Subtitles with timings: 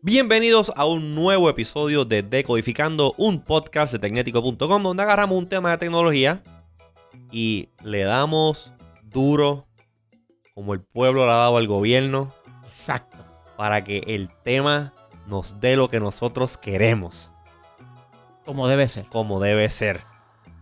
[0.00, 5.70] Bienvenidos a un nuevo episodio de Decodificando, un podcast de Tecnético.com donde agarramos un tema
[5.70, 6.42] de tecnología
[7.30, 8.72] y le damos
[9.04, 9.66] duro
[10.54, 12.28] como el pueblo le ha dado al gobierno
[12.66, 13.18] Exacto.
[13.56, 14.92] para que el tema
[15.26, 17.32] nos dé lo que nosotros queremos,
[18.44, 19.06] Como debe ser.
[19.06, 20.04] como debe ser.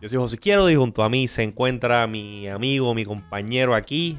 [0.01, 4.19] Yo soy José Quiero y junto a mí se encuentra mi amigo, mi compañero aquí,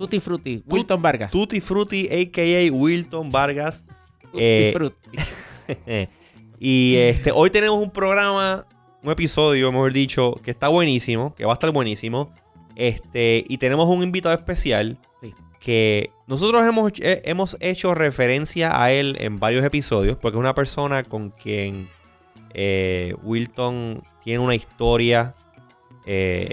[0.00, 0.62] Tutti Frutti.
[0.66, 1.30] Wilton Vargas.
[1.30, 2.72] Tutti Frutti, a.k.a.
[2.72, 3.84] Wilton Vargas.
[4.22, 5.10] Tutti eh, Frutti.
[6.58, 8.66] y este, hoy tenemos un programa,
[9.02, 12.32] un episodio, mejor dicho, que está buenísimo, que va a estar buenísimo.
[12.76, 15.34] Este, y tenemos un invitado especial Sí.
[15.58, 20.54] que nosotros hemos, eh, hemos hecho referencia a él en varios episodios, porque es una
[20.54, 21.90] persona con quien
[22.54, 25.34] eh, Wilton tiene una historia,
[26.06, 26.50] eh,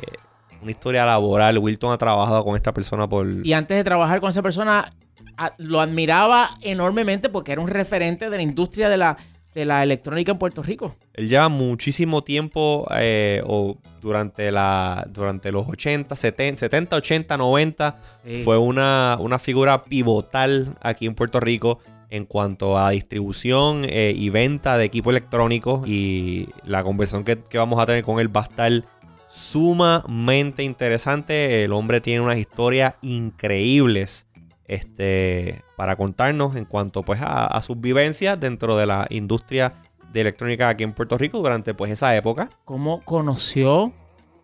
[0.61, 1.57] una historia laboral.
[1.57, 3.27] Wilton ha trabajado con esta persona por...
[3.45, 4.93] Y antes de trabajar con esa persona,
[5.37, 9.17] a- lo admiraba enormemente porque era un referente de la industria de la,
[9.53, 10.95] de la electrónica en Puerto Rico.
[11.13, 17.99] Él lleva muchísimo tiempo eh, o durante, la, durante los 80, 70, 70, 80, 90.
[18.25, 18.41] Sí.
[18.43, 24.29] Fue una, una figura pivotal aquí en Puerto Rico en cuanto a distribución eh, y
[24.29, 25.83] venta de equipo electrónico.
[25.85, 28.71] Y la conversación que, que vamos a tener con él va a estar
[29.29, 31.63] sumamente interesante.
[31.63, 34.25] El hombre tiene unas historias increíbles
[34.65, 39.73] este, para contarnos en cuanto pues, a, a sus vivencias dentro de la industria
[40.11, 42.49] de electrónica aquí en Puerto Rico durante pues, esa época.
[42.65, 43.93] ¿Cómo conoció?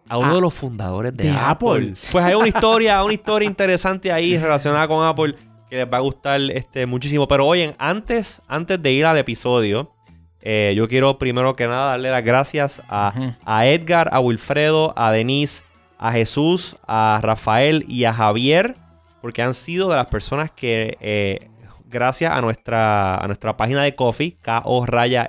[0.09, 1.69] A uno Ah, de los fundadores de, de Apple.
[1.69, 1.93] Apple.
[2.11, 5.35] Pues hay una historia, una historia interesante ahí relacionada con Apple
[5.73, 7.27] que les va a gustar este, muchísimo.
[7.27, 9.91] Pero oye, antes, antes de ir al episodio,
[10.39, 15.11] eh, yo quiero primero que nada darle las gracias a, a Edgar, a Wilfredo, a
[15.11, 15.63] Denise,
[15.97, 18.75] a Jesús, a Rafael y a Javier,
[19.19, 21.49] porque han sido de las personas que, eh,
[21.85, 24.37] gracias a nuestra, a nuestra página de Coffee,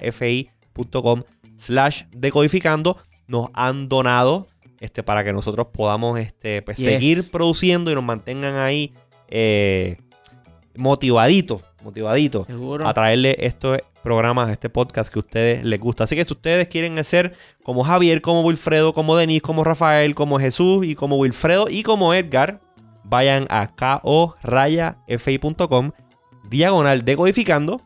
[0.04, 1.22] ko-fi.com
[1.56, 2.98] slash decodificando,
[3.28, 4.48] nos han donado
[4.80, 6.86] este, para que nosotros podamos este, pues, Yes.
[6.86, 8.92] seguir produciendo y nos mantengan ahí
[9.28, 9.96] eh,
[10.76, 12.86] motivaditos, motivaditos Seguro.
[12.86, 16.04] a traerle estos programas, este podcast que a ustedes les gusta.
[16.04, 20.38] Así que si ustedes quieren ser como Javier, como Wilfredo, como Denis, como Rafael, como
[20.38, 22.60] Jesús y como Wilfredo y como Edgar,
[23.04, 24.32] vayan a ko-fi.com
[26.48, 27.80] diagonal decodificando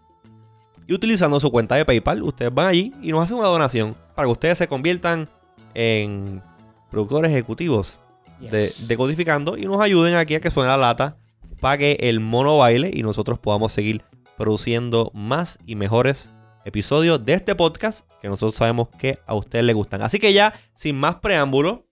[0.87, 4.27] y utilizando su cuenta de PayPal, ustedes van allí y nos hacen una donación para
[4.27, 5.29] que ustedes se conviertan
[5.75, 6.43] en
[6.91, 7.99] productores ejecutivos
[8.41, 8.89] de Yes.
[8.89, 11.17] Decodificando y nos ayuden aquí a que suene la lata
[11.61, 14.03] para que el mono baile y nosotros podamos seguir
[14.37, 16.33] produciendo más y mejores
[16.65, 20.03] episodios de este podcast que nosotros sabemos que a ustedes les gustan.
[20.03, 21.85] Así que ya, sin más preámbulo,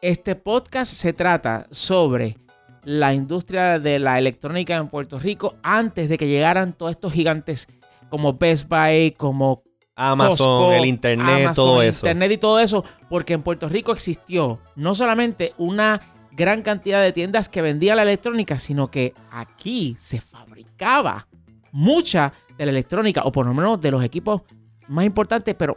[0.00, 2.36] Este podcast se trata sobre
[2.84, 7.68] la industria de la electrónica en Puerto Rico antes de que llegaran todos estos gigantes
[8.10, 9.62] como Best Buy, como
[9.96, 12.06] Amazon, Costco, el internet, Amazon, todo eso.
[12.06, 16.00] Internet y todo eso, porque en Puerto Rico existió no solamente una
[16.36, 21.26] gran cantidad de tiendas que vendían la electrónica, sino que aquí se fabricaba
[21.72, 24.42] mucha de la electrónica, o por lo menos de los equipos
[24.88, 25.76] más importantes, pero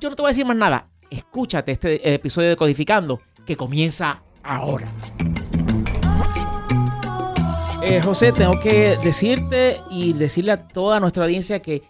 [0.00, 0.88] yo no te voy a decir más nada.
[1.10, 4.88] Escúchate este episodio de Codificando que comienza ahora.
[7.82, 11.82] Eh, José, tengo que decirte y decirle a toda nuestra audiencia que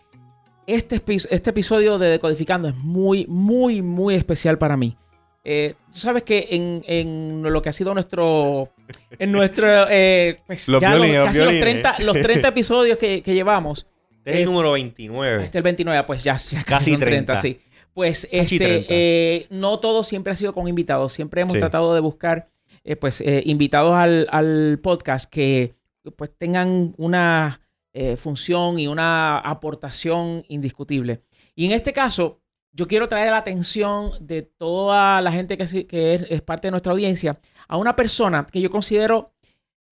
[0.66, 4.96] este, este episodio de Decodificando es muy, muy, muy especial para mí.
[5.44, 8.70] Eh, tú sabes que en, en lo que ha sido nuestro.
[9.18, 9.66] En nuestro.
[9.88, 11.82] eh, pues Los ya los- violines, los casi los violines.
[11.82, 13.86] 30, los 30 episodios que, que llevamos.
[14.18, 15.44] Este es el eh, número 29.
[15.44, 17.36] Este es el 29, pues ya, ya casi, Casi son 30, 30.
[17.38, 17.60] sí.
[17.94, 18.86] Pues Casi este, 30.
[18.90, 21.12] eh, no todo siempre ha sido con invitados.
[21.12, 21.58] Siempre hemos Sí.
[21.60, 22.48] tratado de buscar
[22.84, 25.74] eh, pues, eh, invitados al, al podcast que
[26.16, 27.60] pues, tengan una
[27.92, 31.22] eh, función y una aportación indiscutible.
[31.56, 32.37] Y en este caso,
[32.72, 37.40] yo quiero traer la atención de toda la gente que, es, parte de nuestra audiencia
[37.66, 39.32] a una persona que yo considero,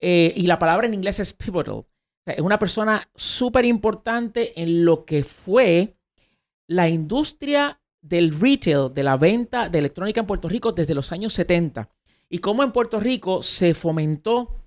[0.00, 1.84] eh, y la palabra en inglés es pivotal,
[2.26, 5.96] es una persona súper importante en lo que fue
[6.66, 11.32] la industria del retail, de la venta de electrónica en Puerto Rico desde los años
[11.34, 11.88] 70.
[12.28, 14.66] Y cómo en Puerto Rico se fomentó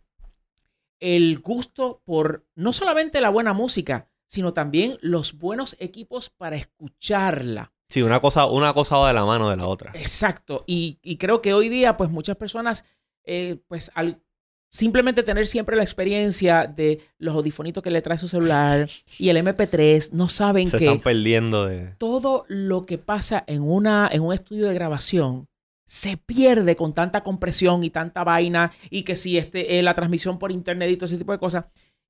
[1.00, 7.74] el gusto por no solamente la buena música, sino también los buenos equipos para escucharla.
[7.90, 9.92] Sí, una cosa, una cosa va de la mano de la otra.
[9.96, 10.64] Exacto.
[10.68, 12.86] Y, y creo que hoy día, pues muchas personas,
[13.24, 14.22] eh, pues al
[14.70, 18.88] simplemente tener siempre la experiencia de los audifonitos que le trae su celular
[19.18, 21.96] y el MP3, no saben Se que están perdiendo de...
[21.98, 25.48] todo lo que pasa en, una, en un estudio de grabación
[25.88, 30.38] se pierde con tanta compresión y tanta vaina y que si este, eh, la transmisión
[30.38, 31.66] por internet y todo ese tipo de cosas.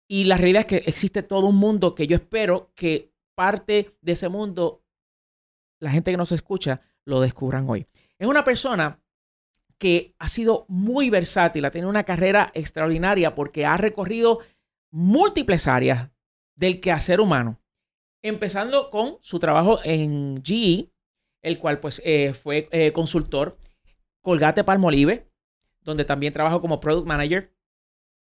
[0.06, 4.12] Y la realidad es que existe todo un mundo que yo espero que parte de
[4.12, 4.84] ese mundo,
[5.80, 7.88] la gente que nos escucha, lo descubran hoy.
[8.18, 9.00] Es una persona
[9.78, 14.40] que ha sido muy versátil, ha tenido una carrera extraordinaria porque ha recorrido
[14.92, 16.10] múltiples áreas
[16.56, 17.62] del quehacer humano,
[18.22, 20.92] empezando con su trabajo en GE,
[21.42, 23.58] el cual pues eh, fue eh, consultor,
[24.22, 25.30] Colgate Palmolive,
[25.82, 27.54] donde también trabajó como product manager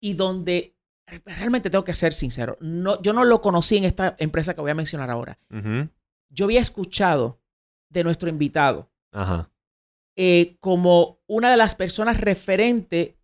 [0.01, 0.77] y donde
[1.25, 4.73] realmente tengo que ser sincero, no, yo no lo conocí en esta empresa que voy
[4.73, 5.39] a mencionar ahora.
[6.29, 7.41] Yo había escuchado
[7.89, 8.91] de nuestro invitado
[10.17, 13.15] eh, como una de las personas referentes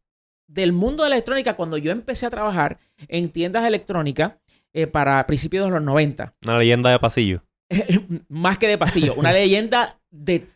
[0.46, 2.78] del mundo de la electrónica cuando yo empecé a trabajar
[3.08, 4.34] en tiendas electrónicas
[4.74, 6.34] eh, para principios de los 90.
[6.44, 7.42] Una leyenda de pasillo.
[8.28, 10.46] Más que de pasillo, una leyenda de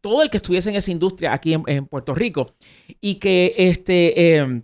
[0.00, 2.54] todo el que estuviese en esa industria aquí en, Puerto Rico.
[3.00, 4.62] Y que este, em,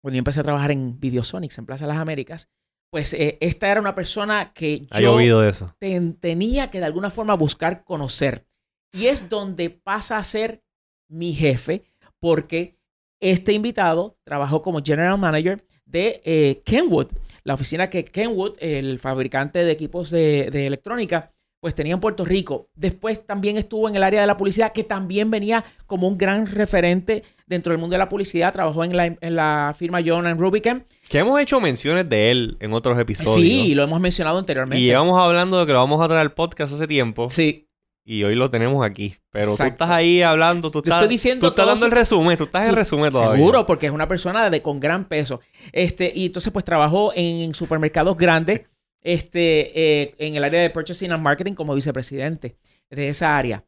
[0.00, 2.48] cuando yo empecé a trabajar en Videosonics en Plaza de las Américas,
[2.90, 5.74] pues eh, esta era una persona que yo oído eso.
[5.78, 8.46] tenía que de alguna forma buscar conocer.
[8.92, 10.64] Y es donde pasa a ser
[11.08, 11.84] mi jefe,
[12.18, 12.76] porque
[13.20, 17.08] este invitado trabajó como general manager de eh, Kenwood,
[17.44, 22.70] la oficina que Kenwood, el fabricante de equipos de, electrónica, pues tenía en Puerto Rico.
[22.74, 26.46] Después también estuvo en el área de la publicidad, que también venía como un gran
[26.46, 28.52] referente dentro del mundo de la publicidad.
[28.52, 28.96] Trabajó en
[29.36, 30.84] la, firma John Rubicam.
[31.10, 33.34] Que hemos hecho menciones de él en otros episodios.
[33.34, 34.80] Sí, lo hemos mencionado anteriormente.
[34.80, 37.28] Y llevamos hablando de que lo vamos a traer al podcast hace tiempo.
[37.28, 37.66] Sí
[38.10, 39.14] y hoy lo tenemos aquí.
[39.30, 42.64] Pero tú estás ahí hablando, tú estás, diciendo tú estás dando el resumen, tú estás
[42.64, 43.36] en el resumen todavía.
[43.36, 45.40] Seguro, porque es una persona de, con gran peso.
[45.70, 48.66] Este, y entonces, pues trabajó en supermercados grandes,
[49.00, 52.56] este, eh, en el área de Purchasing and Marketing como vicepresidente
[52.90, 53.64] de esa área.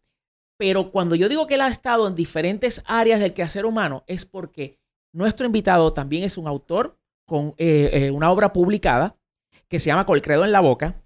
[0.57, 4.25] Pero cuando yo digo que él ha estado en diferentes áreas del quehacer humano, es
[4.25, 4.81] porque
[5.13, 9.17] nuestro invitado también es un autor con eh, eh, una obra publicada
[9.69, 11.03] que se llama Colcredo en la Boca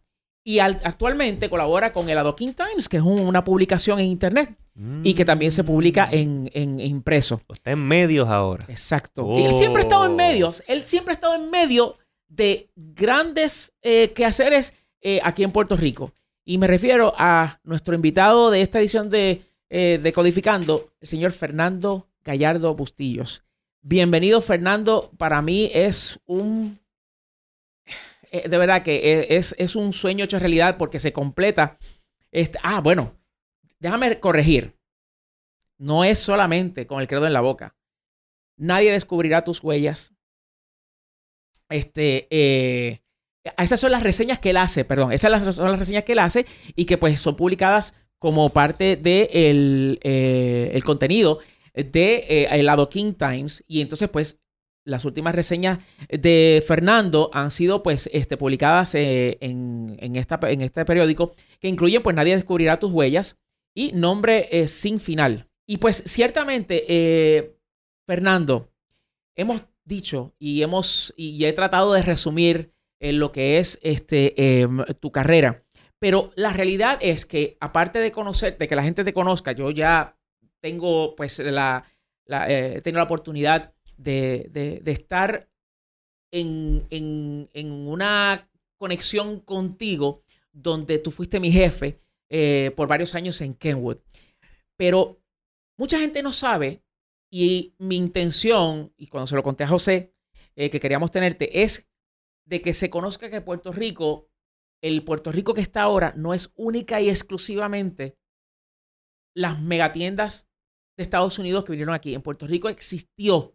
[0.47, 4.57] y actualmente colabora con el Adoquin Times, que es una publicación en internet
[5.03, 6.47] y que también se publica mm.
[6.53, 7.41] en, impreso.
[7.53, 8.65] Está en medios ahora.
[8.69, 9.27] Exacto.
[9.39, 10.15] Y él siempre ha estado en oh.
[10.17, 10.63] medios.
[10.69, 11.97] Él siempre ha estado en medio
[12.29, 16.13] de grandes eh, quehaceres eh, aquí en Puerto Rico.
[16.45, 22.07] Y me refiero a nuestro invitado de esta edición de, de Codificando, el señor Fernando
[22.23, 23.43] Gallardo Bustillos.
[23.89, 25.13] Bienvenido, Fernando.
[25.17, 26.81] Para mí es un
[28.33, 31.79] eh, de verdad que e, es, un sueño hecho realidad porque se completa.
[32.33, 33.17] Este, ah, bueno,
[33.79, 34.77] déjame corregir.
[35.79, 37.77] No es solamente con el credo en la boca.
[38.57, 40.13] Nadie descubrirá tus huellas.
[41.69, 43.05] Este, eh,
[43.57, 46.45] esas son las reseñas que él hace, perdón, esas son las reseñas que él hace
[46.75, 51.39] y que pues son publicadas como parte del de eh, el contenido
[51.77, 54.41] de el lado King Times y entonces pues
[54.87, 60.85] las últimas reseñas de Fernando han sido pues este, publicadas eh, en, esta, en este
[60.85, 63.37] periódico que incluyen pues Nadie descubrirá tus huellas
[63.75, 65.51] y Nombre eh, sin final.
[65.67, 67.59] Y pues ciertamente, eh,
[68.07, 68.73] Fernando,
[69.35, 75.11] hemos dicho y hemos y he tratado de resumir lo que es este, em, tu
[75.11, 75.65] carrera.
[75.99, 80.16] Pero la realidad es que aparte de conocerte, que la gente te conozca, yo ya
[80.67, 81.85] tengo pues la,
[82.25, 82.49] la
[82.83, 85.49] tengo la oportunidad de, estar
[86.33, 93.99] en, una conexión contigo donde tú fuiste mi jefe eh, por varios años en Kenwood.
[94.77, 95.23] Pero
[95.79, 96.83] mucha gente no sabe
[97.31, 100.13] y mi intención, y cuando se lo conté a José,
[100.57, 101.89] eh, que queríamos tenerte, es
[102.45, 104.31] de que se conozca que Puerto Rico,
[104.83, 108.19] el Puerto Rico que está ahora, no es única y exclusivamente
[109.33, 110.46] las megatiendas
[110.97, 112.15] de Estados Unidos que vinieron aquí.
[112.15, 113.55] En Puerto Rico existió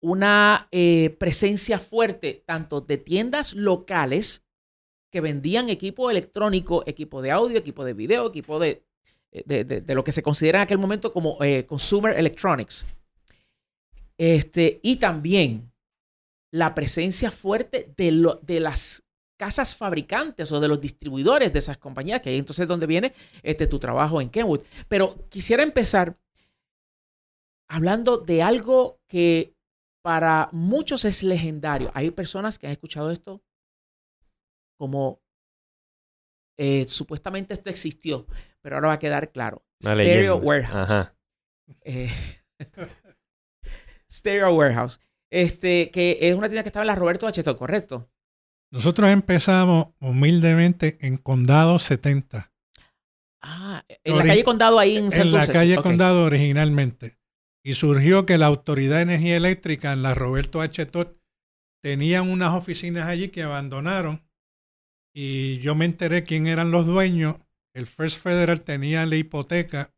[0.00, 4.44] una eh, presencia fuerte tanto de tiendas locales
[5.10, 8.82] que vendían equipo electrónico, equipo de audio, equipo de video, equipo de,
[9.30, 12.84] eh, de, lo que se considera en aquel momento como eh, consumer electronics.
[14.18, 15.70] Este, y también
[16.50, 19.04] la presencia fuerte de, de las
[19.38, 23.12] casas fabricantes o de los distribuidores de esas compañías, que ahí entonces es donde viene
[23.42, 24.60] este, tu trabajo en Kenwood.
[24.88, 26.16] Pero quisiera empezar
[27.72, 29.56] hablando de algo que
[30.04, 31.90] para muchos es legendario.
[31.94, 33.42] Hay personas que han escuchado esto
[34.78, 35.22] como
[36.58, 38.26] eh, supuestamente esto existió,
[38.60, 39.64] pero ahora va a quedar claro.
[39.82, 41.12] Stereo Warehouse.
[41.80, 42.10] Eh,
[44.10, 45.00] Stereo Warehouse.
[45.30, 47.42] Este, que es una tienda que estaba en la Roberto H.
[47.56, 48.10] ¿correcto?
[48.70, 52.52] Nosotros empezamos humildemente en Condado 70.
[53.40, 57.21] Ah, en la calle Condado ahí en En la calle Condado originalmente.
[57.64, 60.86] Y surgió que la Autoridad de Energía Eléctrica en la Roberto H.
[60.86, 61.08] Todd
[61.82, 64.22] tenían unas oficinas allí que abandonaron
[65.14, 67.36] y yo me enteré quién eran los dueños.
[67.74, 69.94] El First Federal tenía la hipoteca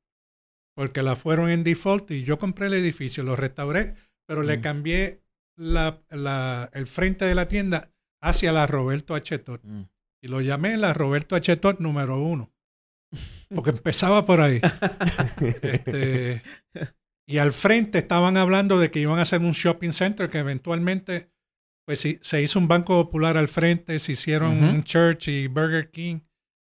[0.76, 3.94] porque la fueron en default y yo compré el edificio, lo restauré,
[4.26, 4.61] pero le mm.
[4.61, 5.23] cambié
[5.56, 9.38] la, la, el frente de la tienda hacia la Roberto H.
[9.38, 9.61] Todd.
[9.62, 9.83] Mm.
[10.23, 11.56] Y lo llamé la Roberto H.
[11.56, 12.52] Todd número uno.
[13.54, 14.61] Porque empezaba por ahí.
[15.40, 16.42] este,
[17.26, 21.31] y al frente estaban hablando de que iban a hacer un shopping center que eventualmente
[21.87, 25.90] pues sí, se hizo un banco popular al frente, se hicieron un church y Burger
[25.90, 26.21] King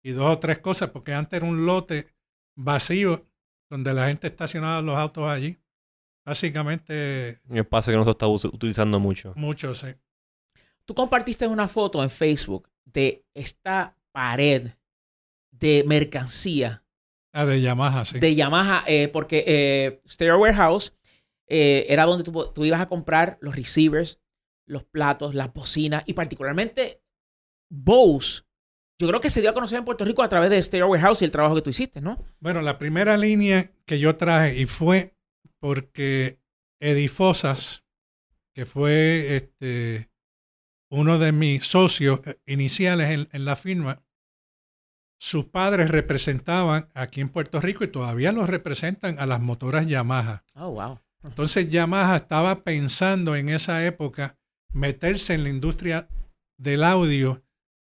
[0.04, 2.08] y dos o tres cosas, porque antes era un lote
[2.58, 3.26] vacío
[3.70, 5.58] donde la gente estacionaba los autos allí.
[6.26, 7.42] Básicamente.
[7.50, 9.34] Un espacio que no se está utilizando mucho.
[9.36, 9.88] Mucho, sí.
[10.86, 14.72] Tú compartiste una foto en Facebook de esta pared
[15.52, 16.83] de mercancía.
[17.34, 18.20] Ah, de Yamaha, sí.
[18.20, 20.94] De Yamaha, eh, porque eh, Stereo Warehouse
[21.48, 24.22] eh, era donde tú, tú, ibas a comprar los receivers,
[24.68, 27.02] los platos, las bocinas y particularmente
[27.70, 28.44] Bose.
[29.00, 31.24] Yo creo que se dio a conocer en Puerto Rico a través de Stereo Warehouse
[31.24, 32.24] y el trabajo que tú hiciste, ¿no?
[32.40, 35.16] Bueno, la primera línea que yo traje y fue
[35.60, 36.40] porque
[36.80, 37.84] Edifosas,
[38.54, 40.12] que fue este,
[40.92, 44.04] uno de mis socios eh, iniciales en, en la firma,
[45.24, 50.44] sus padres representaban aquí en Puerto Rico y todavía los representan a las motoras Yamaha.
[50.54, 51.00] Oh, wow.
[51.24, 54.38] Entonces Yamaha estaba pensando en esa época
[54.74, 56.10] meterse en la industria
[56.58, 57.42] del audio,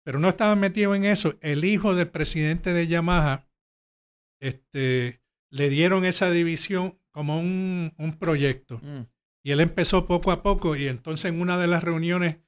[0.02, 1.38] pero no estaba metido en eso.
[1.40, 3.46] El hijo del presidente de Yamaha
[4.40, 8.80] este, le dieron esa división como un, un proyecto.
[8.82, 9.02] Mm.
[9.44, 12.38] Y él empezó poco a poco y entonces en una de las reuniones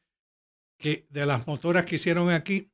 [0.76, 2.71] que, de las motoras que hicieron aquí,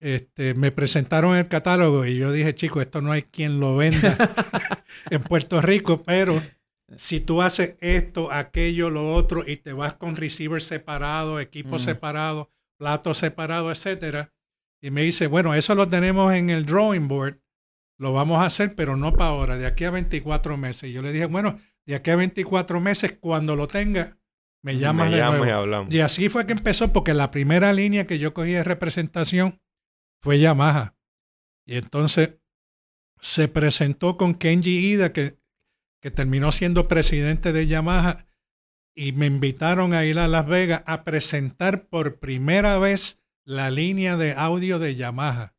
[0.00, 4.16] este, me presentaron el catálogo y yo dije, chico, esto no hay quien lo venda
[5.10, 6.42] en Puerto Rico, pero
[6.96, 12.50] si tú haces esto, aquello, lo otro, y te vas con receiver separado, equipo separado,
[12.78, 14.32] plato separado, etcétera,
[14.82, 17.40] y me dice, bueno, eso lo tenemos en el drawing board,
[17.98, 20.90] lo vamos a hacer, pero no para ahora, de aquí a 24 meses.
[20.90, 24.18] Y yo le dije, bueno, de aquí a 24 meses, cuando lo tenga,
[24.62, 25.46] me llamas de nuevo.
[25.46, 25.94] Y, hablamos.
[25.94, 29.60] y así fue que empezó, porque la primera línea que yo cogí de representación
[30.24, 30.96] fue Yamaha.
[31.64, 32.30] Y entonces
[33.20, 35.38] se presentó con Kenji Ida, que
[36.04, 38.26] que terminó siendo presidente de Yamaha,
[38.94, 44.18] y me invitaron a ir a Las Vegas a presentar por primera vez la línea
[44.18, 45.54] de audio de Yamaha.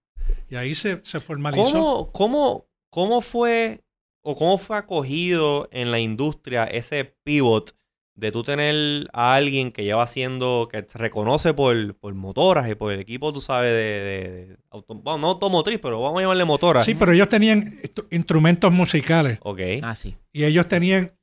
[0.47, 1.71] Y ahí se, se formalizó.
[1.71, 3.83] ¿Cómo, cómo, cómo fue
[4.21, 7.75] o cómo fue acogido en la industria ese pivot
[8.15, 12.75] de tú tener a alguien que lleva haciendo, que se reconoce por, por motoras y
[12.75, 14.57] por el equipo, tú sabes, de,
[14.87, 16.85] bueno, no automotriz, pero vamos a llamarle motoras.
[16.85, 17.73] Sí, pero ellos tenían
[18.11, 19.39] instrumentos musicales.
[19.41, 19.59] Ok.
[19.83, 20.15] Ah, sí.
[20.31, 21.13] Y ellos tenían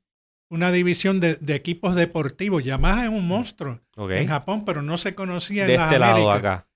[0.50, 2.62] una división de, equipos deportivos.
[2.62, 6.68] Yamaha es un monstruo en Japón, pero no se conocía de en este lado acá.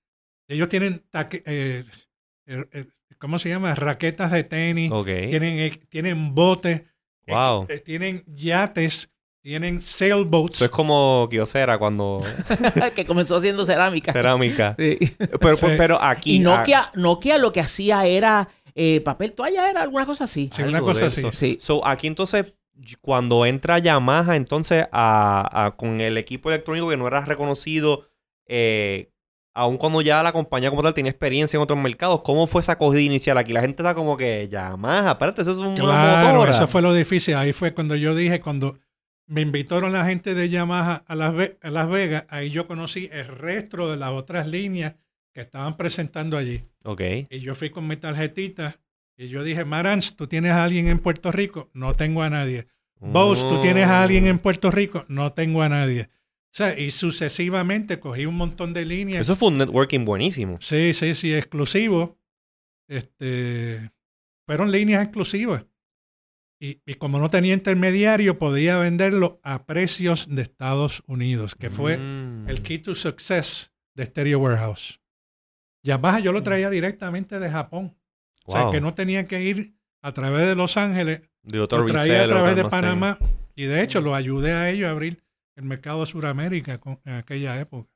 [0.48, 1.04] Ellos tienen,
[1.44, 1.84] eh,
[2.46, 3.74] er, er, ¿cómo se llama?
[3.74, 4.90] Raquetas de tenis.
[5.04, 6.82] Tienen, eh, tienen botes.
[7.26, 7.66] Wow.
[7.68, 9.10] Eh, tienen yates
[9.46, 10.56] tienen sailboats.
[10.56, 12.20] Eso es como Kyocera cuando...
[12.96, 14.12] que comenzó haciendo cerámica.
[14.12, 14.74] Cerámica.
[14.76, 14.98] Sí.
[15.40, 16.34] Pero, pero, aquí...
[16.34, 20.50] Y Nokia, Nokia lo que hacía era eh, papel toalla, era alguna cosa así.
[20.52, 21.22] Sí, una cosa así.
[21.30, 21.58] Sí.
[21.60, 22.54] So, aquí entonces,
[23.00, 28.08] cuando entra Yamaha, entonces, a, con el equipo electrónico que no era reconocido,
[28.48, 29.12] eh,
[29.54, 32.72] aun cuando ya la compañía como tal tenía experiencia en otros mercados, ¿cómo fue esa
[32.72, 33.38] acogida inicial?
[33.38, 36.92] Aquí la gente está como que, Yamaha, aparte, eso es un Claro, eso fue lo
[36.92, 37.36] difícil.
[37.36, 38.76] Ahí fue cuando yo dije, cuando
[39.26, 42.26] me invitaron la gente de Yamaha a Las, a Las Vegas.
[42.28, 44.94] Ahí yo conocí el resto de las otras líneas
[45.32, 46.62] que estaban presentando allí.
[46.84, 47.02] Ok.
[47.30, 48.80] Y yo fui con mi tarjetita
[49.16, 51.70] y yo dije, Marantz, ¿tú tienes a alguien en Puerto Rico?
[51.72, 52.68] No tengo a nadie.
[52.98, 55.04] Bose, ¿tú tienes a alguien en Puerto Rico?
[55.08, 56.08] No tengo a nadie.
[56.56, 59.20] O sea, y sucesivamente cogí un montón de líneas.
[59.20, 60.56] Eso fue un networking buenísimo.
[60.60, 62.18] Sí, sí, sí, exclusivo.
[62.88, 63.90] Este,
[64.46, 65.66] fueron líneas exclusivas.
[66.58, 72.00] Y, como no tenía intermediario, podía venderlo a precios de Estados Unidos, que fue el
[72.60, 72.62] mm.
[72.62, 75.00] key to success de Stereo Warehouse.
[75.82, 76.44] Yamaha yo lo mm.
[76.44, 77.96] traía directamente de Japón.
[78.46, 81.22] O sea, que no tenía que ir a través de Los Ángeles.
[81.42, 83.18] lo traía a través de Panamá.
[83.54, 85.22] Y de hecho, lo ayudé a ellos a abrir
[85.56, 87.90] el mercado de Sudamérica en aquella época.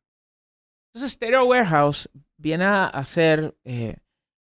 [0.93, 3.97] Entonces, Stereo Warehouse viene a ser eh,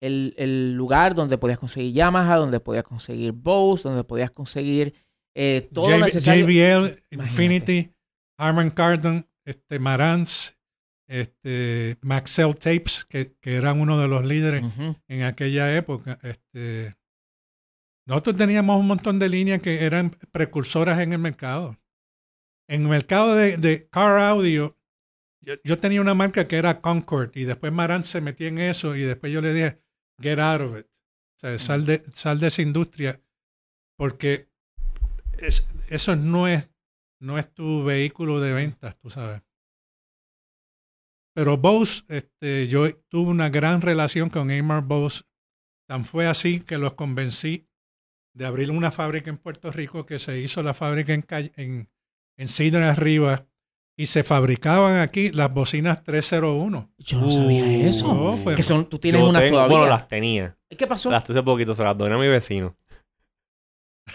[0.05, 4.93] el, lugar donde podías conseguir Yamaha, donde podías conseguir Bose, donde podías conseguir
[5.35, 6.45] eh, todo lo necesario.
[6.45, 7.91] JBL, Infinity,
[8.37, 10.55] Harman Kardon, este, Marantz,
[11.07, 14.63] este, Maxell Tapes, que, que eran uno de los líderes
[15.07, 16.19] en aquella época.
[16.23, 16.95] Este,
[18.07, 21.77] nosotros teníamos un montón de líneas que eran precursoras en el mercado.
[22.67, 24.77] En el mercado de, de car audio,
[25.41, 28.95] yo, yo tenía una marca que era Concord y después Marant se metía en eso
[28.95, 29.84] y después yo le dije,
[30.21, 30.85] get out of it.
[30.85, 33.21] O sea, sal de, sal de esa industria
[33.97, 34.49] porque
[35.39, 36.69] es- eso no es,
[37.21, 39.41] no es tu vehículo de ventas, tú sabes.
[41.35, 45.23] Pero Bose, este, yo tuve una gran relación con Amar Bose.
[45.87, 47.67] Tan fue así que los convencí
[48.33, 51.89] de abrir una fábrica en Puerto Rico, que se hizo la fábrica en, Calle- en,
[52.37, 53.47] en Sidra Arriba,
[53.97, 56.89] y se fabricaban aquí las bocinas 301.
[56.97, 58.07] Yo no sabía eso.
[58.13, 59.77] No, pues, que son, tú tienes unas tengo- todavía.
[59.77, 60.55] Bueno, las tenía.
[60.77, 61.09] ¿Qué pasó?
[61.09, 62.75] Las hace poquito, se las doné a mi vecino.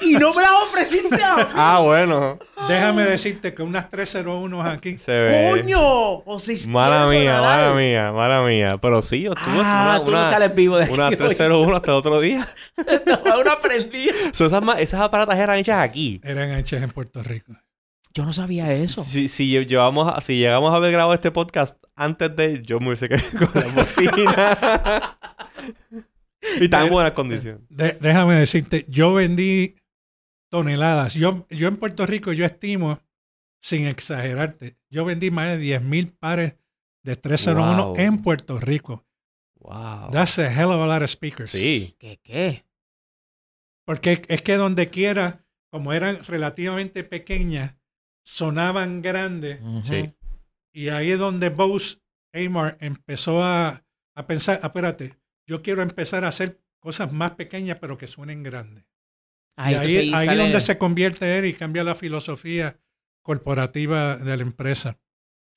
[0.03, 1.43] Y no me las ofreciste a mí.
[1.53, 2.39] Ah, bueno.
[2.69, 5.51] Déjame decirte que unas 301 aquí, Se ve.
[5.51, 5.81] ¡Coño!
[5.83, 8.79] O Mala mía, mala mía, mala mía.
[8.81, 10.93] Pero sí, yo estuve Ah, una, tú no una, sales vivo de aquí.
[10.95, 12.47] una 301 hasta el otro día.
[12.77, 13.41] hoy.
[13.41, 14.13] una prendida.
[14.33, 16.21] So, esas, esas aparatas eran hechas aquí.
[16.23, 17.53] eran hechas en Puerto Rico.
[18.13, 19.03] Yo no sabía eso.
[19.05, 22.89] Si, si, lle- llevamos si llegamos a haber grabado este podcast antes de, yo me
[22.89, 25.19] hubiese quedado con la bocina.
[26.61, 27.61] y está en buenas condiciones.
[27.69, 29.77] De- déjame decirte, yo vendí
[30.51, 31.15] toneladas.
[31.15, 33.01] Yo, yo en Puerto Rico, yo estimo,
[33.61, 36.55] sin exagerarte, yo vendí más de 10 mil pares
[37.05, 37.97] de 301 Wow.
[37.97, 39.07] en Puerto Rico.
[39.61, 40.11] Wow.
[40.11, 41.51] That's a hell of a lot of speakers.
[41.51, 41.95] Sí.
[41.99, 42.65] ¿Qué qué?
[43.87, 47.75] Porque es que donde quiera, como eran relativamente pequeñas,
[48.25, 49.61] sonaban grandes.
[50.73, 51.99] Y ahí es donde Bose
[52.33, 53.85] Amar empezó a,
[54.15, 58.43] a pensar, "Ah, espérate, yo quiero empezar a hacer cosas más pequeñas pero que suenen
[58.43, 58.85] grandes.
[59.57, 62.79] Ay, y ahí, ahí es sale- donde se convierte él y cambia la filosofía
[63.23, 64.99] corporativa de la empresa.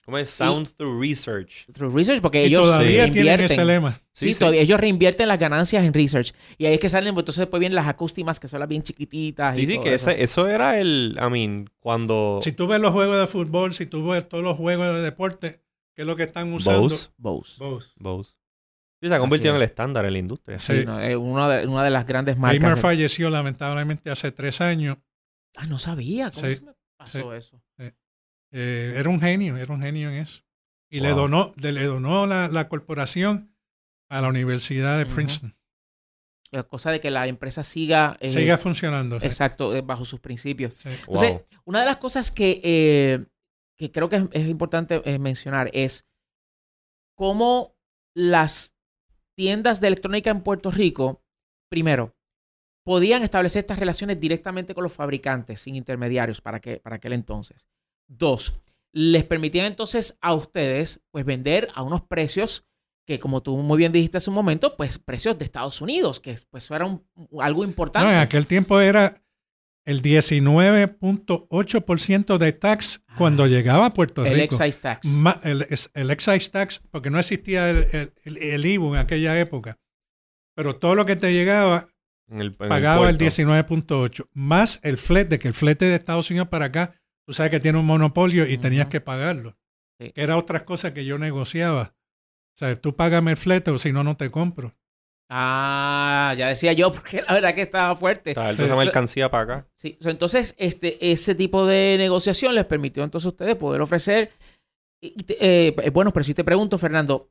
[0.05, 0.29] ¿Cómo es?
[0.31, 1.65] Sound through research.
[1.71, 3.45] Through research, porque Y ellos todavía tienen reinvierten.
[3.51, 4.01] ese lema.
[4.11, 4.39] Sí, Sí, sí.
[4.39, 6.33] todavía ellos reinvierten las ganancias en research.
[6.57, 8.83] Y ahí es que salen, pues entonces después vienen las acústicas, que son las bien
[8.83, 9.55] chiquititas.
[9.55, 10.09] Sí, y sí, todo que eso.
[10.11, 12.39] ese, eso era el, I mean, cuando...
[12.43, 15.61] Si tú ves los juegos de fútbol, si tú ves todos los juegos de deporte,
[15.95, 16.81] ¿qué es lo que están usando?
[16.81, 17.07] Bose.
[17.17, 17.63] Bose.
[17.63, 17.91] Bose.
[17.95, 18.35] Bose.
[19.01, 20.59] Sí, se ha convertido en el estándar en la industria.
[20.59, 20.79] Sí.
[20.79, 22.75] Sí, no, es una de, una de las grandes marcas.
[22.75, 24.97] De- falleció lamentablemente hace tres años.
[25.55, 26.29] Ah, no sabía.
[26.29, 27.61] ¿Cómo Sí, se me pasó eso?
[28.53, 30.43] Eh, era un genio, era un genio en eso.
[30.89, 33.53] Y le donó, le donó la, la corporación
[34.09, 35.07] a la Universidad de.
[35.07, 35.55] Princeton.
[36.51, 39.19] La cosa de que la empresa siga, eh, Siga funcionando.
[39.19, 39.25] sí.
[39.25, 40.75] exacto, eh, bajo sus principios.
[40.75, 40.89] Sí.
[41.07, 41.23] Wow.
[41.23, 43.25] Entonces, una de las cosas que, eh,
[43.75, 46.05] que creo que es, es importante eh, mencionar es
[47.17, 47.75] cómo
[48.15, 48.75] las
[49.35, 51.23] tiendas de electrónica en Puerto Rico,
[51.71, 52.15] primero,
[52.85, 57.67] podían establecer estas relaciones directamente con los fabricantes, sin intermediarios para, que, para aquel entonces.
[58.07, 58.53] Dos,
[58.93, 62.65] les permitían entonces a ustedes pues vender a unos precios
[63.05, 66.35] que como tú muy bien dijiste hace un momento, pues precios de Estados Unidos, que
[66.49, 67.05] pues eso era un-
[67.41, 68.07] algo importante.
[68.07, 69.21] No, en aquel tiempo era
[69.85, 73.15] el 19.8% de tax Ah.
[73.17, 74.55] cuando llegaba a Puerto el Rico.
[74.55, 75.07] excise tax.
[75.07, 75.61] Ma- el,
[76.11, 79.77] excise tax, porque no existía el, el, el- el IVU en aquella época.
[80.55, 81.87] Pero todo lo que te llegaba
[82.29, 83.35] En el, en pagaba el, puerto.
[83.35, 86.93] 19.8, más el flete, que el flete de Estados Unidos para acá,
[87.25, 89.57] tú sabes que tiene un monopolio y tenías que pagarlo.
[89.99, 90.11] Sí.
[90.11, 91.95] Que era otra cosa que yo negociaba.
[92.55, 94.73] O sea, tú págame el flete o si no, no te compro.
[95.29, 98.33] Ah, ya decía yo, porque la verdad que estaba fuerte.
[98.33, 99.67] Toda esa mercancía para acá.
[99.75, 104.31] Sí, entonces, este, ese tipo de negociación les permitió entonces a ustedes poder ofrecer
[105.03, 107.29] eh, eh, bueno, pero si te pregunto, Fernando,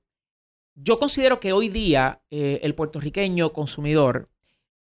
[0.75, 4.29] yo considero que hoy día eh, el puertorriqueño consumidor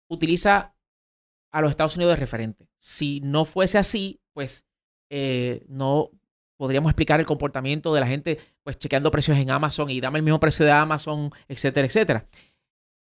[0.08, 0.76] utiliza
[1.52, 2.70] a los Estados Unidos de referente.
[2.78, 4.68] Si no fuese así, pues
[5.10, 6.12] eh, no
[6.58, 10.24] podríamos explicar el comportamiento de la gente, pues chequeando precios en Amazon y dame el
[10.24, 12.26] mismo precio de Amazon, etcétera, etcétera.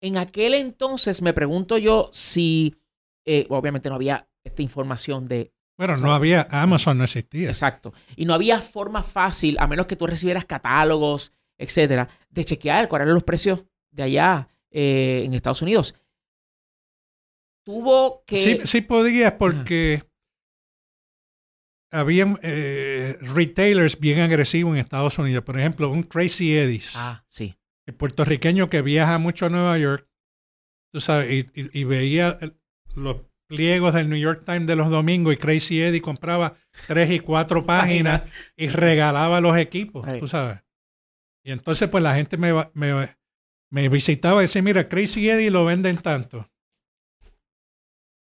[0.00, 2.76] En aquel entonces me pregunto yo si,
[3.24, 7.48] eh, obviamente no había esta información de Bueno, no había, Amazon no existía.
[7.48, 7.92] Exacto.
[8.16, 13.04] Y no había forma fácil, a menos que tú recibieras catálogos, etcétera, de chequear cuáles
[13.04, 15.94] eran los precios de allá eh, en Estados Unidos.
[17.64, 18.36] Tuvo que.
[18.36, 20.02] Sí, sí podías porque
[21.90, 25.44] había eh, retailers bien agresivos en Estados Unidos.
[25.44, 27.56] Por ejemplo, un Crazy Eddie's, Ah, sí.
[27.86, 30.08] el puertorriqueño que viaja mucho a Nueva York,
[30.92, 32.38] tú sabes, y, y- y veía
[32.94, 37.18] los pliegos del New York Times de los domingos y Crazy Eddie compraba tres y
[37.20, 38.22] cuatro páginas
[38.56, 40.20] y regalaba los equipos, Ahí.
[40.20, 40.60] tú sabes.
[41.44, 43.16] Y entonces pues la gente me, me,
[43.72, 46.48] me visitaba y decía, mira, Crazy Eddie lo venden tanto.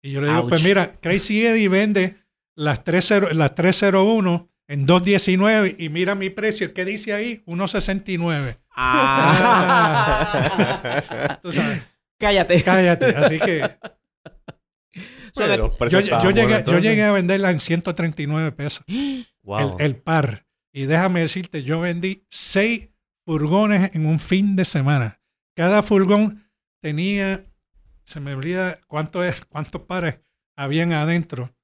[0.03, 2.17] Y yo le digo, pues mira, Crazy Eddie vende
[2.59, 7.43] las, 30 las 301 en 2.19 y mira mi precio, ¿qué dice ahí?
[7.47, 8.59] 1.69.
[8.77, 10.19] Ah.
[11.43, 11.83] Tú sabes,
[12.19, 12.63] Cállate.
[12.63, 13.07] cállate.
[13.17, 13.77] Así que
[15.35, 18.83] yo, llegué, yo llegué a venderla en 139 pesos,
[19.43, 19.77] Wow.
[19.79, 20.47] el, el par.
[20.73, 22.89] Y déjame decirte, yo vendí seis
[23.25, 25.21] furgones en un fin de semana.
[25.55, 27.45] Cada furgón tenía,
[28.05, 30.19] se me olvida cuánto es, cuántos pares
[30.57, 31.55] habían adentro.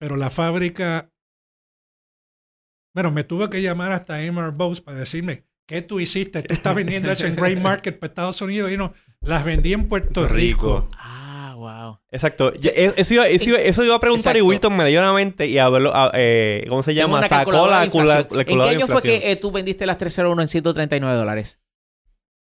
[0.00, 1.12] Pero la fábrica,
[2.94, 6.42] bueno, me tuve que llamar hasta Amar Bose para decirme, ¿qué tú hiciste?
[6.42, 9.88] Tú estás vendiendo eso en Great Market para Estados Unidos y no, las vendí en
[9.88, 10.88] Puerto Rico.
[10.96, 11.98] Ah, wow.
[12.10, 12.50] Exacto.
[12.54, 14.48] E- Eso iba, eso, iba, eso iba a preguntar y Exacto.
[14.48, 17.20] Wilton me leyó la mente y habló, a- eh, ¿cómo se llama?
[17.28, 17.94] Sacó calculadora la, la ¿En qué
[18.30, 21.60] calculadora de año fue que eh, tú vendiste las 301 en 139 dólares?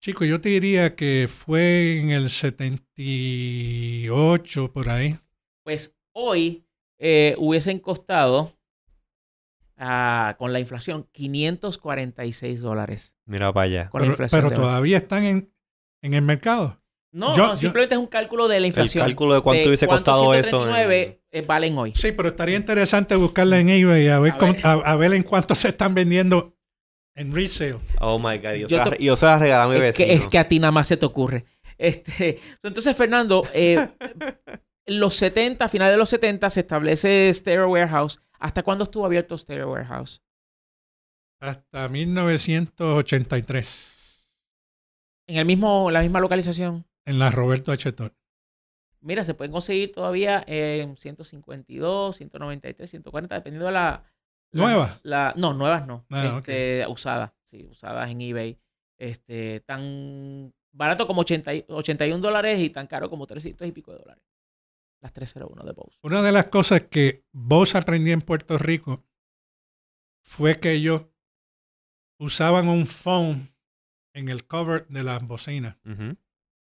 [0.01, 5.19] Chico, yo te diría que fue en el 78 por ahí.
[5.65, 6.65] Pues hoy
[7.03, 8.53] eh, hubiesen costado,
[9.77, 13.17] ah, con la inflación, 546 dólares.
[13.27, 13.91] Mira para allá.
[13.91, 14.55] Con la Pero, inflación.
[14.55, 15.53] todavía están en,
[16.03, 16.79] en el mercado.
[17.13, 19.05] No, yo- no, yo- simplemente es un cálculo de la El inflación.
[19.05, 20.59] cálculo de cuánto de hubiese cuánto costado eso.
[20.69, 21.93] en- 139 eh, valen hoy.
[21.95, 24.67] Sí, pero estaría interesante buscarla en eBay a ver, A cómo- ver.
[24.67, 26.55] a, a ver en cuánto se están vendiendo
[27.17, 27.81] en resale.
[28.01, 28.55] Oh my God.
[28.55, 30.07] Y yo, Yo se la- te- se la regalé a mi Es vecino.
[30.07, 31.47] que, es que a ti nada más se te ocurre.
[31.79, 33.89] Este, entonces, Fernando, eh,
[34.87, 38.21] los 70, a finales de los 70, se establece Stereo Warehouse.
[38.39, 40.23] ¿Hasta cuándo estuvo abierto Stereo Warehouse?
[41.41, 44.29] Hasta 1983.
[45.29, 46.85] En el mismo, la misma localización.
[47.07, 47.93] En la Roberto H.
[49.01, 54.05] Mira, se pueden conseguir todavía en 152, 193, 140, dependiendo de la...
[54.53, 55.01] la- ¿Nuevas?
[55.03, 56.05] La, no, nuevas no.
[56.11, 58.59] Ah, este, Usadas, sí, usadas en eBay.
[58.99, 63.93] Este, tan barato como 80 y- 81 dólares y tan caro como 300 y pico
[63.93, 64.23] de dólares.
[65.01, 65.99] Las 301 de Bose.
[66.03, 69.05] Una de las cosas que vos aprendí en Puerto Rico
[70.23, 71.07] fue que ellos
[72.19, 73.49] usaban un foam
[74.15, 75.77] en el cover de las bocinas.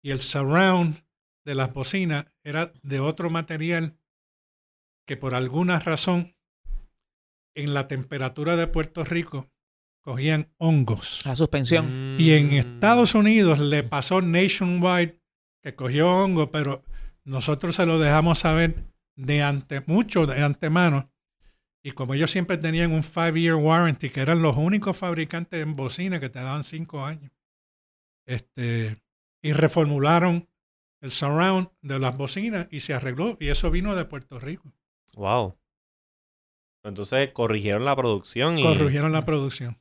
[0.03, 1.03] Y el surround
[1.45, 3.99] de las bocinas era de otro material
[5.07, 6.37] que por alguna razón
[7.57, 9.51] en la temperatura de Puerto Rico
[10.03, 11.27] cogían hongos.
[11.27, 12.15] La suspensión.
[12.19, 12.53] Y en Mm.
[12.53, 15.21] Estados Unidos le pasó nationwide
[15.63, 16.85] que cogió hongo, pero
[17.29, 21.13] nosotros se lo dejamos saber de ante, mucho de antemano.
[21.83, 26.21] Y como ellos siempre tenían un five-year warranty, que eran los únicos fabricantes en bocina
[26.21, 27.31] que te daban cinco años,
[28.27, 29.03] este,
[29.43, 30.49] y reformularon
[31.01, 33.37] el surround de las bocinas y se arregló.
[33.39, 34.73] Y eso vino de Puerto Rico.
[35.15, 35.57] Wow.
[36.83, 38.63] Entonces corrigieron la producción y.
[38.63, 39.79] Corrigieron la producción.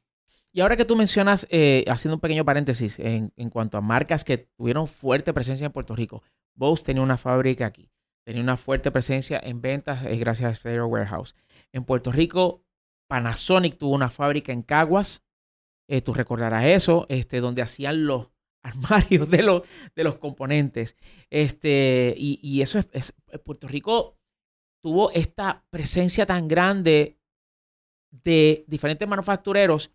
[0.58, 4.24] Y ahora que tú mencionas, eh, haciendo un pequeño paréntesis, en, en cuanto a marcas
[4.24, 6.24] que tuvieron fuerte presencia en Puerto Rico,
[6.58, 7.92] Bose tenía una fábrica aquí,
[8.26, 11.36] tenía una fuerte presencia en ventas eh, gracias a Stereo Warehouse.
[11.72, 12.64] En Puerto Rico,
[13.08, 15.24] Panasonic tuvo una fábrica en Caguas,
[15.88, 18.32] eh, tú recordarás eso, este, donde hacían los
[18.64, 19.62] armarios de los,
[19.96, 20.96] de los componentes.
[21.30, 23.14] Este, y, y eso es, es-
[23.46, 24.18] Puerto Rico
[24.84, 27.20] tuvo esta presencia tan grande
[28.12, 29.92] de diferentes manufactureros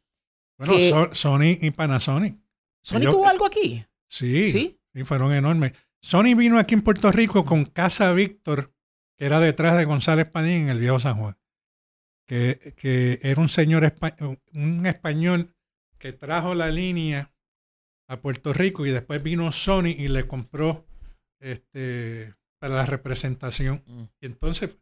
[0.59, 2.37] Bueno, Que- So- Sony y Panasonic.
[2.83, 3.85] ¿Sony tuvo algo aquí?
[4.09, 4.81] Sí, ¿Sí?
[4.95, 5.73] y fueron enormes.
[6.01, 8.75] Sony vino aquí en Puerto Rico con Casa Víctor,
[9.17, 11.39] que era detrás de González Padín en el Viejo San Juan.
[12.27, 14.17] Que, que era un señor espa-
[14.53, 15.55] un español
[15.99, 17.33] que trajo la línea
[18.09, 20.87] a Puerto Rico y después vino Sony y le compró
[21.41, 23.83] este para la representación.
[23.87, 24.03] Mm.
[24.21, 24.79] Y entonces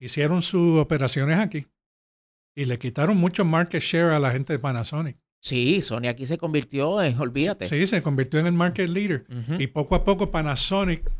[0.00, 1.66] hicieron sus operaciones aquí.
[2.56, 5.16] Y le quitaron mucho market share a la gente de Panasonic.
[5.40, 7.66] Sí, Sony aquí se convirtió en, olvídate.
[7.66, 9.26] Sí, se convirtió en el market leader.
[9.58, 11.10] Y poco a poco Panasonic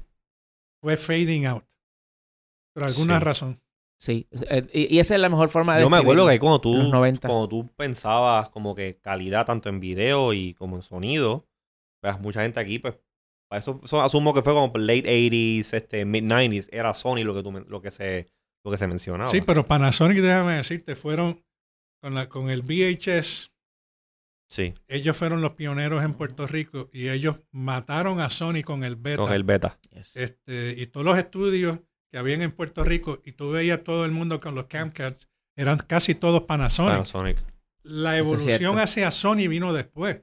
[0.80, 1.64] fue fading out.
[2.74, 3.24] Por alguna Sí.
[3.24, 3.60] razón.
[3.96, 6.56] Sí, eh, y esa es la mejor forma de Yo me acuerdo que ahí cuando
[6.56, 7.28] los tú, 90.
[7.28, 11.46] cuando tú pensabas como que calidad tanto en video y como en sonido,
[12.00, 12.98] pues mucha gente aquí, pues,
[13.48, 17.34] para eso, eso asumo que fue como late 80s, este, mid 90s, era Sony lo
[17.34, 18.26] que, tú, lo que, se,
[18.64, 19.30] lo que se mencionaba.
[19.30, 21.44] Sí, pero Panasonic, déjame decirte, fueron
[22.00, 23.54] con, la, con el VHS,
[24.54, 28.94] Sí, ellos fueron los pioneros en Puerto Rico y ellos mataron a Sony con el
[28.94, 29.22] beta.
[29.22, 29.78] con el beta.
[29.90, 30.16] Yes.
[30.16, 34.12] Este, y todos los estudios que habían en Puerto Rico, y tú veías todo el
[34.12, 36.92] mundo con los Camcats, eran casi todos Panasonic.
[36.92, 37.38] Panasonic.
[37.82, 40.22] La es evolución hacia Sony vino después.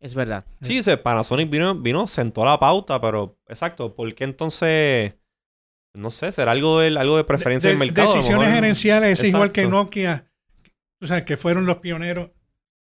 [0.00, 0.46] Es verdad.
[0.62, 5.14] Sí, sea, Panasonic vino, vino, sentó la pauta, pero exacto, ¿por qué entonces?
[5.96, 8.14] No sé, será algo de, algo de preferencia De- del mercado.
[8.14, 9.66] Decisiones gerenciales es igual que.
[9.66, 10.30] Nokia,
[11.00, 12.30] o sea, que fueron los pioneros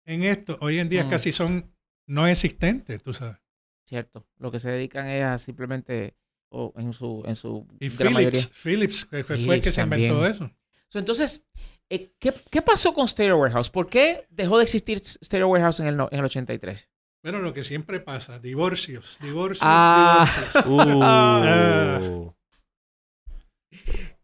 [0.05, 0.57] en esto.
[0.61, 1.09] Hoy en día Mm.
[1.09, 1.71] casi son
[2.07, 3.37] no existentes, tú sabes.
[3.85, 4.25] Cierto.
[4.37, 6.15] Lo que se dedican es a simplemente,
[6.49, 8.39] o en su, en su Y gran mayoría.
[8.41, 10.49] Philips, Philips, que fue el que se inventó eso.
[10.89, 11.45] So, entonces,
[11.93, 13.69] Eh, ¿qué, qué pasó con Stereo Warehouse?
[13.69, 16.89] ¿Por qué dejó de existir Stereo Warehouse en el, en el 83?
[17.21, 20.25] Bueno, lo que siempre pasa, divorcios, divorcios, Ah.
[20.55, 20.65] divorcios.
[20.67, 21.01] Uh.
[21.03, 21.99] Ah.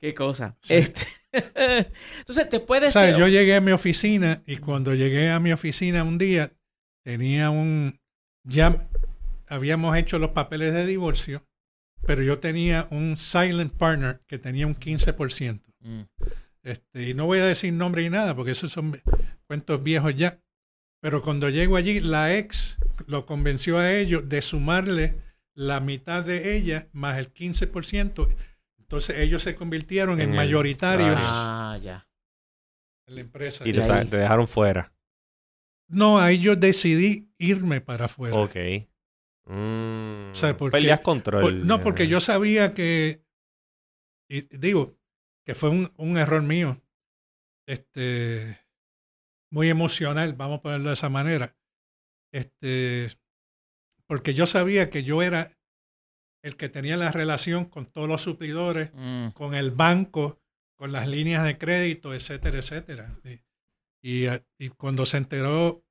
[0.08, 0.56] Qué cosa.
[0.62, 0.76] Sí.
[0.76, 1.02] Este,
[2.20, 5.52] Entonces, después de O sea, yo llegué a mi oficina y cuando llegué a mi
[5.52, 6.54] oficina un día
[7.04, 8.00] tenía un
[8.46, 8.88] ya
[9.50, 11.46] habíamos hecho los papeles de divorcio,
[12.06, 15.62] pero yo tenía un silent partner que tenía un 15%.
[15.82, 16.02] Mm.
[16.64, 19.02] Este, y no voy a decir nombre y nada porque esos son
[19.46, 20.42] cuentos viejos ya.
[21.02, 25.16] Pero cuando llego allí, la ex lo convenció a ellos de sumarle
[25.54, 28.34] la mitad de ella más el 15%.
[28.90, 32.08] Entonces ellos se convirtieron en, En el- mayoritarios Ah, ya.
[33.08, 33.66] en la empresa.
[33.66, 34.94] Y Y te, ahí- sa- te dejaron fuera.
[35.90, 38.36] No, ahí yo decidí irme para afuera.
[38.36, 38.56] Ok.
[39.46, 40.32] Mm.
[40.32, 41.42] O sea, porque- Peleas control.
[41.42, 43.24] Por- no, porque yo sabía que,
[44.30, 44.98] y digo,
[45.46, 46.82] que fue un, un error mío,
[47.68, 48.58] este,
[49.52, 51.58] muy emocional, vamos a ponerlo de esa manera,
[52.34, 53.08] este,
[54.08, 55.57] porque yo sabía que yo era
[56.48, 59.30] el que tenía la relación con todos los suplidores, Mm.
[59.34, 60.40] con el banco,
[60.76, 63.20] con las líneas de crédito, etcétera, etcétera.
[63.24, 63.40] Y,
[64.02, 65.84] y, eh, y cuando se enteró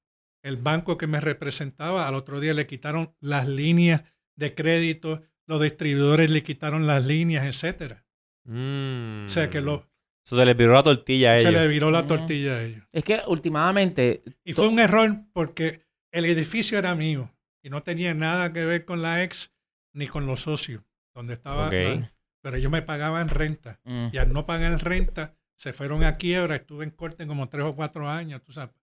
[0.43, 4.03] el banco que me representaba, al otro día le quitaron las líneas
[4.37, 8.05] de crédito, los distribuidores le quitaron las líneas, etcétera.
[8.45, 9.25] Mm.
[9.25, 9.91] O sea que lo,
[10.25, 11.53] Eso se les viró la tortilla a se ellos.
[11.55, 12.07] le viró la Mm.
[12.07, 12.85] tortilla a ellos.
[12.93, 14.23] Es que últimamente.
[14.45, 18.85] Y fue un error porque el edificio era mío y no tenía nada que ver
[18.85, 19.53] con la ex
[19.97, 20.83] ni con los socios,
[21.15, 21.67] donde estaba.
[21.67, 21.73] Ok.
[21.73, 23.81] la- pero ellos me pagaban renta.
[23.85, 24.09] Mm.
[24.13, 27.75] y al no pagar renta se fueron a quiebra, estuve en corte como tres o
[27.75, 28.75] cuatro años, tú sabes.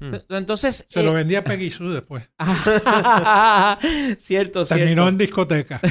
[0.00, 0.14] Mm.
[0.30, 0.86] Entonces.
[0.88, 2.28] Se lo eh, vendí a Peggy Sue después.
[4.18, 5.08] cierto, Terminó cierto.
[5.08, 5.80] en discoteca.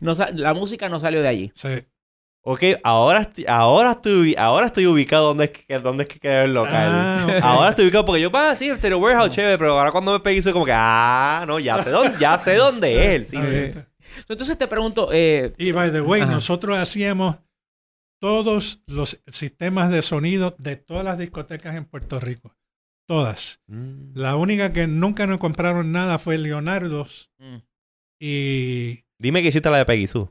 [0.00, 1.52] No la música no salió de allí.
[1.54, 1.68] Sí.
[2.48, 6.44] Ok, ahora estoy, ahora estoy, ahora estoy ubicado donde es que, donde es que queda
[6.44, 6.90] el local.
[6.92, 7.40] Ah.
[7.42, 10.40] Ahora estoy ubicado porque yo, ah, sí, Stereo Warehouse, chévere, pero ahora cuando me pegué
[10.40, 13.88] soy como que, ah, no, ya sé dónde, ya sé dónde es bien.
[14.28, 16.30] Entonces te pregunto, eh, Y by the way, Ajá.
[16.30, 17.34] nosotros hacíamos
[18.20, 22.54] todos los sistemas de sonido de todas las discotecas en Puerto Rico.
[23.08, 23.60] Todas.
[23.66, 24.12] Mm.
[24.14, 27.56] La única que nunca nos compraron nada fue Leonardo's mm,
[28.20, 30.28] y Dime que hiciste la de Sue.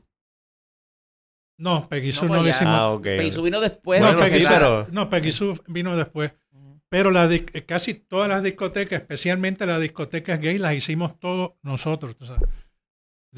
[1.58, 2.50] No, Peggy Sue No, pues ya.
[2.50, 2.74] hicimos.
[2.74, 3.02] Ah, ok.
[3.02, 4.00] Peisu vino después.
[4.00, 6.32] no, Bueno, de Peggy sí, Sue- pero- no, Peggy Sue vino después.
[6.88, 7.28] Pero la
[7.66, 12.14] casi todas las discotecas, especialmente las discotecas gay, las hicimos todos nosotros.
[12.20, 12.48] sabes.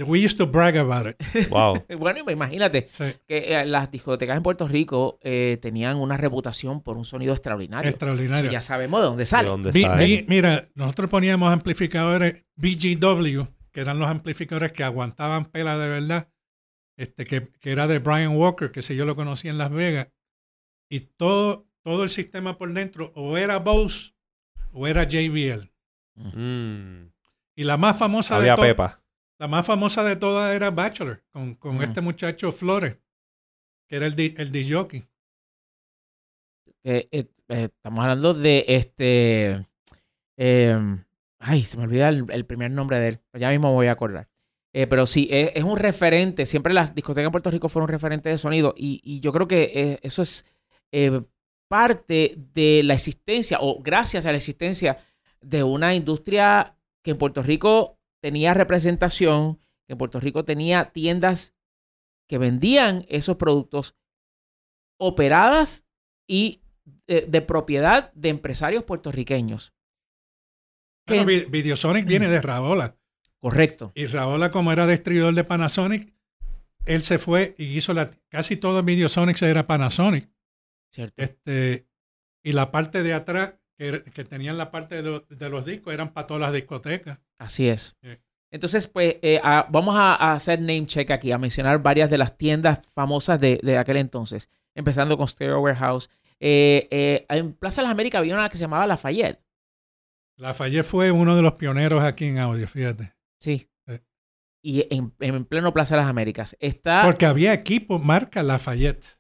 [0.07, 1.17] We used to brag about it.
[1.51, 1.83] Wow.
[1.99, 6.97] Bueno, imagínate Sí, que eh, las discotecas en Puerto Rico eh, tenían una reputación por
[6.97, 7.89] un sonido extraordinario.
[7.91, 8.51] extraordinario.
[8.51, 9.49] Ya sabemos de dónde ¿De sale.
[9.49, 16.29] dónde mira, nosotros poníamos amplificadores BGW, que eran los amplificadores que aguantaban pela de verdad,
[16.99, 20.11] este, que, que era de Brian Walker, que si yo lo conocía en Las Vegas,
[20.91, 24.13] y todo, todo el sistema por dentro o era Bose
[24.73, 25.71] o era JBL.
[26.17, 27.11] Mm.
[27.57, 29.03] Y la más famosa Había de todas, Pepa.
[29.39, 31.83] la más famosa de todas era Bachelor, con, con Mm.
[31.83, 32.99] este muchacho Flores,
[33.89, 35.07] que era el, di- el DJ.
[36.85, 39.67] Eh, eh, eh, estamos hablando de este.
[40.37, 40.79] eh,
[41.39, 43.21] ay, se me olvida el, el primer nombre de él.
[43.35, 44.29] Ya mismo me voy a acordar.
[44.75, 46.45] Eh, pero sí, es, es un referente.
[46.47, 48.75] Siempre las discotecas en Puerto Rico fueron un referente de sonido.
[48.77, 50.45] Y, y yo creo que eh, eso es
[50.93, 51.23] eh,
[51.69, 54.99] parte de la existencia, o gracias a la existencia
[55.41, 61.55] de una industria que en Puerto Rico tenía representación, que en Puerto Rico tenía tiendas
[62.29, 63.95] que vendían esos productos
[64.99, 65.85] operadas
[66.27, 66.61] y
[67.07, 69.73] de propiedad de empresarios puertorriqueños.
[71.07, 72.98] Que- Bueno, Vi- Videosonic viene de Raola.
[73.41, 73.93] Correcto.
[73.95, 76.13] Y Raola, como era distribuidor de Panasonic,
[76.85, 80.29] él se fue y hizo la, casi todo Videosonic era Panasonic.
[80.91, 81.23] Cierto.
[81.23, 81.87] Este,
[82.43, 85.93] y la parte de atrás, que, que tenían la parte de, los- de los discos,
[85.95, 87.21] eran para todas las discotecas.
[87.39, 87.97] Así es.
[88.51, 92.17] Entonces, pues, eh, a- vamos a, a hacer name check aquí, a mencionar varias de
[92.19, 94.49] las tiendas famosas de, de aquel entonces.
[94.75, 96.09] Empezando con Stereo Warehouse.
[96.41, 99.41] Eh, eh, en Plaza de las Américas había una que se llamaba Lafayette.
[100.37, 103.13] Lafayette fue uno de los pioneros aquí en audio, fíjate.
[103.39, 103.69] Sí.
[103.87, 103.95] Sí.
[104.63, 106.57] Y en, en pleno Plaza de las Américas.
[106.61, 107.03] Está.
[107.05, 109.19] Porque había equipo marca Lafayette.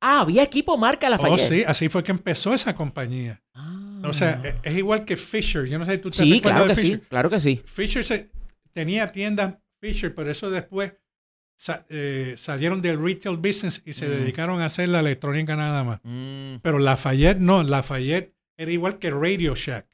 [0.00, 1.48] Ah, había equipo marca Oh, Lafayette.
[1.48, 3.42] sí, así fue que empezó esa compañía.
[3.54, 4.02] Ah.
[4.04, 5.64] O sea, e- es, igual que Fisher.
[5.66, 7.62] Yo no sé si tú te sí, claro de que sí, claro que sí.
[7.64, 8.30] Fisher se-
[8.72, 10.92] tenía tiendas Fisher, pero eso después
[11.56, 14.10] sa- eh, salieron del retail business y se Mm.
[14.10, 16.00] dedicaron a hacer la electrónica nada más.
[16.02, 19.86] Mm, Pero Lafayette no, Lafayette era igual que Radio Shack.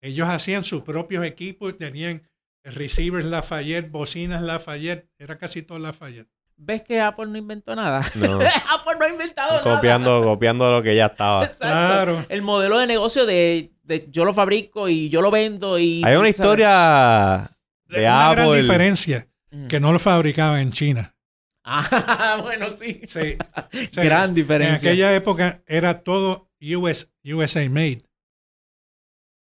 [0.00, 2.22] Ellos hacían sus propios equipos, tenían
[2.64, 6.28] receivers Lafayette, bocinas Lafayette, era casi todo Lafayette.
[6.60, 8.00] ¿Ves que Apple no inventó nada?
[8.16, 8.40] No.
[8.74, 9.76] Apple no ha inventado nada.
[9.76, 11.44] copiando, copiando lo que ya estaba.
[11.44, 11.66] Exacto.
[11.66, 12.26] Claro.
[12.28, 15.98] El modelo de negocio de, de yo lo fabrico y yo lo vendo y...
[16.04, 16.30] Hay una ¿sabes?
[16.30, 17.50] historia
[17.86, 18.60] de una gran Apple.
[18.60, 19.66] diferencia, Mm.
[19.68, 21.14] que no lo fabricaban en China.
[21.64, 23.00] Ah, bueno, sí.
[23.06, 23.36] Sí.
[23.90, 24.90] O sea, Gran En diferencia.
[24.90, 28.02] aquella época era todo US, USA made.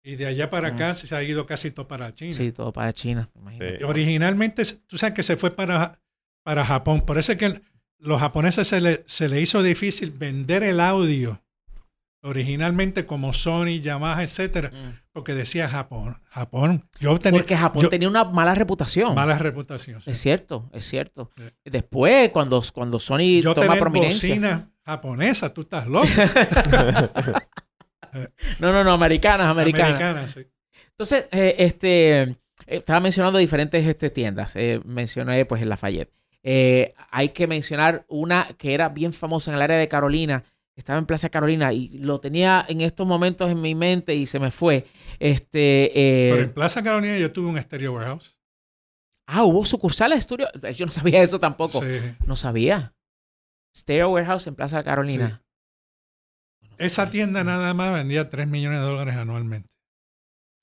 [0.09, 0.75] Y de allá para Mm.
[0.75, 2.31] acá se ha ido casi todo para China.
[2.33, 3.29] Sí, todo para China.
[3.57, 3.83] Sí.
[3.83, 5.99] Originalmente, tú sabes que se fue para,
[6.43, 7.01] para Japón.
[7.01, 7.61] Por eso es que
[7.99, 11.41] los japoneses se le, se le hizo difícil vender el audio
[12.23, 14.99] originalmente como Sony, Yamaha, etcétera, Mm.
[15.13, 16.17] porque decía Japón.
[16.29, 16.89] Japón.
[16.99, 19.13] Yo tenía Porque Japón yo- tenía una mala reputación.
[19.15, 20.01] mala reputación.
[20.01, 20.11] sí.
[20.11, 21.31] Es cierto, es cierto.
[21.37, 21.43] Sí.
[21.65, 24.27] Después, cuando, cuando Sony Yo toma prominencia.
[24.29, 26.07] bocina japonesa, tú estás loco.
[28.59, 30.31] No, no, no, americanas, americanas.
[30.31, 30.45] Sí.
[30.91, 32.35] Entonces, eh, este, eh,
[32.67, 34.55] estaba mencionando diferentes este, tiendas.
[34.55, 36.11] Eh, mencioné, pues, el Lafayette.
[36.43, 40.43] Eh, hay que mencionar una que era bien famosa en el área de Carolina.
[40.75, 44.39] Estaba en Plaza Carolina y lo tenía en estos momentos en mi mente y se
[44.39, 44.85] me fue.
[45.19, 48.37] Este, Pero en Plaza Carolina yo tuve un Stereo Warehouse.
[49.27, 50.47] ah, hubo sucursales de estudio.
[50.73, 51.81] Yo no sabía eso tampoco.
[51.81, 51.99] Sí.
[52.25, 52.93] No sabía.
[53.75, 55.41] Stereo Warehouse en Plaza Carolina.
[56.79, 59.69] Esa tienda nada más vendía 3 millones de dólares anualmente.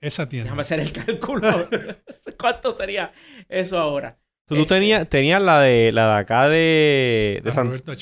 [0.01, 0.45] Esa tienda.
[0.45, 1.41] Déjame hacer el cálculo.
[2.39, 3.13] ¿Cuánto sería
[3.47, 4.19] eso ahora?
[4.47, 7.93] Tú tenías, tenías la de la de acá de, de A San- Roberto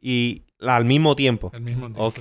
[0.00, 1.50] y la al mismo tiempo.
[1.54, 2.02] al mismo tiempo.
[2.02, 2.20] Ok.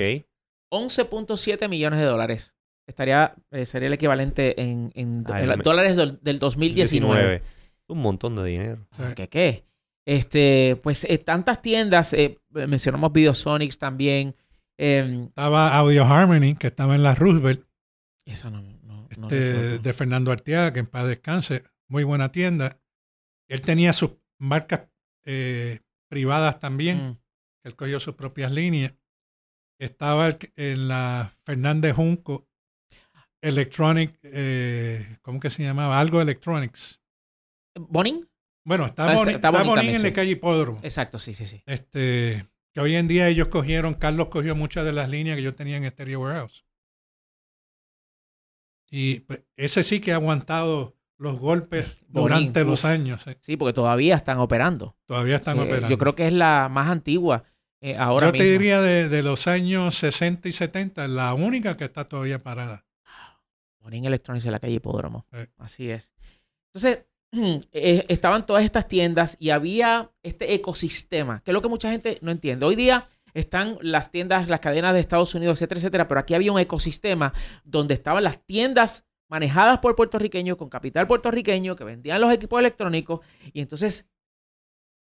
[0.72, 2.56] 11.7 millones de dólares.
[2.88, 7.42] Estaría, eh, sería el equivalente en, en Ay, me- dólares del, del 2019.
[7.88, 8.88] Un montón de dinero.
[8.96, 9.04] Sí.
[9.16, 9.66] ¿Qué qué?
[10.06, 14.36] Este, pues eh, tantas tiendas, eh, mencionamos Videosonics también.
[14.78, 17.66] Eh, Estaba Audio Harmony, que estaba en la Roosevelt,
[18.26, 21.64] esa no, no, no este, de Fernando Arteaga, que en paz descanse.
[21.90, 22.80] Muy buena tienda.
[23.50, 24.88] Él tenía sus marcas
[25.26, 27.18] eh, privadas también, Mm,
[27.66, 28.94] él cogió sus propias líneas.
[29.80, 32.48] Estaba en la Fernández Junco,
[33.42, 36.00] Electronic, eh, ¿cómo que se llamaba?
[36.00, 37.02] Algo Electronics.
[37.78, 38.28] ¿Bonin?
[38.66, 40.08] Bueno, está Ah, Bonin, está está Bonin Bonin también, en sí.
[40.08, 40.80] la calle Hipódromo.
[40.84, 41.62] Exacto, sí, sí, sí.
[41.66, 45.56] Este, que hoy en día ellos cogieron, Carlos cogió muchas de las líneas que yo
[45.56, 46.66] tenía en Stereo Warehouse.
[48.90, 52.90] Y pues, ese sí que ha aguantado los golpes durante los uf.
[52.90, 53.26] años.
[53.28, 53.38] eh.
[53.40, 54.98] Sí, porque todavía están operando.
[55.06, 55.90] Todavía están Sí, operando.
[55.90, 57.44] Yo creo que es la más antigua
[57.82, 58.44] eh, ahora Yo mismo.
[58.46, 62.86] te diría de, de los años 60 y 70, la única que está todavía parada.
[63.82, 65.26] Bonin Electronics en la calle Hipódromo.
[65.32, 65.38] Sí.
[65.58, 66.14] Así es.
[66.74, 67.06] Entonces,
[67.72, 72.20] eh, estaban todas estas tiendas y había este ecosistema, que es lo que mucha gente
[72.22, 72.66] no entiende.
[72.66, 76.52] Hoy día están las tiendas, las cadenas de Estados Unidos, etcétera, etcétera, pero aquí había
[76.52, 82.32] un ecosistema donde estaban las tiendas manejadas por puertorriqueños, con capital puertorriqueño, que vendían los
[82.32, 84.08] equipos electrónicos, y entonces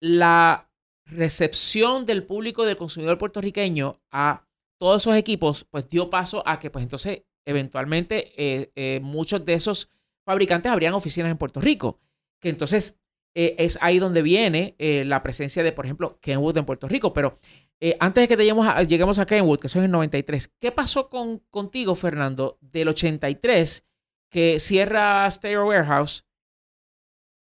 [0.00, 0.70] la
[1.06, 4.46] recepción del público del consumidor puertorriqueño a
[4.78, 9.54] todos esos equipos, pues dio paso a que, pues entonces, eventualmente, eh, eh, muchos de
[9.54, 9.88] esos
[10.26, 11.98] fabricantes abrían oficinas en Puerto Rico.
[12.40, 12.98] Que entonces
[13.34, 17.12] eh, es ahí donde viene eh, la presencia de, por ejemplo, Kenwood en Puerto Rico.
[17.12, 17.38] Pero
[17.80, 20.72] eh, antes de que lleguemos a, lleguemos a Kenwood, que eso es en 93, ¿qué
[20.72, 23.84] pasó con, contigo, Fernando, del 83
[24.30, 26.24] que cierra Stereo Warehouse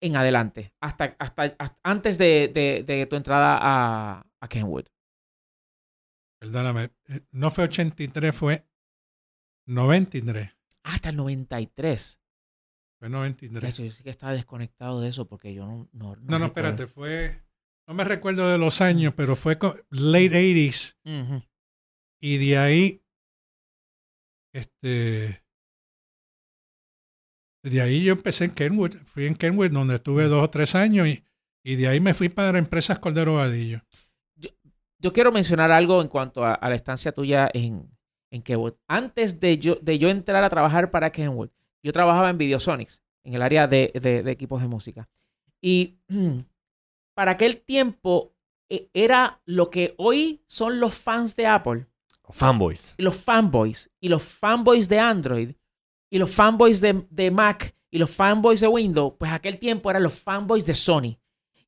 [0.01, 4.85] en adelante, hasta, hasta, hasta antes de, de- de tu entrada a, a Kenwood?
[6.41, 6.91] Perdóname,
[7.31, 8.65] no fue 83, fue
[9.65, 10.49] 93.
[10.83, 12.19] Hasta el 93.
[13.03, 13.73] Fue De 93.
[13.73, 15.89] hecho, yo sí que estaba desconectado de eso porque yo no...
[15.91, 17.43] No, No, no, espérate, fue.
[17.85, 20.95] No me recuerdo de los años, pero fue late 80s.
[21.03, 21.43] Ujú.
[22.21, 23.03] Y de ahí,
[24.53, 25.43] este,
[27.61, 28.95] de ahí yo empecé en Kenwood.
[29.03, 31.25] Fui en Kenwood donde estuve dos o tres años y,
[31.61, 33.81] y de ahí me fui para Empresas Cordero Vadillo.
[34.97, 37.85] Yo quiero mencionar algo en cuanto a, a la estancia tuya en,
[38.31, 38.75] en Kenwood.
[38.87, 41.49] Antes de yo, de yo entrar a trabajar para Kenwood,
[41.83, 45.09] yo trabajaba en Videosonics, en el área de, de- de equipos de música.
[45.61, 45.99] Y
[47.15, 48.33] para aquel tiempo
[48.69, 51.87] eh, era lo que hoy son los fans de Apple,
[52.29, 52.95] Fanboys.
[52.97, 55.51] los fanboys, y los fanboys de Android,
[56.09, 60.03] y los fanboys de, de Mac, y los fanboys de Windows, pues aquel tiempo eran
[60.03, 61.19] los fanboys de Sony.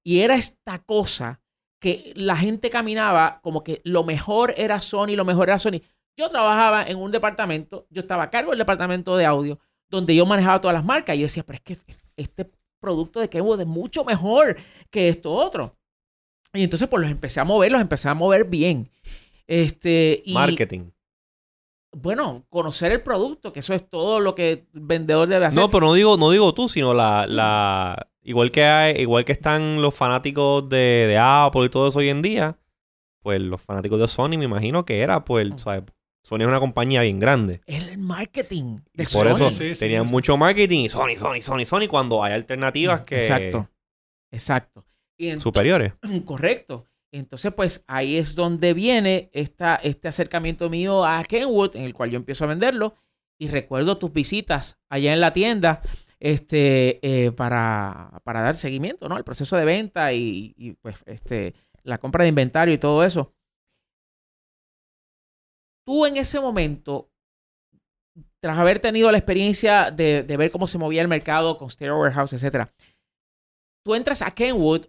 [0.04, 1.42] Y era esta cosa
[1.80, 5.82] que la gente caminaba como que lo mejor era Sony, lo mejor era Sony.
[6.18, 9.60] Yo trabajaba en un departamento, yo estaba a cargo del departamento de audio,
[9.96, 11.16] donde yo manejaba todas las marcas.
[11.16, 11.78] Y yo decía, pero es que
[12.18, 14.58] este producto de Kenwood es mucho mejor
[14.92, 15.76] que esto otro.
[16.54, 18.90] Y entonces, pues los empecé a mover, los empecé a mover bien.
[19.48, 20.92] Este, y, Marketing.
[21.92, 25.60] Bueno, conocer el producto, que eso es todo lo que el vendedor debe hacer.
[25.60, 29.32] No, pero no digo, no digo tú, sino la, la igual que hay, igual que
[29.32, 32.58] están los fanáticos de, de Apple y todo eso hoy en día,
[33.22, 35.50] pues los fanáticos de Sony me imagino que era, pues.
[35.56, 35.84] ¿sabes?
[36.26, 37.62] Sony es una compañía bien grande.
[37.68, 39.36] El marketing de Y por Sony.
[39.36, 40.12] eso Sí, sí, tenían sí.
[40.12, 43.70] mucho marketing y Sony, Sony, Sony, Sony, cuando hay alternativas que Exacto.
[44.32, 44.86] Exacto.
[45.18, 45.94] Y superiores.
[46.26, 46.88] Correcto.
[47.12, 52.10] Entonces, pues ahí es donde viene esta, este acercamiento mío a Kenwood, en el cual
[52.10, 52.96] yo empiezo a venderlo.
[53.38, 55.84] Y recuerdo tus visitas allá en la tienda
[56.20, 59.16] este, eh, para, para dar seguimiento ¿no?
[59.16, 61.54] al proceso de venta y, y, pues este,
[61.84, 63.32] la compra de inventario y todo eso.
[65.86, 67.12] Tú en ese momento,
[68.42, 72.00] tras haber tenido la experiencia de, de ver cómo se movía el mercado con Stereo
[72.00, 72.74] Warehouse, etcétera,
[73.86, 74.88] tú entras a Kenwood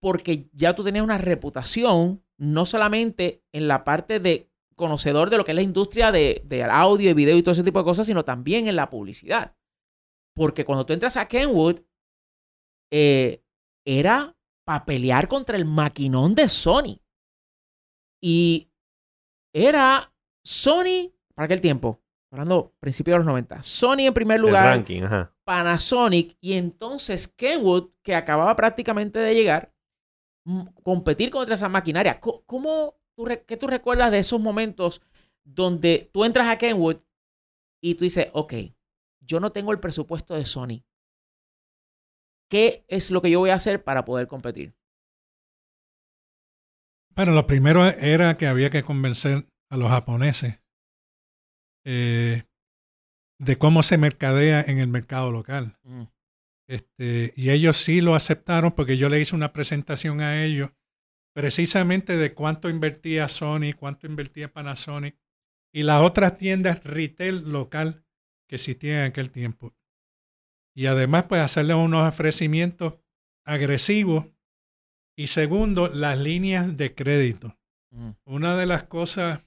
[0.00, 5.44] porque ya tú tenías una reputación, no solamente en la parte de conocedor de lo
[5.44, 8.06] que es la industria de, de audio y video y todo ese tipo de cosas,
[8.06, 9.56] sino también en la publicidad.
[10.34, 11.80] Porque cuando tú entras a Kenwood,
[12.92, 13.42] eh,
[13.86, 14.36] era
[14.66, 17.00] para pelear contra el maquinón de Sony.
[18.22, 18.70] Y
[19.54, 20.12] era
[20.46, 25.02] Sony, para aquel tiempo, hablando principios de los 90, Sony en primer El lugar, ranking,
[25.02, 25.34] ajá.
[25.42, 29.74] Panasonic y entonces Kenwood, que acababa prácticamente de llegar,
[30.84, 32.20] competir contra esa maquinaria.
[32.20, 35.02] ¿Cómo tú, ¿Qué tú recuerdas de esos momentos
[35.42, 36.98] donde tú entras a Kenwood
[37.82, 38.54] y tú dices, ok,
[39.20, 40.84] yo no tengo el presupuesto de Sony?
[42.48, 44.76] ¿Qué es lo que yo voy a hacer para poder competir?
[47.16, 50.60] Bueno, lo primero era que había que convencer a los japoneses
[51.84, 52.44] eh,
[53.38, 55.78] de cómo se mercadea en el mercado local.
[55.84, 56.04] Mm,
[56.68, 60.70] Este, y ellos sí lo aceptaron porque yo le hice una presentación a ellos
[61.32, 65.16] precisamente de cuánto invertía Sony, cuánto invertía Panasonic
[65.72, 68.04] y las otras tiendas retail local
[68.48, 69.76] que existían en aquel tiempo.
[70.74, 72.94] Y además, pues hacerle unos ofrecimientos
[73.44, 74.26] agresivos.
[75.16, 77.58] Y segundo, las líneas de crédito.
[77.90, 78.10] mm.
[78.24, 79.45] Una de las cosas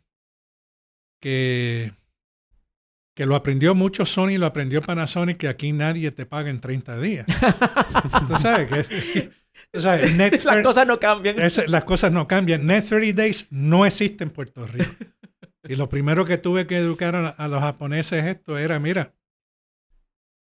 [1.19, 1.91] que,
[3.15, 6.99] que lo aprendió mucho Sony, lo aprendió Panasonic, que aquí nadie te paga en 30
[6.99, 7.25] días.
[8.27, 9.31] Tú sabes que
[10.15, 11.35] Net Las thir- cosas no cambian.
[11.37, 12.65] las cosas no cambian.
[12.65, 14.91] Net 30 Days no existe en Puerto Rico.
[15.67, 19.13] Y lo primero que tuve que educar a, a los japoneses esto era, mira,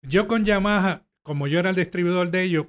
[0.02, 2.66] yo con Yamaha, como yo era el distribuidor de ellos,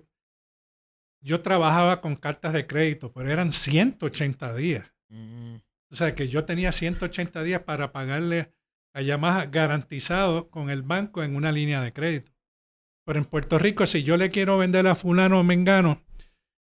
[1.21, 4.91] yo trabajaba con cartas de crédito, pero eran 180 días.
[5.09, 5.57] Mm,
[5.91, 8.53] O sea, que yo tenía 180 días para pagarle
[8.93, 12.31] a Yamaha garantizado con el banco en una línea de crédito.
[13.05, 16.03] Pero en Puerto Rico, si yo le quiero vender a fulano o mengano,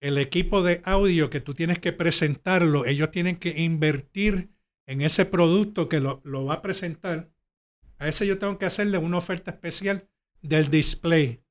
[0.01, 4.51] el equipo de audio que tú tienes que presentarlo, ellos tienen que invertir
[4.87, 7.31] en ese producto que lo, lo va a presentar.
[7.99, 10.09] A ese yo tengo que hacerle una oferta especial
[10.43, 11.43] del display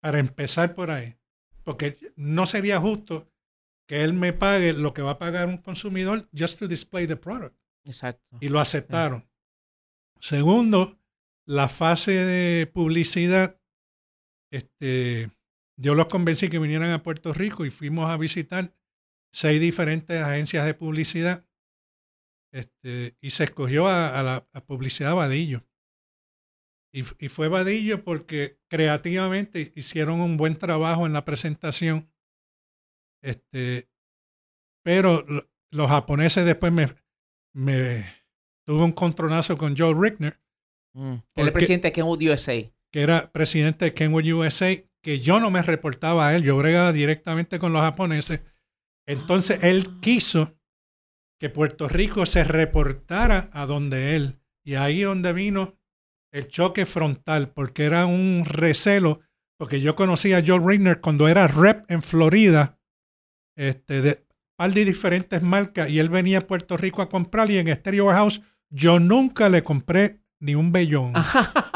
[0.00, 1.16] para empezar por ahí.
[1.62, 3.31] Porque no sería justo
[3.88, 7.16] que él me pague lo que va a pagar un consumidor just to display the
[7.16, 7.56] product.
[7.84, 8.38] exacto.
[8.40, 9.28] Y lo aceptaron.
[10.18, 11.00] Segundo,
[11.46, 13.60] la fase de publicidad,
[14.52, 15.30] este,
[15.76, 18.74] yo los convencí que vinieran a Puerto Rico y fuimos a visitar
[19.32, 21.46] seis diferentes agencias de publicidad.
[22.52, 25.66] Este, y se escogió a, a la a publicidad Vadillo.
[26.94, 32.11] Y, y fue Vadillo porque creativamente hicieron un buen trabajo en la presentación.
[33.22, 33.88] Este,
[34.84, 36.86] pero lo- los japoneses después me,
[37.54, 38.04] me
[38.66, 40.38] tuve un contronazo con Joe Rickner,
[40.94, 41.14] Mm.
[41.34, 42.70] Porque- presidente de Kenwood USA.
[42.92, 46.92] que era presidente de Kenwood USA, que yo no me reportaba a él, yo bregaba
[46.92, 48.40] directamente con los japoneses.
[49.08, 50.54] Entonces él quiso
[51.40, 54.38] que Puerto Rico se reportara a donde él.
[54.64, 55.76] Y ahí donde vino
[56.32, 59.20] el choque frontal, porque era un recelo,
[59.58, 62.78] porque yo conocía a Joe Rickner cuando era rep en Florida,
[63.56, 64.24] este, de
[64.56, 68.06] par de diferentes marcas, y él venía a Puerto Rico a comprar, y en Stereo
[68.06, 71.12] Warehouse yo nunca le compré ni un bellón.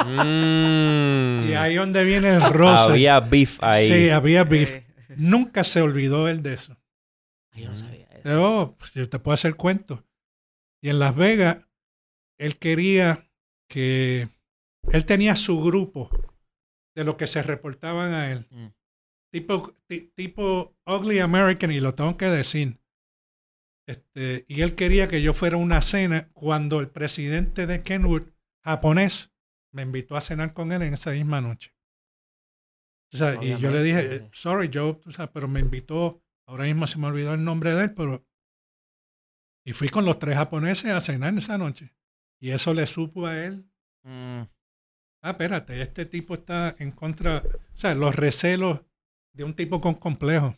[0.08, 1.48] Mm.
[1.48, 2.90] Y ahí donde viene el roce.
[2.92, 3.88] Había beef ahí.
[3.88, 4.76] Sí, había beef.
[4.76, 6.76] Eh, Nunca se olvidó él de eso.
[7.54, 8.42] yo no sabía eso.
[8.44, 10.04] "Oh, pues, yo te puedo hacer cuento.
[10.80, 11.58] Y en Las Vegas,
[12.38, 13.28] él quería
[13.68, 14.28] que...
[14.92, 16.08] Él tenía su grupo
[16.94, 18.46] de los que se reportaban a él.
[18.50, 18.66] Mm.
[19.36, 22.80] Tipo, ti- tipo Ugly American, y lo tengo que decir.
[23.86, 28.30] Este, y él quería que yo fuera a una cena cuando el presidente de Kenwood,
[28.64, 29.34] japonés,
[29.74, 31.74] me invitó a cenar con él en esa misma noche.
[33.12, 36.86] O sea, y yo le dije, sorry Joe, tú sabes, pero me invitó, ahora mismo
[36.86, 38.26] se me olvidó el nombre de él, pero...
[39.66, 41.94] Y fui con los tres japoneses a cenar esa noche.
[42.40, 43.70] Y eso le supo a él.
[44.02, 44.44] Mm,
[45.22, 48.80] Ah, espérate, este tipo está en contra, o sea, los recelos
[49.36, 50.56] de un tipo con complejo.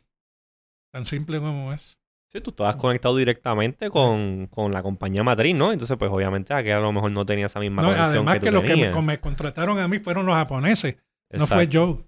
[0.92, 1.98] Tan simple como es.
[2.30, 5.72] Sí, tú estabas conectado directamente con, con la compañía matriz, ¿no?
[5.72, 8.40] Entonces, pues obviamente aquí a lo mejor no tenía esa misma No, conexión además que,
[8.40, 10.96] que, tú los que me, me contrataron a mí fueron los japoneses,
[11.30, 12.04] no fue Joe.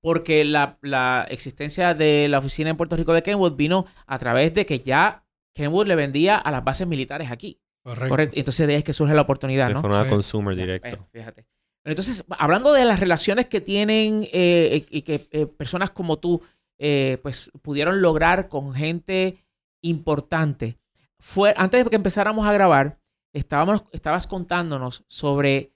[0.00, 4.54] Porque la, la existencia de la oficina en Puerto Rico de Kenwood vino a través
[4.54, 7.60] de que ya Kenwood le vendía a las bases militares aquí.
[7.82, 8.08] Correcto.
[8.10, 8.34] Correcto.
[8.38, 9.80] Entonces de ahí es que surge la oportunidad, Sí, ¿no?
[9.80, 10.10] fue una Sí.
[10.10, 10.94] consumer directo.
[10.96, 11.46] eh, fíjate.
[11.86, 16.42] Entonces, hablando de las relaciones que tienen eh, y que eh, personas como tú
[16.78, 19.38] eh, pues pudieron lograr con gente
[19.82, 20.78] importante.
[21.20, 22.98] Fue, antes de que empezáramos a grabar,
[23.32, 25.72] estábamos, estabas contándonos sobre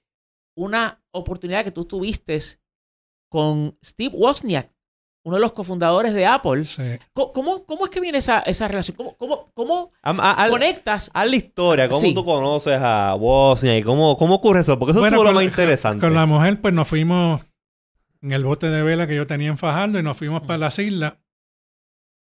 [0.57, 2.41] una oportunidad que tú tuviste
[3.29, 4.75] con Steve Wozniak,
[5.23, 6.65] uno de los cofundadores de Apple.
[6.65, 6.83] Sí.
[7.13, 8.97] ¿Cómo, cómo, es que viene esa, esa relación?
[8.97, 11.11] ¿Cómo, cómo, cómo a- conectas?
[11.13, 12.15] haz la historia, cómo Sí.
[12.15, 15.45] tú conoces a Bosnia y cómo, cómo ocurre eso, porque eso Bueno, es lo más
[15.45, 16.01] interesante.
[16.01, 17.43] Con la mujer, pues nos fuimos
[18.23, 20.79] en el bote de vela que yo tenía en Fajardo y nos fuimos para las
[20.79, 21.15] islas.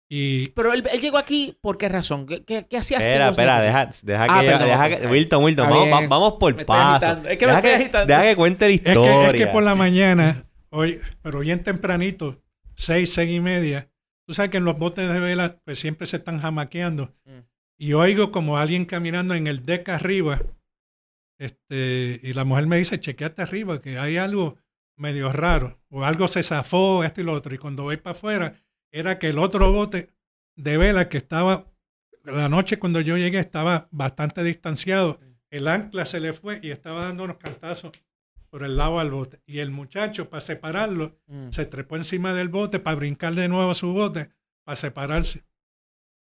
[0.09, 2.27] Y Pero él, él llegó aquí, ¿por qué razón?
[2.27, 5.69] ¿Qué, qué, qué hacía Espera, espera, deja, deja Ah, que, perdón, deja que, Wilton, Wilton,
[5.69, 7.07] vamos, va- vamos Me por paso.
[7.29, 9.27] Es que me deja, estoy que, deja que cuente la es que, historia.
[9.31, 12.41] es que por la mañana, hoy, pero bien tempranito,
[12.77, 13.91] seis, seis y media,
[14.27, 17.15] tú sabes que en los botes de vela pues siempre se están jamaqueando.
[17.25, 17.41] Mm.
[17.79, 20.43] Y oigo como alguien caminando en el deck arriba.
[21.39, 24.57] Este, y la mujer me dice, chequeate arriba, que hay algo
[24.97, 25.79] medio raro.
[25.91, 27.55] O algo se zafó, esto y lo otro.
[27.55, 28.55] Y cuando voy para afuera,
[28.91, 30.11] era que el otro bote
[30.55, 31.67] de vela que estaba,
[32.25, 35.21] la noche cuando yo llegué estaba bastante distanciado.
[35.51, 37.93] El ancla se le fue y estaba dando unos cantazos
[38.57, 39.43] por el lado al bote.
[39.45, 41.51] Y el muchacho, para separarlo, Mm.
[41.51, 44.31] se trepó encima del bote para brincar de nuevo a su bote,
[44.65, 45.45] para separarse.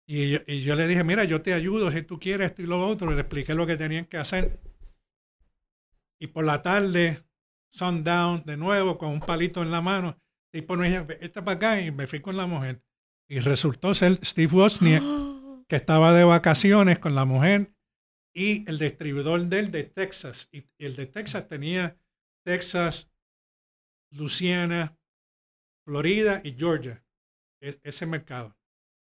[0.07, 2.66] Y yo, y yo le dije, mira, yo te ayudo si tú quieres esto y
[2.66, 3.11] lo otro.
[3.11, 4.61] Le expliqué lo que tenían que hacer.
[6.21, 7.25] Y por la tarde,
[7.73, 10.21] sundown, de nuevo, con un palito en la mano.
[10.53, 12.83] Tipo, dice, esta para acá y me fui con la mujer.
[13.31, 15.03] Y resultó ser Steve Wozniak,
[15.68, 17.73] que estaba de vacaciones con la mujer
[18.35, 20.51] y el distribuidor de él de Texas.
[20.53, 21.97] Y, y el de Texas tenía
[22.45, 23.09] Texas,
[24.12, 24.97] Luciana,
[25.86, 27.03] Florida y Georgia.
[27.62, 28.57] E- ese mercado.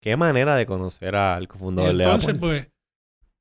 [0.01, 2.39] Qué manera de conocer al cofundador de entonces, Apple.
[2.39, 2.67] pues,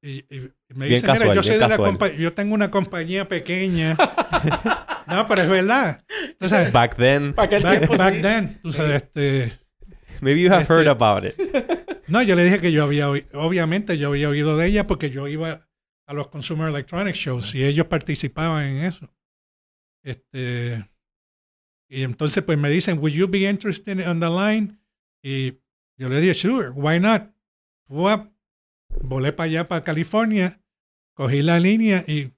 [0.04, 0.40] y, y
[0.74, 3.96] me Bien dice, casual, mira, yo soy de la yo tengo una compañía pequeña.
[5.08, 6.04] no, pero es verdad.
[6.28, 8.22] Entonces, Back then, back, tiempo, back sí.
[8.22, 9.58] then, tú sabes, este,
[10.20, 11.34] maybe you have Este- heard about it.
[12.06, 15.26] no, yo le dije que yo había, obviamente yo había oído de ella porque yo
[15.26, 15.68] iba
[16.06, 19.12] a los Consumer Electronics Shows y ellos participaban en eso.
[20.02, 20.88] Este,
[21.88, 24.78] y entonces pues me dicen, would you be interested on the line?
[25.22, 25.52] Y
[25.96, 27.30] yo le dije, sure, why not?
[27.86, 28.32] Fuap,
[29.02, 30.60] volé para allá, para California,
[31.14, 32.32] cogí la línea y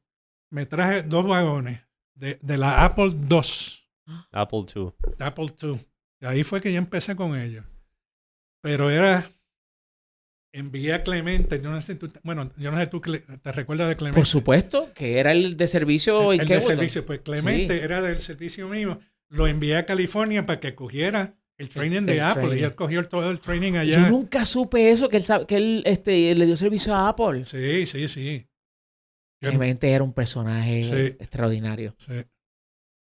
[0.51, 1.81] me traje dos vagones
[2.15, 3.85] de, de la Apple II.
[4.33, 4.93] Apple II.
[5.19, 5.87] Apple II.
[6.21, 7.65] Y ahí fue que yo empecé con ellos.
[8.61, 9.31] Pero era.
[10.55, 11.61] Envié a Clemente.
[11.61, 14.19] Yo no sé tú, bueno, yo no sé tú te recuerdas de Clemente.
[14.19, 17.05] Por supuesto, que era el de servicio El, el de servicio.
[17.05, 19.01] Pues Clemente era del servicio mío.
[19.29, 22.43] Lo envié a California para que cogiera el training el de Apple.
[22.45, 22.61] training.
[22.63, 24.09] Y él cogió todo el training Yo allá.
[24.09, 27.45] nunca supe eso, que él, que él este, le dio servicio a Apple.
[27.45, 28.47] Sí, sí, sí.
[29.43, 31.17] Yo- Realmente era un personaje Sí.
[31.21, 31.95] extraordinario.
[31.99, 32.13] sí.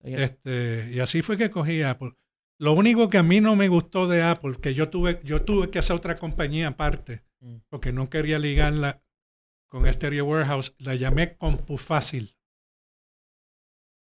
[0.03, 2.13] Este, y así fue que cogí Apple.
[2.61, 5.69] Lo único que a mí no me gustó de Apple, que yo tuve, yo tuve
[5.71, 7.23] que hacer otra compañía aparte.
[7.69, 9.03] Porque no quería ligarla
[9.69, 12.37] con Stereo Warehouse, la llamé CompuFácil.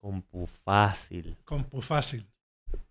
[0.00, 1.36] Compu fácil.
[1.44, 2.26] CompuFácil.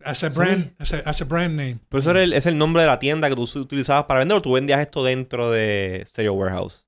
[0.04, 1.80] As a brand, as a, as a brand name.
[1.88, 4.38] Pero eso era el- es el nombre de la tienda que tú utilizabas para vender
[4.38, 6.86] o tú vendías esto dentro de Stereo Warehouse.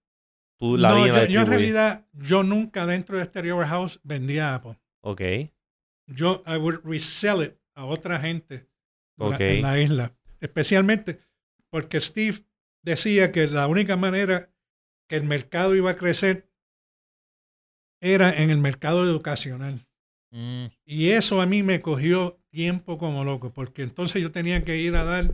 [0.58, 4.78] Tú la No, yo, en realidad, yo nunca dentro de Stereo Warehouse vendía Apple.
[5.02, 5.22] Ok.
[6.08, 8.68] Yo, I would resell it a otra gente
[9.18, 9.40] en la- Ok.
[9.42, 10.14] en la isla.
[10.42, 11.22] Especialmente
[11.70, 12.44] porque Steve
[12.82, 14.50] decía que la única manera
[15.08, 16.50] que el mercado iba a crecer
[18.02, 19.86] era en el mercado educacional.
[20.32, 24.78] mm, Y eso a mí me cogió tiempo como loco, porque entonces yo tenía que
[24.78, 25.32] ir a dar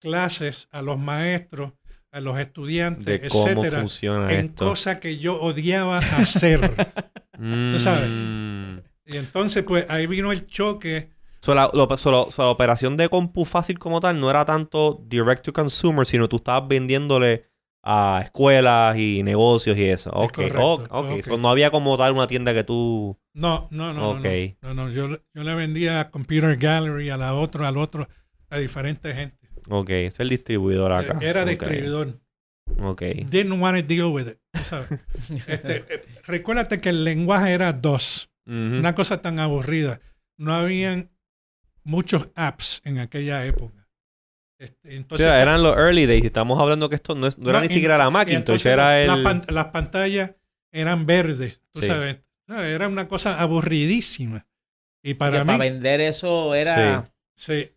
[0.00, 1.72] clases a los maestros,
[2.10, 3.84] a los estudiantes, De etcétera,
[4.30, 6.60] en cosas que yo odiaba hacer.
[7.36, 8.08] tú sabes.
[8.10, 8.78] Mm.
[9.06, 11.10] y entonces, pues ahí vino el choque.
[11.46, 14.44] So, la, lo- so, lo- so, la operación de Compu Fácil como tal no era
[14.44, 17.44] tanto direct to consumer, sino tú estabas vendiéndole
[17.84, 20.10] a escuelas y negocios y eso.
[20.10, 20.88] Ok, correcto, ok.
[20.90, 21.10] ok.
[21.18, 21.22] ok.
[21.22, 23.16] So, no había como tal una tienda que tú...
[23.32, 24.10] No, no, no.
[24.10, 24.24] Ok.
[24.60, 28.08] No, no, no, Yo, yo le vendía a Computer Gallery, a la otra, al otro,
[28.50, 29.38] a diferentes gente.
[29.68, 31.16] Ok, es el distribuidor acá.
[31.20, 32.20] Era Ok, distribuidor.
[32.82, 33.02] Ok.
[33.30, 34.38] Didn't want to deal with it.
[34.64, 34.88] sabes.
[35.46, 38.30] Este, eh, recuérdate que el lenguaje era dos.
[38.46, 40.00] Una cosa tan aburrida.
[40.38, 41.10] No habían
[41.86, 43.88] muchos apps en aquella época.
[44.58, 46.24] Este, O entonces, sea, eran los early days.
[46.24, 49.00] Estamos hablando que esto no, es- no era No, ni siquiera la Macintosh, entonces era
[49.00, 49.06] el.
[49.08, 50.32] las, pan- las pantallas
[50.72, 51.86] eran verdes, tú Sí.
[51.86, 52.18] sabes.
[52.48, 54.46] No, Era una cosa aburridísima.
[55.02, 57.04] Y Para, para mí, vender eso era
[57.36, 57.70] sí,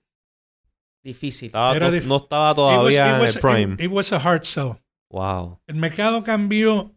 [1.03, 1.47] difícil.
[1.47, 3.73] estaba era to- dif- no estaba it was- todavía en el prime.
[3.75, 4.73] it- it was a hard sell.
[5.11, 5.59] wow.
[5.67, 6.95] El mercado cambió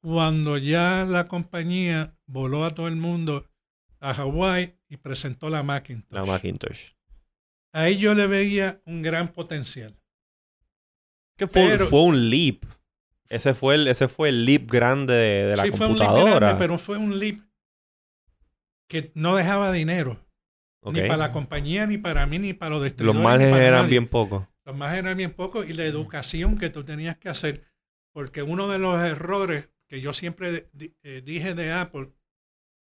[0.00, 3.46] cuando ya la compañía voló a todo el mundo
[4.02, 6.12] a Hawái y presentó la Macintosh.
[6.12, 6.90] La Macintosh.
[7.72, 9.96] Ahí yo le veía un gran potencial.
[11.38, 12.64] Que fue, Pero- fue un leap.
[13.28, 16.08] Ese fue el, ese fue el leap grande de, de la sí, fue un leap
[16.08, 16.46] computadora.
[16.48, 17.40] grande, pero fue un leap
[18.88, 20.18] que no dejaba dinero.
[20.84, 23.24] Ni para la compañía, ni para mí, ni para los Los distribuidores.
[23.24, 23.90] márgenes para eran nadie.
[23.90, 24.44] bien pocos.
[24.64, 27.64] Los márgenes eran bien pocos y la educación que tú tenías que hacer.
[28.12, 30.68] Porque uno de los errores que yo siempre
[31.02, 32.10] eh, dije de Apple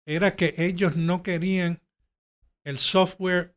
[0.05, 1.81] era que ellos no querían
[2.63, 3.55] el software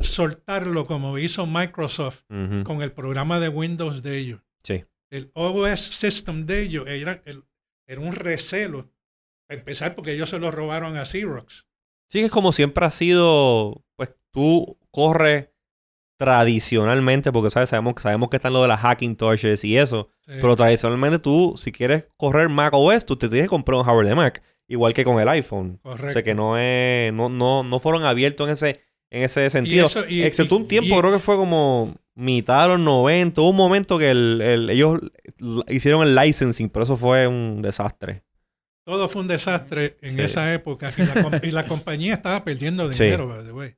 [0.00, 2.22] soltarlo como hizo Microsoft
[2.64, 4.40] con el programa de Windows de ellos.
[4.64, 4.84] Sí.
[5.10, 7.44] El OS System de ellos era, el-
[7.86, 8.90] era un recelo.
[9.46, 11.66] Para empezar, porque ellos se lo robaron a Xerox.
[12.10, 15.50] Sí, que es como siempre ha sido, pues tú corres
[16.18, 17.68] tradicionalmente, porque ¿sabes?
[17.70, 20.32] Sabemos, sabemos que están lo de las Hackintoshes y eso, Sí.
[20.40, 24.06] pero tradicionalmente tú, si quieres correr Mac OS, tú te tienes que comprar un hardware
[24.08, 25.78] de Mac, igual que con el iPhone.
[25.82, 26.08] Correcto.
[26.08, 29.50] O sea que no es, no, no, no fueron abiertos en ese, en ese Y
[29.50, 29.86] sentido.
[29.86, 33.40] eso- y- Excepto y- un tiempo, creo que fue como mitad de los 90.
[33.40, 35.00] Hubo un momento que el- el- ellos
[35.68, 38.22] hicieron el licensing, pero eso fue un desastre.
[38.86, 40.20] Todo fue un desastre en Sí.
[40.20, 43.04] esa época y la, com- y la compañía estaba perdiendo Sí.
[43.04, 43.74] dinero, by the way.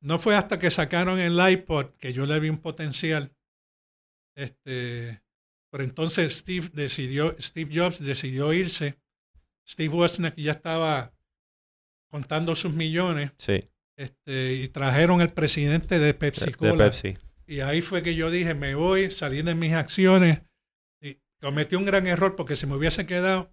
[0.00, 3.32] No fue hasta que sacaron el iPod que yo le vi un potencial.
[4.34, 5.22] Este,
[5.70, 8.98] pero entonces Steve decidió, Steve Jobs decidió irse.
[9.68, 11.12] Steve Wozniak ya estaba
[12.10, 16.72] contando sus millones Sí, este, y trajeron el presidente de Pepsi de, Cola.
[16.72, 17.18] de Pepsi.
[17.46, 20.40] Y ahí fue que yo dije, me voy, salí de mis acciones.
[21.00, 23.52] Y cometí un gran error porque si me hubiese quedado,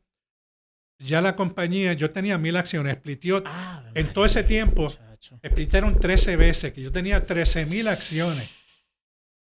[1.00, 5.40] ya la compañía, yo tenía mil acciones, splitió, Ah, en todo ese tiempo, muchacho.
[5.46, 8.50] splitaron 13 veces, que yo tenía 13 mil acciones.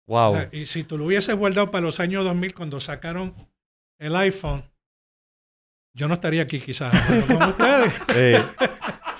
[0.07, 0.32] Wow.
[0.34, 3.34] O sea, y si tú lo hubieses guardado para los años 2000 cuando sacaron
[3.99, 4.63] el iPhone,
[5.94, 6.91] yo no estaría aquí quizás
[7.28, 7.94] con ustedes.
[8.16, 8.44] Eh,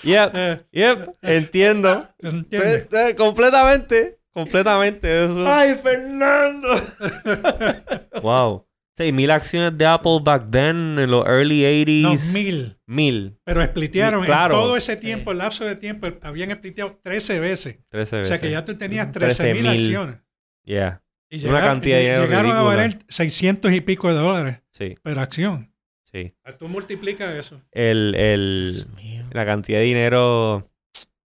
[0.04, 2.00] yep, Eh, yep, entiendo.
[2.20, 2.88] ¿entiendes?
[2.94, 5.26] Eh, eh, completamente, completamente.
[5.26, 5.46] Eso.
[5.52, 6.70] ¡Ay, Fernando!
[8.22, 8.68] Wow.
[8.98, 12.02] 6.000 acciones de Apple back then, en los early 80s.
[12.04, 12.78] No, mil.
[12.86, 13.40] Mil.
[13.44, 14.54] Pero splitearon Claro.
[14.54, 17.80] en todo ese tiempo, el lapso de tiempo, habían spliteado 13 veces.
[17.90, 18.28] 13 O veces.
[18.28, 19.14] sea que ya tú tenías 13.000.
[19.14, 20.18] 13 mil acciones.
[20.64, 21.02] Yeah.
[21.28, 22.76] Y Una llegaron, cantidad de y dinero llegaron a ridícula.
[22.76, 25.73] valer 600 y pico de dólares Sí, per acción.
[26.14, 26.36] Sí.
[26.44, 27.62] Ah, Tú multiplicas eso.
[27.72, 29.26] El, el, Dios mío.
[29.32, 30.70] la cantidad de dinero.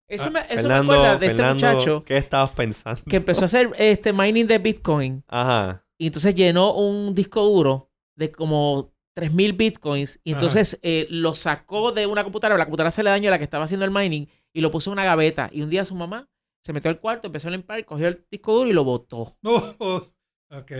[0.08, 3.02] Eso me, eso me Fernando, acuerda de este Fernando, muchacho ¿qué estabas pensando?
[3.06, 5.84] que empezó a hacer este mining de Bitcoin Ajá.
[5.98, 11.92] y entonces llenó un disco duro de como 3000 Bitcoins y entonces eh, lo sacó
[11.92, 14.26] de una computadora, la computadora se le dañó a la que estaba haciendo el mining
[14.54, 16.26] y lo puso en una gaveta y un día su mamá
[16.64, 19.36] se metió al cuarto, empezó a limpiar, cogió el disco duro y lo botó.
[19.44, 20.02] Oh, oh,
[20.50, 20.72] ok.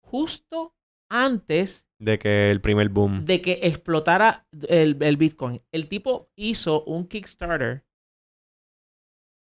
[0.00, 0.74] Justo
[1.08, 3.24] antes De que el primer boom.
[3.24, 5.62] de que explotara el, el Bitcoin.
[5.72, 7.84] El tipo hizo un Kickstarter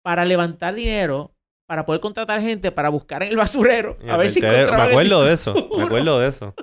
[0.04, 1.36] para levantar dinero,
[1.68, 4.92] para poder contratar gente, para buscar en el basurero, a ver si encontraban Me el
[4.92, 5.70] acuerdo de eso.
[5.76, 6.54] Me acuerdo de eso.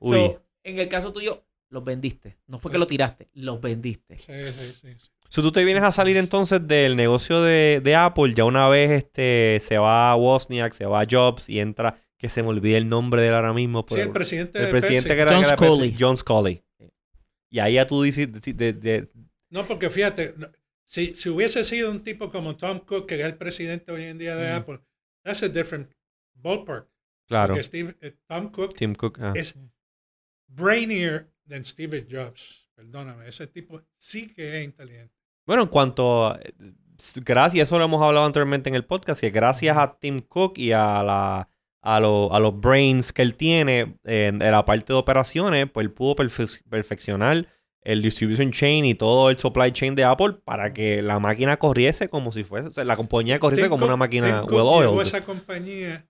[0.00, 0.16] Uy.
[0.16, 2.38] So, en el caso tuyo, los vendiste.
[2.46, 4.18] No fue que lo tiraste, los vendiste.
[4.18, 4.94] Sí, sí, sí.
[4.98, 5.10] sí.
[5.28, 8.90] Si tú te vienes a salir entonces del negocio de, de Apple, ya una vez
[8.92, 13.20] este se va Wozniak, se va Jobs y entra, que se me olvide el nombre
[13.20, 13.80] de él ahora mismo.
[13.80, 15.14] Sí, pero- el presidente el de presidente Pepsi.
[15.16, 15.96] que era, John que era Pepsi, Scully.
[16.00, 16.64] John Scully.
[16.78, 16.90] Sí.
[17.50, 19.10] Y ahí ya tú dices, de- de- de-
[19.50, 20.48] No, porque fíjate, no,
[20.84, 24.16] si, si hubiese sido un tipo como Tom Cook, que es el presidente hoy en
[24.18, 24.56] día de Mm.
[24.56, 24.80] Apple,
[25.22, 25.90] that's a different
[26.34, 26.88] ballpark.
[27.28, 29.18] claro, Porque Steve, eh, Tom Cook Tim Cook.
[29.20, 29.32] ah.
[29.36, 29.54] es
[30.48, 32.70] brainier than Steve Jobs.
[32.74, 35.14] Perdóname, ese tipo sí que es inteligente.
[35.46, 36.40] Bueno, en cuanto a,
[37.24, 40.72] gracias, eso lo hemos hablado anteriormente en el podcast, que gracias a Tim Cook y
[40.72, 41.48] a la
[41.86, 45.84] a, lo- a los brains que él tiene en, en la parte de operaciones, pues
[45.86, 47.46] él pudo perfe- perfeccionar
[47.82, 52.08] el distribution chain y todo el supply chain de Apple para que la máquina corriese
[52.08, 55.02] como si fuese, o sea, la compañía corriese Tim como una máquina Tim well oiled.
[55.02, 56.08] esa compañía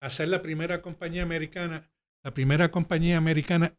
[0.00, 1.90] a ser la primera compañía americana,
[2.24, 3.74] la primera compañía americana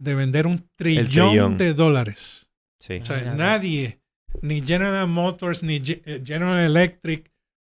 [0.00, 1.56] de vender un trillón, trillón.
[1.58, 2.48] de dólares.
[2.80, 2.98] Sí.
[3.00, 3.34] O sea, Mira.
[3.36, 4.00] nadie,
[4.42, 7.30] ni General Motors, ni eh, General Electric,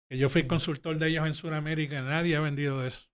[0.10, 3.08] que yo fui consultor de ellos en Sudamérica, nadie ha vendido eso.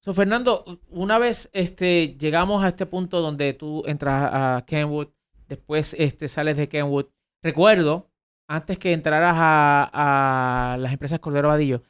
[0.00, 5.08] So, Fernando, una vez este, llegamos a este punto donde tú entras a Kenwood,
[5.48, 7.06] después este, sales de Kenwood.
[7.42, 8.10] Recuerdo
[8.48, 11.82] antes que entraras a, a las empresas Cordero Vadillo,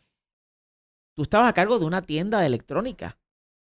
[1.16, 3.18] tú estabas a cargo de una tienda de electrónica.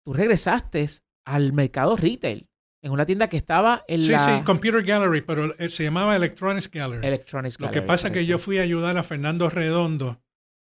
[0.03, 0.85] Tú regresaste
[1.25, 2.49] al mercado retail
[2.81, 6.17] en una tienda que estaba en Sí, la sí, Computer Gallery, pero eh, se llamaba
[6.17, 7.07] Electronics Gallery.
[7.07, 10.21] Electronics Lo que Gallery, pasa es que yo fui a ayudar a Fernando Redondo,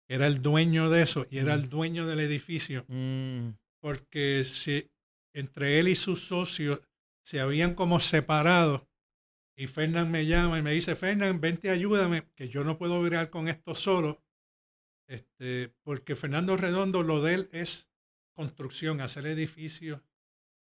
[0.10, 4.90] era el dueño de eso, y era el dueño del edificio, Mm, porque si,
[5.34, 6.82] entre él y sus socios
[7.24, 8.90] se habían como separado.
[9.56, 13.30] Y Fernán me llama y me dice, Fernán, vente, ayúdame, que yo no puedo virar
[13.30, 14.24] con esto solo.
[15.08, 17.90] Este, porque Fernando Redondo, lo de él es
[18.34, 20.02] construcción, hacer edificios.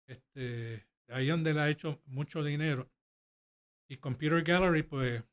[0.08, 2.92] Este, ahí donde él ha hecho mucho dinero.
[3.90, 5.24] Y Computer Gallery, pues,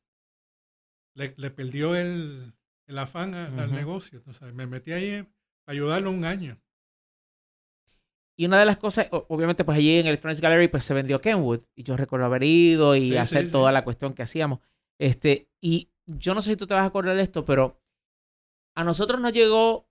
[1.15, 2.53] le, le perdió el,
[2.89, 3.75] el afán al Ujú.
[3.75, 4.21] negocio.
[4.21, 4.53] tú sabes.
[4.53, 5.27] Me metí ahí a
[5.67, 6.59] ayudarlo un año.
[8.35, 11.61] Y una de las cosas, obviamente, pues allí en Electronics Gallery pues se vendió Kenwood.
[11.75, 13.73] Y yo recuerdo haber ido y Sí, hacer sí, toda sí.
[13.73, 14.59] la cuestión que hacíamos.
[14.97, 17.79] Este, y yo no sé si tú te vas a acordar de esto, pero
[18.75, 19.87] a nosotros nos llegó,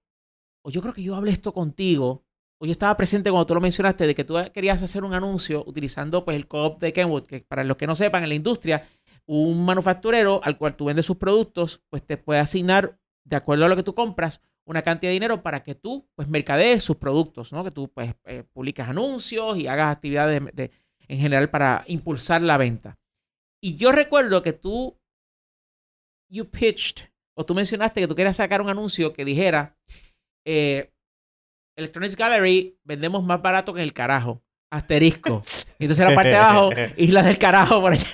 [0.65, 2.25] o yo creo que yo hablé esto contigo,
[2.61, 5.63] o yo estaba presente cuando tú lo mencionaste, de que tú querías hacer un anuncio
[5.67, 8.89] utilizando pues el co-op de Kenwood, que para los que no sepan, en la industria,
[9.29, 13.68] un manufacturero al cual tú vendes sus productos, pues te puede asignar, de acuerdo a
[13.68, 17.53] lo que tú compras, una cantidad de dinero para que tú, pues, mercadees sus productos,
[17.53, 17.62] ¿no?
[17.64, 20.70] Que tú, pues, eh, publicas anuncios y hagas actividades de- de-
[21.09, 22.99] en general para impulsar la venta.
[23.62, 24.97] Y yo recuerdo que tú,
[26.31, 29.76] you pitched, o tú mencionaste que tú querías sacar un anuncio que dijera,
[30.47, 30.91] eh,
[31.76, 35.43] Electronics Gallery vendemos más barato que el carajo, asterisco.
[35.79, 38.05] Y entonces la parte de abajo, Isla del Carajo por allá.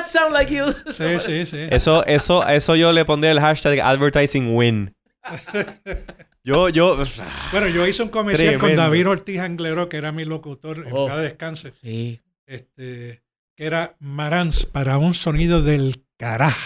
[0.00, 0.64] That sound like you?
[0.92, 1.66] Sí, sí, sí.
[1.70, 4.94] Eso, eso, eso yo le pondría el hashtag advertising win.
[6.42, 6.96] Yo, yo.
[7.52, 8.74] Bueno, yo hice un comercial con.
[8.74, 11.06] David Ortiz Anglero, que era mi locutor, en Oh.
[11.06, 12.22] cada descanse, Sí.
[12.46, 13.22] este,
[13.54, 16.58] que era Marantz para un sonido del carajo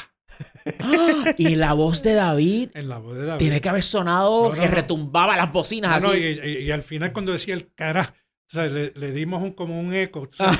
[0.81, 1.35] ¡Ah!
[1.37, 3.39] Y la voz de David en la voz de David.
[3.41, 4.75] tiene que haber sonado No, no, que no.
[4.75, 6.21] retumbaba las bocinas No, así.
[6.21, 9.43] no, y, y- y al final cuando decía el carajo, o sea, le, le dimos
[9.43, 10.29] un, como un eco.
[10.33, 10.57] sabes.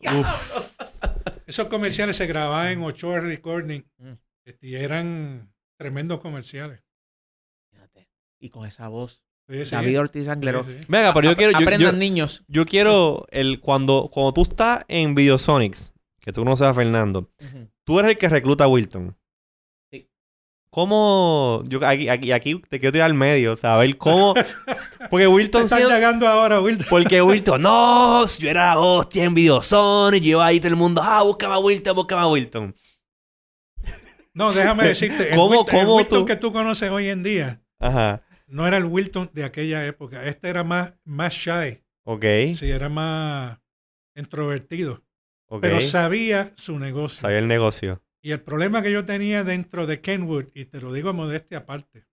[1.46, 4.12] Esos comerciales se grababan en Ochoa Recording Mm.
[4.44, 6.82] este, y eran tremendos comerciales.
[7.72, 8.08] Fíjate.
[8.38, 9.22] Y con esa voz.
[9.48, 10.64] Sí, sí, David Ortiz Anglero.
[10.64, 10.86] sí, sí.
[10.88, 11.52] Venga, pero yo quiero.
[11.52, 12.44] Yo, Aprendan yo- niños.
[12.48, 17.30] yo quiero el cuando, cuando tú estás en Videosonics, que tú conoces a Fernando,
[17.84, 19.14] tú eres el que recluta a Wilton.
[20.74, 21.62] ¿Cómo?
[21.68, 24.34] Yo aquí, aquí, aquí te quiero tirar al medio, o sea, a ver cómo.
[25.08, 26.86] Porque Wilton Están siendo- llegando ahora, Wilton.
[26.90, 31.54] Porque Wilton, no, yo era hostia en Videosonics, yo ahí todo el mundo, ah, búscame
[31.54, 32.74] a Wilton, búscame a Wilton.
[34.32, 37.62] No, déjame decirte, el, ¿Cómo- Wilton, el Wilton tú- que tú conoces hoy en día
[37.78, 38.24] Ajá.
[38.48, 40.24] no era el Wilton de aquella época.
[40.26, 41.84] Este era más, más shy.
[42.02, 42.24] Ok.
[42.52, 43.58] Sí, era más
[44.16, 45.04] introvertido.
[45.46, 45.60] ok.
[45.62, 47.20] Pero sabía su negocio.
[47.20, 48.02] Sabía el negocio.
[48.24, 51.58] Y el problema que yo tenía dentro de Kenwood, y te lo digo a modestia
[51.58, 52.06] aparte,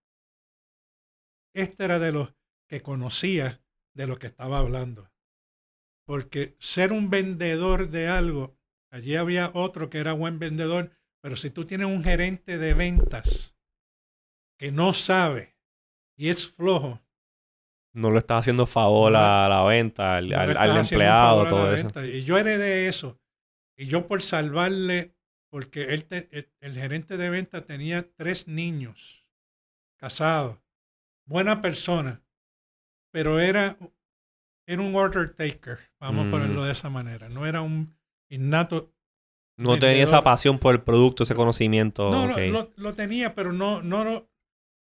[1.55, 2.36] este era de los
[2.68, 3.64] que conocía
[3.95, 5.09] de lo que estaba hablando.
[6.05, 8.57] Porque ser un vendedor de algo,
[8.91, 10.91] allí había otro que era buen vendedor,
[11.22, 13.55] pero si tú tienes un gerente de ventas
[14.59, 15.55] que no sabe
[16.18, 17.01] y es flojo,
[17.93, 21.86] No lo estás haciendo favor a la venta, al, no empleado, todo eso.
[21.86, 22.05] venta.
[22.05, 23.18] Y yo heredé eso.
[23.78, 25.16] Y yo por salvarle,
[25.52, 29.28] porque él te- el, el gerente de venta tenía tres niños
[29.97, 30.58] casados,
[31.28, 32.24] buena persona,
[33.12, 33.78] pero era,
[34.66, 36.28] era un order taker, vamos Mm.
[36.28, 37.30] a ponerlo de esa manera.
[37.30, 37.95] No era un
[38.30, 38.91] innato.
[39.58, 42.10] No tenía esa pasión por el producto, ese conocimiento.
[42.10, 42.39] no, no, ok.
[42.49, 44.32] lo, lo tenía, pero no, no, lo,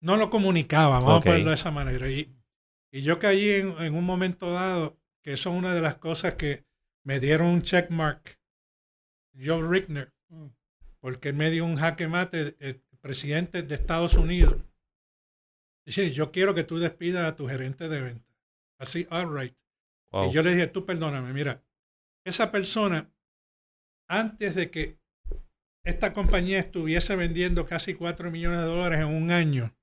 [0.02, 2.10] no lo comunicaba, vamos a ponerlo de esa manera.
[2.10, 2.36] Y,
[2.92, 6.34] y yo caí en, en un momento dado, que eso es una de las cosas
[6.34, 6.66] que
[7.06, 8.40] me dieron un checkmark,
[9.38, 10.15] Joe Rickner, Mm.
[11.00, 14.56] Porque él me dio un jaque mate, el presidente de Estados Unidos.
[15.86, 18.34] Dice, yo quiero que tú despidas a tu gerente de venta.
[18.80, 19.56] Así, all right.
[20.12, 20.30] Wow.
[20.30, 21.64] Y yo le dije, tú perdóname, mira,
[22.26, 23.12] esa persona,
[24.10, 25.00] antes de que
[25.84, 29.76] esta compañía estuviese vendiendo casi 4 millones de dólares en un año,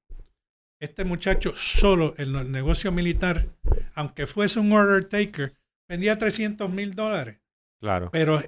[0.80, 3.46] este muchacho solo en el negocio militar,
[3.94, 5.54] aunque fuese un order taker,
[5.88, 7.40] vendía 300 mil dólares.
[7.80, 8.10] Claro.
[8.10, 8.42] Pero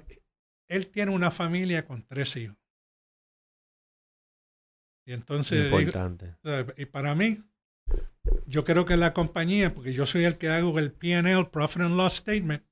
[0.67, 2.57] él tiene una familia con tres hijos.
[5.07, 6.35] Y entonces, Importante.
[6.77, 7.43] y para mí,
[8.47, 11.95] yo creo que la compañía, porque yo soy el que hago el PL, Profit and
[11.95, 12.63] Loss Statement,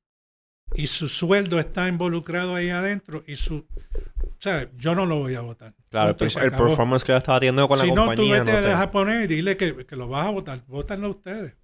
[0.74, 3.58] y su sueldo está involucrado ahí adentro, y su.
[3.58, 5.76] O sea, yo no lo voy a votar.
[5.90, 8.40] Claro, el, el performance que él estaba teniendo con si la no, tú compañía.
[8.40, 10.64] vete no al te- japonés y dile que, que lo vas a votar.
[10.66, 11.56] Vótanlo ustedes.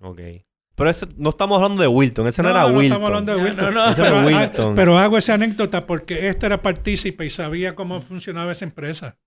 [0.00, 0.20] Ok.
[0.76, 2.26] Pero ese- no estamos hablando de Wilton.
[2.28, 2.84] Ese no, era Wilton.
[2.84, 3.74] estamos hablando de No, Wilton.
[3.74, 3.96] no, no.
[3.96, 4.74] Pero, Wilton.
[4.76, 9.18] pero hago esa anécdota porque este era partícipe y sabía cómo funcionaba esa empresa.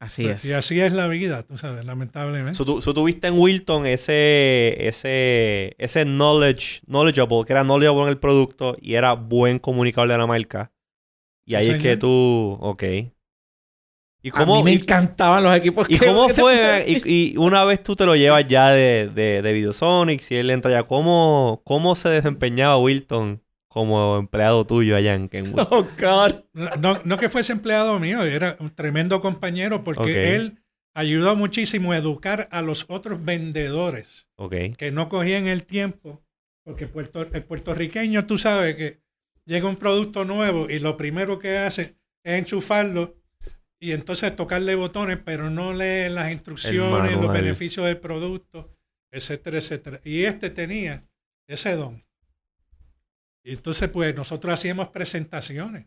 [0.00, 0.44] Así es.
[0.44, 2.58] Y así es la vida, tú sabes, lamentablemente.
[2.58, 8.08] So, tú, so, tuviste en Wilton ese, ese, ese knowledge, knowledgeable, que era knowledgeable en
[8.08, 10.72] el producto y era buen comunicador de la marca.
[11.46, 12.82] Y Sí, ahí es que tú, ok.
[14.26, 16.82] ¿Y A cómo, mí me y, encantaban los equipos y que- cómo fue?
[16.86, 20.48] Y, y una vez tú te lo llevas ya de, de, de Videosonic, si él
[20.50, 25.66] entra ya, ¿cómo, ¿cómo se desempeñaba Wilton como empleado tuyo allá en Kenwood?
[25.70, 26.44] Oh, God.
[26.80, 30.62] No, no que fuese empleado mío, era un tremendo compañero porque él
[30.94, 34.54] ayudó muchísimo a educar a los otros vendedores Ok.
[34.78, 36.24] que no cogían el tiempo,
[36.64, 39.00] porque Puerto- el puertorriqueño, tú sabes que
[39.44, 43.16] llega un producto nuevo y lo primero que hace es enchufarlo
[43.80, 48.74] y entonces tocarle botones, pero no lee las instrucciones, los beneficios del producto,
[49.12, 50.00] etcétera, etcétera.
[50.04, 51.06] Y este tenía
[51.46, 52.04] ese don.
[53.44, 55.86] Y entonces, pues nosotros hacíamos presentaciones.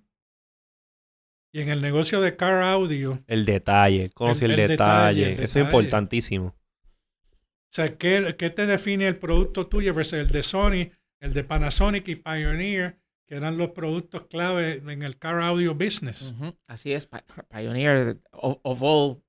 [1.52, 5.20] Y en el negocio de Car Audio, El detalle, conocí el, El- el detalle.
[5.26, 6.48] detalle, Eso es importantísimo.
[6.50, 11.44] O sea, ¿qué, qué te define el producto tuyo versus el de Sony, el de
[11.44, 16.34] Panasonic y Pioneer, que eran los productos clave en el car audio business?
[16.68, 17.18] Así es, Pi-
[17.50, 19.22] Pioneer of, of all,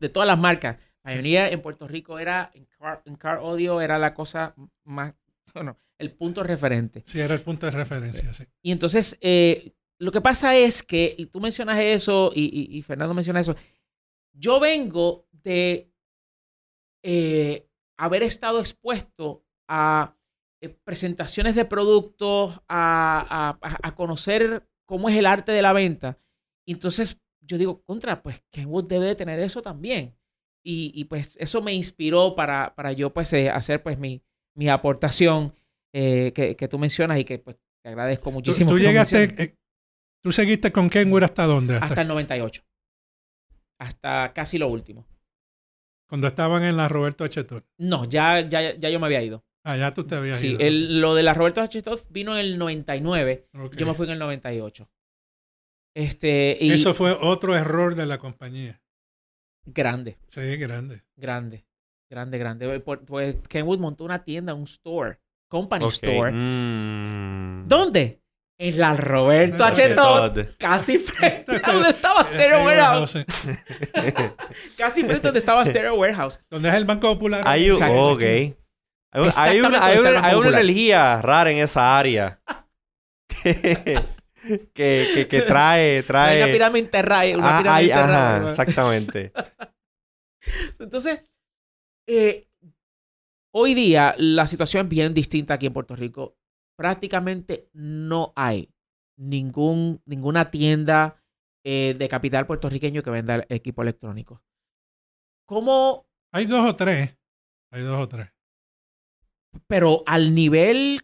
[0.00, 0.78] de todas las marcas.
[1.04, 5.14] Pioneer en Puerto Rico era, en car, en car audio era la cosa más,
[5.54, 7.02] bueno, el punto referente.
[7.06, 8.32] Sí, era el punto de referencia.
[8.32, 8.44] Sí.
[8.62, 12.82] Y entonces, eh, lo que pasa es que, y tú mencionas eso, y, y- y
[12.82, 13.54] Fernando menciona eso,
[14.32, 15.90] yo vengo de
[17.02, 20.16] eh, haber estado expuesto a
[20.62, 26.18] eh, presentaciones de productos, a, a- a- conocer cómo es el arte de la venta.
[26.66, 30.16] Y entonces yo digo, contra, pues Kenwood debe de tener eso también.
[30.64, 34.22] Y, y, pues eso me inspiró para, para yo pues eh, hacer pues mi,
[34.56, 35.54] mi aportación
[35.92, 38.70] eh, que, que tú mencionas y que pues te agradezco muchísimo.
[38.70, 39.58] tú llegaste,
[40.22, 41.74] tú seguiste con Kenwood hasta dónde?
[41.74, 42.62] Hasta, hasta el 98.
[43.80, 45.04] Hasta casi lo último.
[46.08, 47.44] cuando estaban en la Roberto H.
[47.78, 49.44] No, ya, ya, ya yo me había ido.
[49.64, 50.60] Ya tú te habías Sí, ido.
[50.60, 51.82] el- lo de la Roberto H.
[52.10, 53.46] Vino en el 99.
[53.54, 53.76] Ok.
[53.76, 54.88] Yo me fui en el 98.
[55.94, 58.80] Este, y Eso fue otro error de la compañía.
[59.64, 61.02] grande, Sí, grande.
[61.16, 61.64] grande,
[62.10, 62.80] grande, grande.
[62.80, 66.32] Pues, pues Kenwood montó una tienda, un store, company store.
[66.32, 67.68] Mm.
[67.68, 68.20] ¿Dónde?
[68.58, 69.84] En la Roberto H.
[69.84, 69.94] H.
[69.94, 70.32] Todd.
[70.34, 70.46] Todd.
[70.58, 73.10] Casi frente a donde estaba Stereo Eh, Warehouse.
[73.10, 73.24] sí.
[74.78, 76.40] Casi frente a donde estaba Stereo Warehouse.
[76.50, 77.42] ¿Dónde es el Banco Popular?
[77.46, 78.22] Hay, ok.
[79.12, 82.40] Hay, un- hay Exactamente una, hay hay energía rara en esa área.
[83.28, 84.02] que,
[84.74, 86.42] que, que, que trae, Hay trae.
[86.42, 87.38] una pirámide enterrada.
[87.38, 89.32] Una Ah, pirámide hay- ajá, exactamente.
[90.78, 91.20] Entonces,
[92.08, 92.48] eh,
[93.54, 96.36] hoy día la situación es bien distinta aquí en Puerto Rico.
[96.76, 98.72] Prácticamente no hay
[99.18, 101.22] ningún, ninguna tienda
[101.64, 104.42] eh, de capital puertorriqueño que venda equipo electrónico.
[105.46, 107.14] ¿Cómo, Hay dos o tres.
[107.70, 108.28] Hay dos o tres.
[109.66, 111.00] Pero al nivel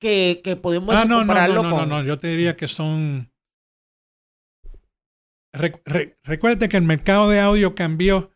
[0.00, 1.88] que, que podemos Ah, no, no, compararlo no, no, con...
[1.88, 2.04] no, no.
[2.06, 3.30] Yo te diría que son.
[5.52, 8.32] Re- re- recuerde que el mercado de audio cambió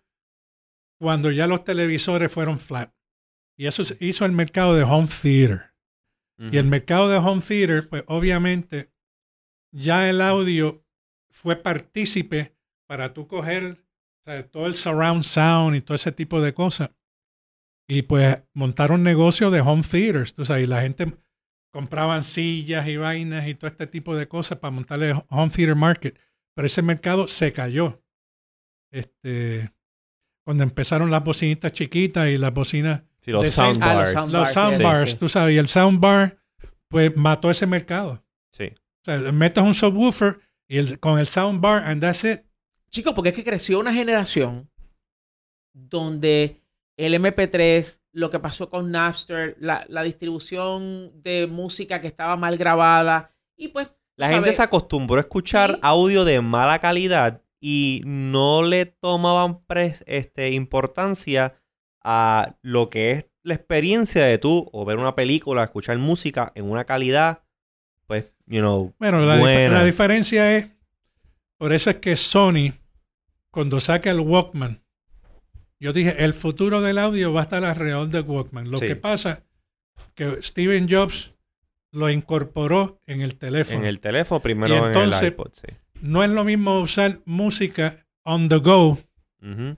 [1.00, 2.92] cuando ya los televisores fueron flat.
[3.58, 5.74] Y eso se hizo el mercado de home theater.
[6.52, 8.92] Y el mercado de home theater, pues obviamente,
[9.74, 10.84] ya el audio
[11.32, 12.56] fue partícipe
[12.86, 13.84] para tú coger
[14.24, 16.90] o sea, todo el surround sound y todo ese tipo de cosas.
[17.88, 20.34] Y pues montar un negocio de home theaters.
[20.34, 21.16] Tú sabes, y la gente
[21.72, 26.18] compraban sillas y vainas y todo este tipo de cosas para montarle home theater market.
[26.54, 28.02] Pero ese mercado se cayó.
[28.90, 29.72] Este,
[30.44, 33.82] cuando empezaron las bocinitas chiquitas y las bocinas Sí, los de soundbars.
[33.82, 35.18] Ah, los sound- los Soundbars, soundbars, sí, sí.
[35.18, 36.38] tú sabes, y el soundbar,
[36.88, 38.24] pues mató ese mercado.
[38.52, 38.64] Sí.
[38.66, 42.40] O sea, metes un subwoofer y el, con el soundbar, and that's it.
[42.90, 44.70] Chicos, porque es que creció una generación
[45.74, 46.62] donde
[46.98, 52.58] el MP3, lo que pasó con Napster, la, la distribución de música que estaba mal
[52.58, 53.90] grabada, y pues...
[54.16, 54.34] La ¿sabe?
[54.36, 55.78] gente se acostumbró a escuchar Sí.
[55.80, 61.54] audio de mala calidad y no le tomaban pres- este, importancia
[62.02, 66.68] a lo que es la experiencia de tú o ver una película, escuchar música en
[66.68, 67.44] una calidad,
[68.08, 70.68] pues, you know, Bueno, la, dif- la diferencia es,
[71.56, 72.72] por eso es que Sony,
[73.52, 74.82] cuando saca el Walkman,
[75.80, 78.70] yo dije, el futuro del audio va a estar alrededor del Walkman.
[78.70, 78.86] Lo Sí.
[78.88, 79.44] que pasa
[80.14, 81.34] que Steven Jobs
[81.92, 83.80] lo incorporó en el teléfono.
[83.80, 85.66] en el teléfono, primero Y en entonces- el iPod, sí.
[86.00, 88.98] No es lo mismo usar música on the go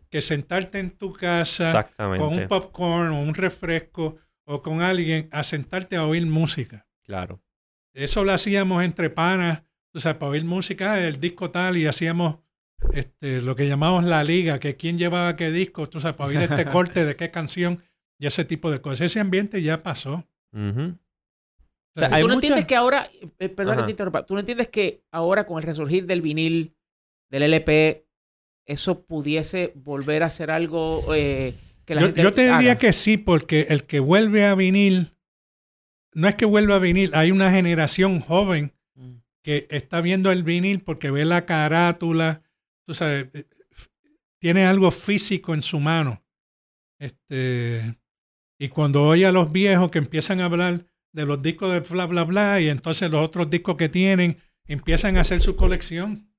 [0.09, 5.44] que sentarte en tu casa con un popcorn o un refresco o con alguien a
[5.44, 6.86] sentarte a oír música.
[7.05, 7.42] Claro.
[7.92, 12.38] Eso lo hacíamos entre panas, o sea, para oír música, el disco tal, y hacíamos
[12.92, 16.38] este, lo que llamamos la liga, que quién llevaba qué disco, tú sabes, para oír
[16.42, 17.82] este corte de qué canción
[18.18, 19.02] y ese tipo de cosas.
[19.06, 20.26] Ese ambiente ya pasó.
[20.52, 20.96] Ujú.
[21.94, 23.08] O sea, O sea, hay ¿Tú no mucha- entiendes que ahora,
[23.38, 26.74] eh, perdón que te interrumpa, tú no entiendes que ahora con el resurgir del vinil,
[27.30, 28.06] del LP,
[28.66, 31.54] eso pudiese volver a ser algo eh,
[31.84, 32.78] que la yo, gente yo te diría haga?
[32.78, 35.12] que sí, porque el que vuelve a vinil,
[36.14, 39.18] no es que vuelva a vinil, hay una generación joven Mm.
[39.42, 42.42] que está viendo el vinil porque ve la carátula,
[42.91, 43.45] tú sabes, eh,
[44.41, 46.24] tiene algo físico en su mano.
[46.99, 47.97] Este,
[48.59, 52.07] y cuando oye a los viejos que empiezan a hablar de los discos de bla,
[52.07, 56.34] bla, bla, y entonces los otros discos que tienen empiezan a hacer su colección.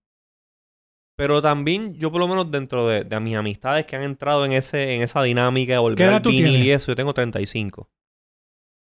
[1.16, 4.52] Pero también yo por lo menos dentro de, de mis amistades que han entrado en
[4.52, 7.90] ese en esa dinámica de volver al vinil y eso, yo tengo 35.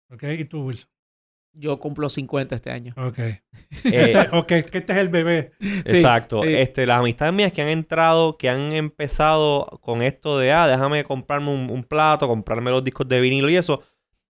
[0.09, 0.24] ¿Ok?
[0.39, 0.89] ¿Y tú, Wilson?
[1.59, 2.93] Yo cumplo 50 este año.
[2.97, 3.19] Ok.
[3.83, 5.51] Eh, Este, ok, que este es el bebé.
[5.59, 6.41] Exacto.
[6.43, 6.53] sí.
[6.53, 11.03] Este, las amistades mías que han entrado, que han empezado con esto de, ah, déjame
[11.03, 13.83] comprarme un, un plato, comprarme los discos de vinilo y eso,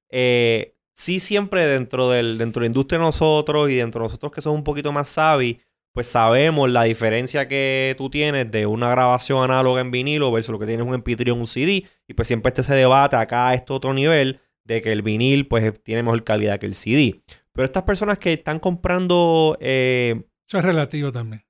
[0.10, 4.32] eh, sí siempre dentro, del, dentro de la industria de nosotros y dentro de nosotros
[4.32, 5.62] que somos un poquito más savvy,
[5.92, 10.60] pues sabemos la diferencia que tú tienes de una grabación análoga en vinilo versus lo
[10.60, 11.86] que tienes un MP3 o un CD.
[12.08, 15.48] Y pues siempre este se debate acá a este otro nivel de que el vinil
[15.48, 17.22] pues tiene mejor calidad que el CD.
[17.54, 21.44] Pero estas personas que están comprando eh, Eso es relativo también.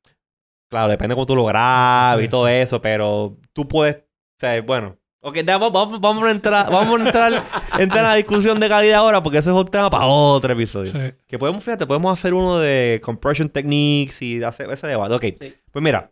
[0.70, 4.02] Claro, depende de cómo tú lo grabes y todo eso, pero tú puedes, o
[4.40, 4.98] sea, bueno.
[5.22, 7.44] Ok, vamos, vamos, vamos a entrar, vamos a entrar,
[7.80, 10.92] entrar en la discusión de calidad ahora porque ese es otro tema para otro episodio.
[10.92, 11.00] Sí.
[11.26, 15.16] Que podemos, fíjate, podemos hacer uno de compression techniques y hacer ese debate.
[15.16, 15.54] Ok, Sí.
[15.72, 16.12] pues mira,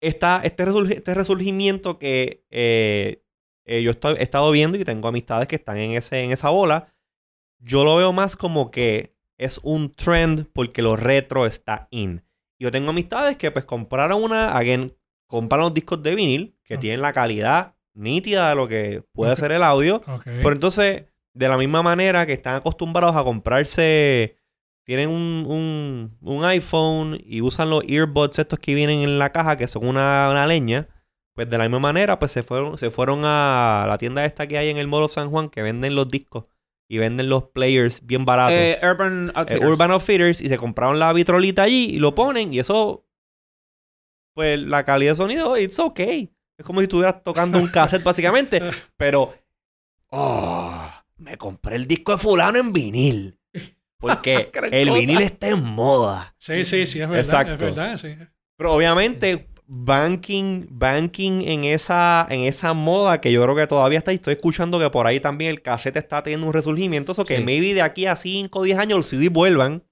[0.00, 3.21] esta, este, resurgi- este resurgimiento que eh,
[3.64, 6.50] eh, yo estoy- he estado viendo y tengo amistades que están en, ese, en esa
[6.50, 6.92] bola,
[7.58, 12.24] yo lo veo más como que es un trend porque lo retro está in.
[12.58, 14.96] Yo tengo amistades que pues compraron una, again,
[15.26, 19.52] compraron los discos de vinil que tienen la calidad nítida de lo que puede ser
[19.52, 20.02] el audio.
[20.42, 21.04] Pero entonces,
[21.34, 24.36] de la misma manera que están acostumbrados a comprarse,
[24.84, 29.56] tienen un, un, un iPhone y usan los earbuds estos que vienen en la caja,
[29.56, 30.88] que son una, una leña,
[31.34, 34.58] pues de la misma manera, pues se fueron, se fueron a la tienda esta que
[34.58, 36.44] hay en el Mall of San Juan, que venden los discos
[36.88, 38.52] y venden los players bien baratos.
[38.58, 39.68] Eh, Urban Eh, Outfitters.
[39.70, 43.06] Urban Outfitters y se compraron la vitrolita allí y lo ponen y eso
[44.34, 48.60] pues la calidad de sonido it's okay es como si estuvieras tocando un cassette básicamente
[48.96, 49.34] pero
[50.08, 53.38] oh me compré el disco de fulano en vinil
[53.98, 55.00] porque el cosa.
[55.00, 57.18] vinil está en moda Sí, sí, sí, es verdad.
[57.24, 57.52] Exacto.
[57.54, 58.16] Es verdad, sí.
[58.56, 64.12] pero obviamente banking banking en esa en esa moda que yo creo que todavía está
[64.12, 67.36] y estoy escuchando que por ahí también el cassette está teniendo un resurgimiento eso que
[67.38, 67.42] Sí.
[67.42, 69.82] maybe de aquí a 5 o 10 años los CD vuelvan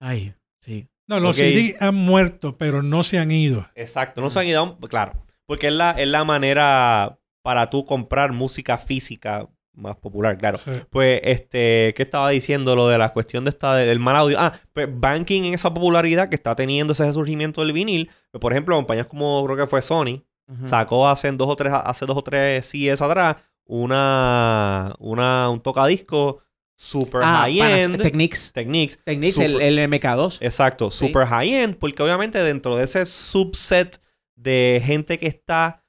[0.00, 0.32] Ay,
[0.64, 0.88] sí.
[1.08, 1.44] No, los Ok.
[1.44, 3.68] CD han muerto, pero no se han ido.
[3.74, 8.32] Exacto, no se han ido, claro, porque es la, es la manera para tú comprar
[8.32, 9.48] música física
[9.78, 10.58] más popular, claro.
[10.58, 10.70] Sí.
[10.90, 12.74] Pues, este, ¿qué estaba diciendo?
[12.76, 14.36] Lo de la cuestión de esta, del mal audio.
[14.40, 18.10] Ah, pues banking en esa popularidad que está teniendo ese resurgimiento del vinil.
[18.30, 20.22] Pues, por ejemplo, compañías como creo que fue Sony,
[20.66, 26.40] sacó hace dos o tres, hace dos o tres CES atrás una, una, un tocadisco
[26.76, 28.02] super Ah, high panas- end.
[28.02, 28.52] Techniques.
[28.52, 28.98] Techniques.
[29.04, 30.38] Techniques, el, super- el MK2.
[30.40, 31.06] Exacto, Sí.
[31.06, 34.00] super high end, porque obviamente dentro de ese subset
[34.36, 35.84] de gente que está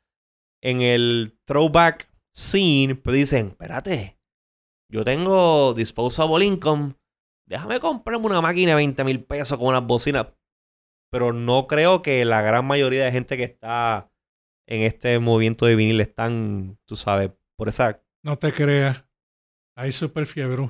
[0.62, 2.09] en el throwback
[2.40, 4.18] scene, pues dicen, espérate,
[4.92, 6.96] yo tengo disposable income,
[7.48, 10.28] déjame comprarme una máquina de 20 mil pesos con unas bocinas.
[11.12, 14.12] Pero no creo que la gran mayoría de gente que está
[14.68, 18.02] en este movimiento de vinil están, tú sabes, por esa...
[18.24, 19.04] No te creas.
[19.76, 20.70] Hay super fiebre.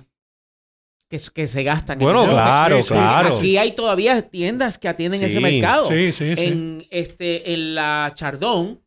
[1.09, 1.99] Que, que se gastan.
[1.99, 3.36] Bueno, en- claro, sí, sí, claro.
[3.36, 5.88] Aquí hay todavía tiendas que atienden ese Sí, mercado.
[5.88, 6.45] Sí, sí, sí.
[6.45, 8.82] En, este, en la Chardón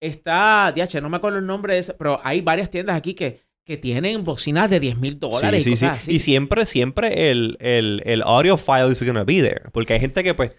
[0.00, 3.40] está, DH, no me acuerdo el nombre de esa, pero hay varias tiendas aquí que,
[3.64, 6.02] que tienen bocinas de 10 mil dólares Sí, y sí, cosas sí.
[6.10, 6.16] así.
[6.16, 9.70] Y siempre, siempre el, el, el audio file is gonna be there.
[9.72, 10.56] Porque hay gente que pues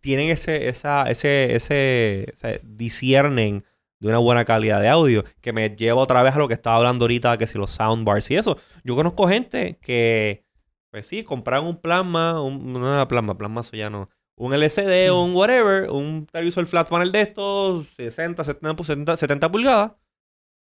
[0.00, 3.64] tienen ese, esa, ese, ese, ese- disciernen
[4.00, 5.24] de una buena calidad de audio.
[5.40, 8.30] Que me lleva otra vez a lo que estaba hablando ahorita, que si los soundbars
[8.30, 8.56] y eso.
[8.84, 10.44] Yo conozco gente que,
[10.90, 14.08] pues sí, compraron un plasma, un, no era plasma, plasma eso ya no.
[14.38, 19.50] Un LCD o un whatever, un televisor flat panel de estos, 60, 70, 70, 70
[19.50, 19.96] pulgadas.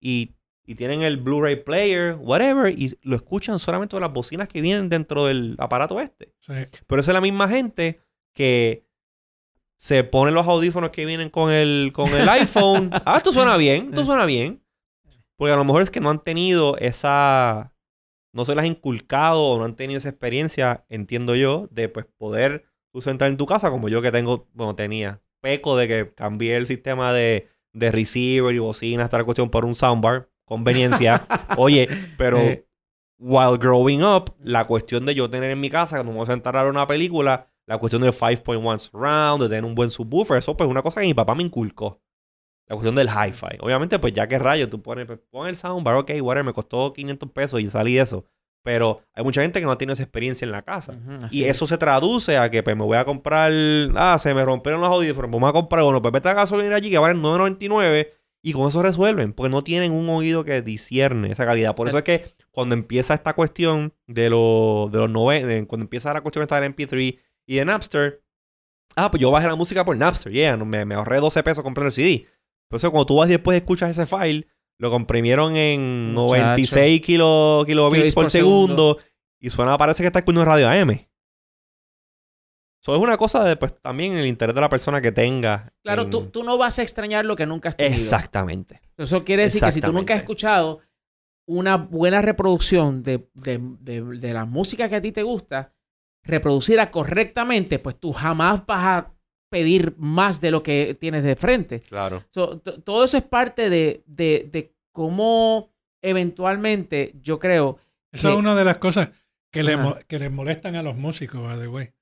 [0.01, 0.35] Y
[0.67, 4.89] y tienen el Blu-ray player, whatever, y lo escuchan solamente con las bocinas que vienen
[4.89, 6.33] dentro del aparato este.
[6.41, 6.55] sí.
[6.87, 8.01] Pero esa es la misma gente
[8.33, 8.87] que
[9.77, 12.91] se pone los audífonos que vienen con el, con el iPhone.
[13.05, 14.63] Ah, esto suena bien, esto suena bien.
[15.37, 17.75] Porque a lo mejor es que no han tenido esa,
[18.33, 22.07] no se las han inculcado o no han tenido esa experiencia, entiendo yo, de pues
[22.17, 22.65] poder
[22.95, 26.57] tú sentar en tu casa como yo que tengo, bueno, tenía peco de que cambié
[26.57, 31.27] el sistema de, de receiver y bocina, esta cuestión por un soundbar, conveniencia.
[31.59, 32.67] Oye, pero Eh.
[33.19, 36.33] while growing up, la cuestión de yo tener en mi casa, cuando me voy a
[36.33, 40.39] sentar a ver una película, la cuestión del 5.1 surround, de tener un buen subwoofer,
[40.39, 42.01] eso pues es una cosa que mi papá me inculcó.
[42.69, 43.59] La cuestión del hi-fi.
[43.61, 46.93] Obviamente, pues ya que rayo, tú pones, pues, pon el soundbar, ok, whatever, me costó
[46.93, 48.25] 500 pesos y salí eso.
[48.65, 50.95] Pero hay mucha gente que no tiene esa experiencia en la casa.
[51.31, 51.51] Y es.
[51.51, 53.53] eso se traduce a que pues, me voy a comprar.
[53.95, 55.31] Ah, se me rompieron los audífonos.
[55.31, 56.01] Vamos a comprar uno.
[56.01, 58.09] Pues vete a gasolina allí que valen 9.99.
[58.43, 59.35] Y con eso resuelven.
[59.35, 61.75] Porque no tienen un oído que discierne esa calidad.
[61.75, 65.67] Por eso es que cuando empieza esta cuestión de, lo, de los 90.
[65.67, 68.23] Cuando empieza la cuestión esta del MP3 y de Napster.
[68.97, 70.33] Ah, pues yo bajé la música por Napster.
[70.33, 72.27] Yeah, me, me ahorré 12 pesos comprando el CD.
[72.71, 74.47] Entonces cuando tú vas y después escuchas ese file.
[74.79, 76.35] Lo comprimieron en Muchacho.
[76.37, 78.99] 96 kilo, kilobits por, por segundo,
[79.41, 80.91] Y suena, parece que está escuchando radio AM.
[82.83, 85.73] Eso es una cosa de, pues, también el interés de la persona que tenga.
[85.83, 87.95] Claro, en- tú, tú no vas a extrañar lo que nunca has tenido.
[87.97, 88.81] Exactamente.
[88.99, 90.81] Eso quiere decir que si tú nunca has escuchado
[91.47, 95.73] una buena reproducción de, de- de- de la música que a ti te gusta,
[96.23, 99.14] reproducida correctamente, pues tú jamás vas a
[99.55, 101.79] pedir más de lo que tienes de frente.
[101.83, 102.25] Claro.
[102.33, 105.71] So, todo eso es parte de, de- de cómo
[106.03, 107.79] eventualmente, yo creo,
[108.13, 109.11] Esa que- es una de las cosas
[109.53, 109.79] que le,
[110.09, 111.93] que les molestan a los músicos, by the way.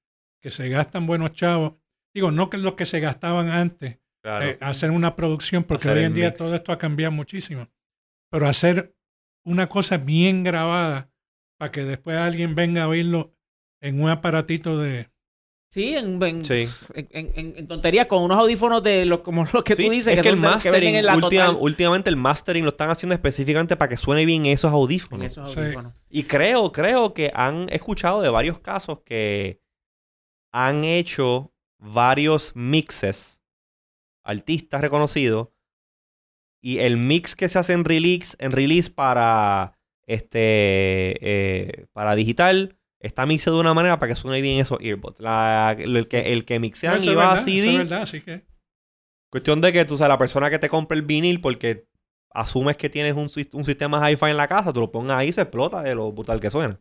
[0.40, 1.74] Que se gastan buenos chavos.
[2.14, 4.46] Digo, no que los que se gastaban antes, Claro.
[4.46, 6.38] eh, hacer una producción, porque Hacer hoy en día mix.
[6.38, 7.68] todo esto ha cambiado muchísimo.
[8.30, 8.94] Pero hacer
[9.44, 11.11] una cosa bien grabada
[11.59, 13.34] para que después alguien venga a oírlo
[13.82, 15.11] en un aparatito de...
[15.72, 16.68] sí, en, en, Sí.
[16.94, 20.16] en- en- en tonterías con unos audífonos de los, como los que Sí, tú dices,
[20.16, 23.88] es que, el son de- mastering, última- últimamente el mastering lo están haciendo específicamente para
[23.88, 25.26] que suene bien esos en audífonos.
[25.26, 25.60] esos Sí.
[25.60, 25.94] audífonos.
[26.10, 29.60] Y creo, creo que han escuchado de varios casos que
[30.52, 33.42] han hecho varios mixes,
[34.24, 35.48] artistas reconocidos,
[36.62, 40.38] y el mix que se hace en release, en release para este
[41.20, 45.20] eh, para digital está mixado de una manera para que suene bien esos earbuds.
[45.20, 48.44] La- el, que, el que mixean es va a eso es CD, verdad, así que...
[49.30, 51.86] Cuestión de que tú sabes, la persona que te compra el vinil porque
[52.34, 55.28] asumes que tienes un, sis- un sistema hi-fi en la casa, tú lo pones ahí
[55.28, 56.80] y se explota de lo brutal que suena.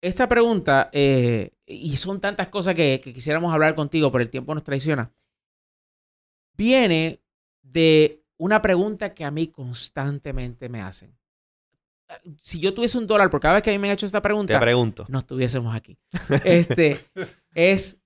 [0.00, 4.54] Esta pregunta, eh, y son tantas cosas que, que quisiéramos hablar contigo, pero el tiempo
[4.54, 5.12] nos traiciona,
[6.56, 7.22] viene
[7.62, 11.16] de una pregunta que a mí constantemente me hacen.
[12.40, 14.18] Si yo tuviese un dólar por cada vez que a mí me han hecho esta
[14.18, 15.06] Te pregunta, pregunto.
[15.08, 15.98] no estuviésemos aquí.
[16.44, 17.06] Este
[17.54, 18.00] es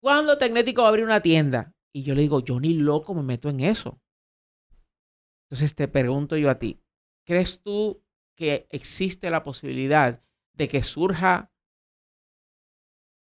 [0.00, 1.74] ¿cuándo Tecnético va a abrir una tienda?
[1.92, 4.00] Y yo le digo, yo ni loco me meto en eso.
[5.48, 6.80] Entonces te pregunto yo a ti,
[7.24, 8.02] ¿crees tú
[8.36, 10.22] que existe la posibilidad
[10.52, 11.50] de que surja,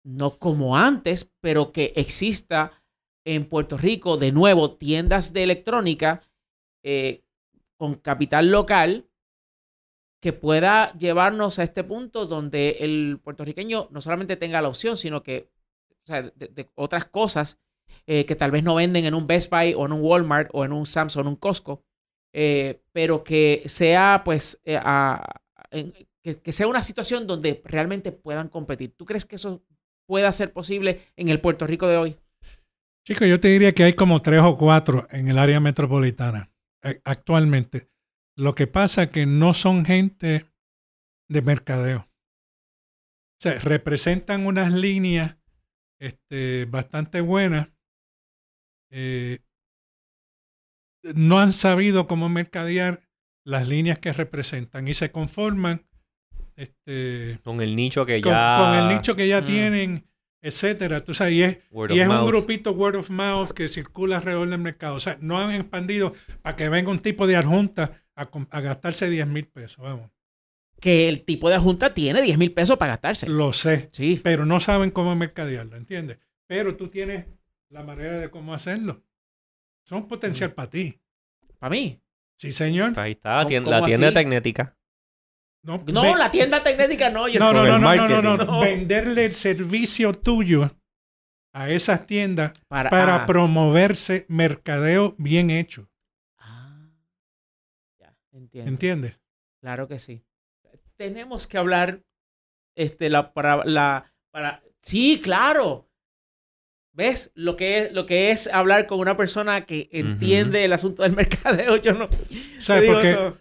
[0.05, 2.83] no como antes, pero que exista
[3.25, 6.23] en Puerto Rico de nuevo tiendas de electrónica
[6.83, 7.23] eh,
[7.77, 9.09] con capital local
[10.23, 15.25] que pueda llevarnos a este punto donde el puertorriqueño no solamente tenga la opción, sino
[15.25, 15.51] que
[16.07, 17.59] de, otras cosas
[18.07, 20.65] eh, que tal vez no venden en un Best Buy o en un Walmart o
[20.65, 21.85] en un Samsung o en un Costco,
[22.33, 24.81] eh, pero que sea pues eh,
[26.23, 28.95] que, que sea una situación donde realmente puedan competir.
[28.97, 29.65] ¿Tú crees que eso
[30.07, 32.17] pueda ser posible en el Puerto Rico de hoy?
[33.05, 36.49] Chicos, yo te diría que hay como tres o cuatro en el área metropolitana
[37.03, 37.92] actualmente.
[38.43, 40.47] Lo que pasa es que no son gente
[41.29, 42.01] de mercadeo.
[42.01, 45.37] O sea, representan unas líneas
[46.01, 47.69] este, bastante buenas.
[48.91, 49.39] Eh,
[51.15, 53.09] no han sabido cómo mercadear
[53.45, 55.87] las líneas que representan y se conforman
[56.57, 58.57] este, Con el nicho que con, ya.
[58.59, 59.45] con el nicho que ya Mm.
[59.45, 60.07] tienen,
[60.43, 61.03] etcétera.
[61.03, 61.59] Tú sabes, y es,
[61.91, 64.97] y es un grupito word of mouth que circula alrededor del mercado.
[64.97, 66.13] O sea, no han expandido
[66.43, 69.79] para que venga un tipo de adjunta a, gastarse 10 mil pesos.
[69.79, 70.11] Vamos,
[70.81, 73.29] Que el tipo de junta tiene 10 mil pesos para gastarse.
[73.29, 74.21] lo sé, Sí.
[74.23, 76.19] pero no saben cómo mercadearlo, ¿entiendes?
[76.47, 77.27] Pero tú tienes
[77.71, 79.03] la manera de cómo hacerlo.
[79.85, 80.55] Son potencial Mm.
[80.55, 81.01] para ti.
[81.59, 82.01] Para mí.
[82.39, 82.99] Sí, señor.
[82.99, 84.13] Ahí está, la ¿Cómo- tienda, cómo la tienda?
[84.13, 84.77] Tecnética.
[85.65, 87.29] No, No, ve- la tienda tecnética no.
[87.29, 88.45] Yo no, no, no, no, no, no, no.
[88.45, 88.61] No.
[88.63, 90.77] Venderle el servicio tuyo
[91.55, 93.27] a esas tiendas Para, para ah.
[93.27, 95.89] promoverse mercadeo bien hecho.
[98.33, 98.71] Entiendo.
[98.71, 99.21] ¿Entiendes?
[99.61, 100.25] Claro que sí.
[100.97, 102.03] Tenemos que hablar
[102.75, 105.89] este la para la para sí, claro.
[106.95, 107.31] ¿Ves?
[107.35, 111.13] Lo que es lo que es hablar con una persona que entiende el asunto del
[111.17, 112.09] mercadeo, yo no
[112.59, 112.91] ¿Sabes?
[112.91, 113.39] Porque eso.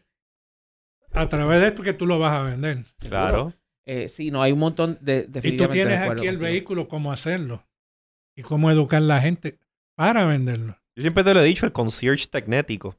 [1.14, 2.86] A través de esto que tú lo vas a vender.
[3.00, 3.54] Claro.
[3.86, 5.28] Eh, sí, no, hay un montón de...
[5.44, 6.40] Y tú tienes aquí el contigo.
[6.40, 7.68] vehículo, cómo hacerlo.
[8.38, 9.60] Y cómo educar a la gente
[9.96, 10.78] para venderlo.
[10.96, 12.98] Yo siempre te lo he dicho, el concierge tecnético.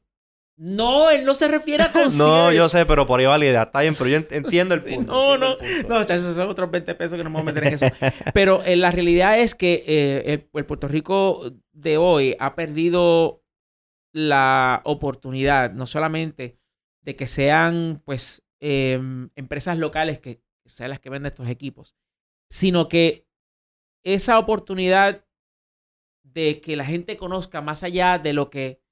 [0.55, 2.55] No, él no se refiere a No, concierge.
[2.55, 3.63] yo sé, pero por ahí va la idea.
[3.63, 5.11] Está bien, pero yo ent- entiendo el punto.
[5.11, 5.55] No, no.
[5.89, 7.73] No, o sea, esos son otros 20 pesos que no me voy a meter en
[7.73, 7.87] eso.
[8.33, 13.43] Pero eh, la realidad es que eh, el, el Puerto Rico de hoy ha perdido
[14.13, 16.59] la oportunidad, no solamente
[17.01, 18.99] de que sean, pues, eh,
[19.35, 21.95] empresas locales que sean las que venden estos equipos,
[22.49, 23.27] sino que
[24.05, 25.25] esa oportunidad
[26.23, 28.82] de que la gente conozca más allá de lo que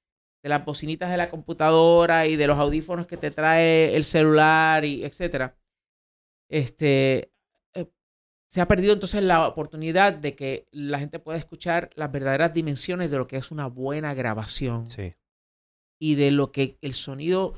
[0.42, 4.84] de las bocinitas de la computadora y de los audífonos que te trae el celular
[4.84, 5.56] y etcétera
[6.48, 7.32] este
[7.74, 7.86] eh,
[8.48, 13.10] se ha perdido entonces la oportunidad de que la gente pueda escuchar las verdaderas dimensiones
[13.10, 15.14] de lo que es una buena grabación Sí.
[16.00, 17.54] y de lo que el sonido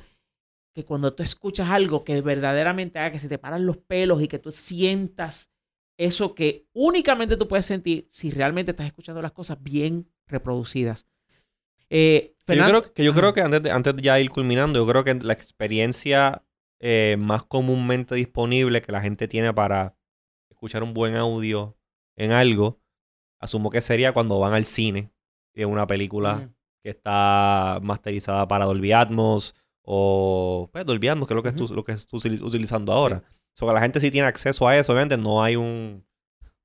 [0.75, 4.29] que cuando tú escuchas algo que verdaderamente haga que se te paran los pelos y
[4.29, 5.51] que tú sientas
[5.97, 11.07] eso que únicamente tú puedes sentir si realmente estás escuchando las cosas bien reproducidas.
[11.97, 13.21] Eh, Que yo creo, que yo Ajá.
[13.21, 16.43] creo que antes de, antes de ya ir culminando, yo creo que la experiencia
[16.81, 19.97] eh, más comúnmente disponible que la gente tiene para
[20.51, 21.77] escuchar un buen audio
[22.17, 22.81] en algo,
[23.41, 25.11] asumo que sería cuando van al cine
[25.55, 26.51] y en una película
[26.83, 31.67] que está masterizada para Dolby Atmos o pues, Dolby Atmos, que es lo que, Ujú.
[31.69, 33.23] tú, lo que estás utili- utilizando ahora.
[33.27, 36.05] O sea, que la gente sí tiene acceso a eso, obviamente no hay un...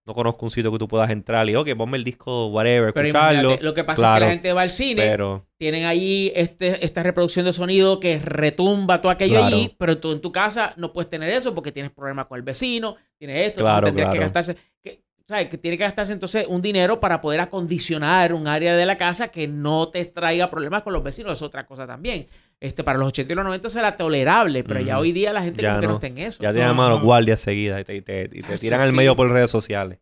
[0.09, 3.07] No conozco un sitio que tú puedas entrar y, ok, ponme el disco, whatever, Pero
[3.09, 3.39] escucharlo.
[3.41, 5.45] imagínate, lo que pasa es que la gente va al cine, Pero...
[5.59, 9.55] tienen ahí este, esta reproducción de sonido que retumba todo aquello Claro.
[9.55, 12.41] allí, pero tú en tu casa no puedes tener eso porque tienes problemas con el
[12.43, 15.47] vecino, tienes esto, Claro, entonces tendrías que gastarse, que, ¿sabes?
[15.47, 19.27] Que tiene que gastarse entonces un dinero para poder acondicionar un área de la casa
[19.27, 22.27] que no te traiga problemas con los vecinos, es otra cosa también.
[22.59, 25.43] Este, para los 80 y los 90 eso era tolerable, pero ya hoy día la
[25.43, 26.41] gente Ya como que no está en eso.
[26.41, 27.05] Ya te llaman a los no.
[27.05, 28.95] guardias seguidas y te, y te- y te Ah, tiran al sí.
[28.95, 29.99] medio por redes sociales.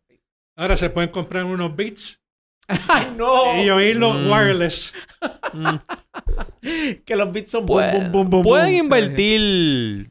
[0.56, 2.20] Ahora se pueden comprar unos beats
[2.66, 3.62] ¡Ay, no!
[3.62, 4.32] y oírlos Mm.
[4.32, 4.94] wireless.
[7.04, 9.04] que los bits son boom, Pueden, boom, boom, boom, pueden boom, ¿sabes?
[9.04, 10.10] invertir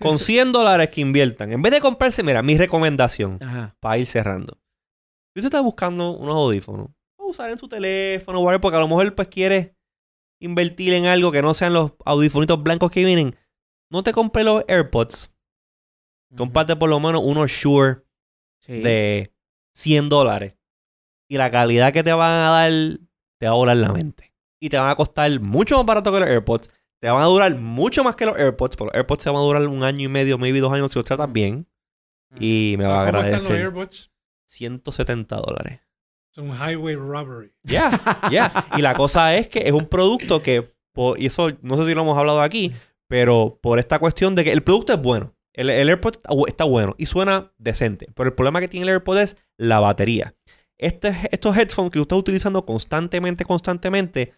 [0.00, 1.52] con 100 dólares que inviertan.
[1.52, 3.76] En vez de comprarse, mira, mi recomendación Ajá.
[3.80, 4.54] para ir cerrando.
[5.34, 6.88] Si usted está buscando unos audífonos,
[7.18, 9.76] a usar en su teléfono, whatever, porque a lo mejor pues quiere
[10.40, 13.36] invertir en algo que no sean los audífonitos blancos que vienen.
[13.90, 15.30] No te compre los AirPods.
[16.36, 18.02] Comparte por lo menos unos Shure
[18.60, 18.80] Sí.
[18.80, 19.32] de
[19.74, 20.54] 100 dólares.
[21.28, 22.70] Y la calidad que te van a dar
[23.38, 24.32] te va a volar la mente.
[24.60, 26.70] Y te van a costar mucho más barato que los AirPods.
[27.02, 28.76] Te van a durar mucho más que los AirPods.
[28.76, 30.98] Porque los AirPods te van a durar un año y medio, maybe dos años si
[31.00, 31.66] los tratas bien.
[32.38, 33.56] Y me va a ¿Cómo están los agradecer.
[33.66, 34.12] AirPods?
[34.46, 35.80] 170 dólares.
[36.30, 37.52] Es un highway robbery.
[37.64, 37.90] Ya,
[38.30, 38.66] ya.
[38.76, 41.94] Y la cosa es que es un producto que, por- y eso no sé si
[41.94, 42.72] lo hemos hablado aquí,
[43.08, 45.34] pero por esta cuestión de que el producto es bueno.
[45.52, 46.14] El, el AirPod
[46.46, 48.06] está bueno y suena decente.
[48.14, 50.34] Pero el problema que tiene el AirPod es la batería.
[50.78, 54.32] Este, estos headphones que tú estás utilizando constantemente, constantemente,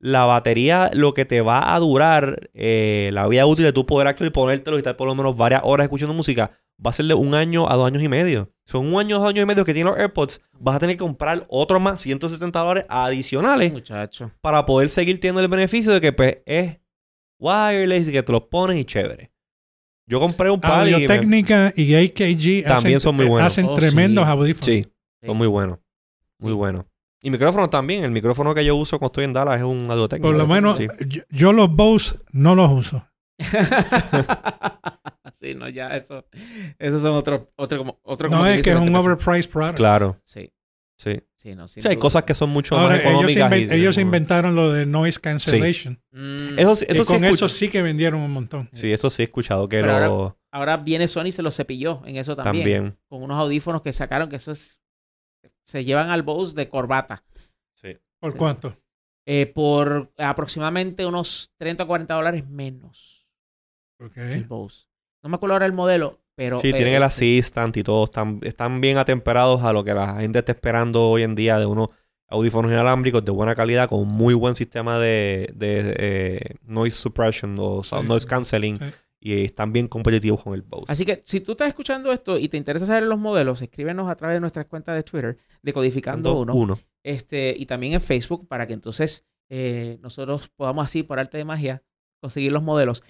[0.00, 4.06] la batería lo que te va a durar, eh, la vida útil de tú poder
[4.08, 6.52] actually ponértelo y estar por lo menos varias horas escuchando música,
[6.84, 8.52] va a ser de un año a dos años y medio.
[8.64, 10.40] Son un año a dos años y medio que tienen los AirPods.
[10.60, 14.30] Vas a tener que comprar otros más, 170 dólares adicionales, Muchacho.
[14.40, 16.78] para poder seguir teniendo el beneficio de que pues, es
[17.40, 19.32] wireless y que te los pones y chévere.
[20.06, 23.46] Yo compré un par y me- Técnica y AKG También hacen, son muy buenos.
[23.52, 24.30] hacen Oh, tremendos sí.
[24.30, 24.64] audífonos.
[24.66, 24.86] Sí,
[25.24, 25.78] son muy buenos.
[26.38, 26.84] Muy buenos.
[27.20, 28.04] Y micrófonos también.
[28.04, 30.28] El micrófono que yo uso cuando estoy en Dallas es un audio técnico.
[30.28, 30.86] Por lo menos Sí.
[31.08, 33.04] yo, yo los Bose no los uso.
[35.32, 36.24] sí, no, ya eso.
[36.78, 39.76] Esos son otros, otro como, otro No como es que es un overpriced product.
[39.76, 40.52] Claro, Sí,
[40.96, 41.20] sí.
[41.34, 41.68] sí, no.
[41.68, 43.50] Sí, hay cosas que son mucho Ahora, más ellos, económicas.
[43.52, 46.00] inven- y- ellos inventaron lo de noise cancellation.
[46.12, 48.68] Mm, Eso, sí- Y eso sí, con eso sí que vendieron un montón.
[48.72, 50.38] Sí, eso sí he escuchado que Pero lo...
[50.50, 52.54] Ahora viene Sony y se lo cepilló en eso también.
[52.64, 52.98] También.
[53.08, 54.80] Con unos audífonos que sacaron que eso es.
[55.68, 57.22] Se llevan al Bose de corbata.
[57.74, 57.96] Sí.
[58.18, 58.74] ¿Por cuánto?
[59.26, 63.28] eh, por aproximadamente unos 30 o 40 dólares menos.
[64.00, 64.16] Ok.
[64.16, 64.86] El Bose.
[65.22, 66.58] No me acuerdo ahora el modelo, pero.
[66.58, 67.04] Sí, eh, tienen el sí.
[67.38, 68.04] Assistant y todo.
[68.04, 71.66] Están, están bien atemperados a lo que la gente está esperando hoy en día de
[71.66, 71.88] unos
[72.28, 77.54] audífonos inalámbricos de buena calidad con un muy buen sistema de, de, eh, noise suppression
[77.58, 78.08] o sound Sí.
[78.08, 78.76] noise cancelling.
[78.78, 78.84] Sí.
[79.20, 80.84] Y están bien competitivos con el Bose.
[80.88, 84.14] Así que si tú estás escuchando esto y te interesa saber los modelos, escríbenos a
[84.14, 86.54] través de nuestras cuentas de Twitter, de Codificando Uno.
[86.54, 91.36] Uno, este, y también en Facebook, para que entonces eh, nosotros podamos así, por arte
[91.36, 91.82] de magia,
[92.20, 93.02] conseguir los modelos.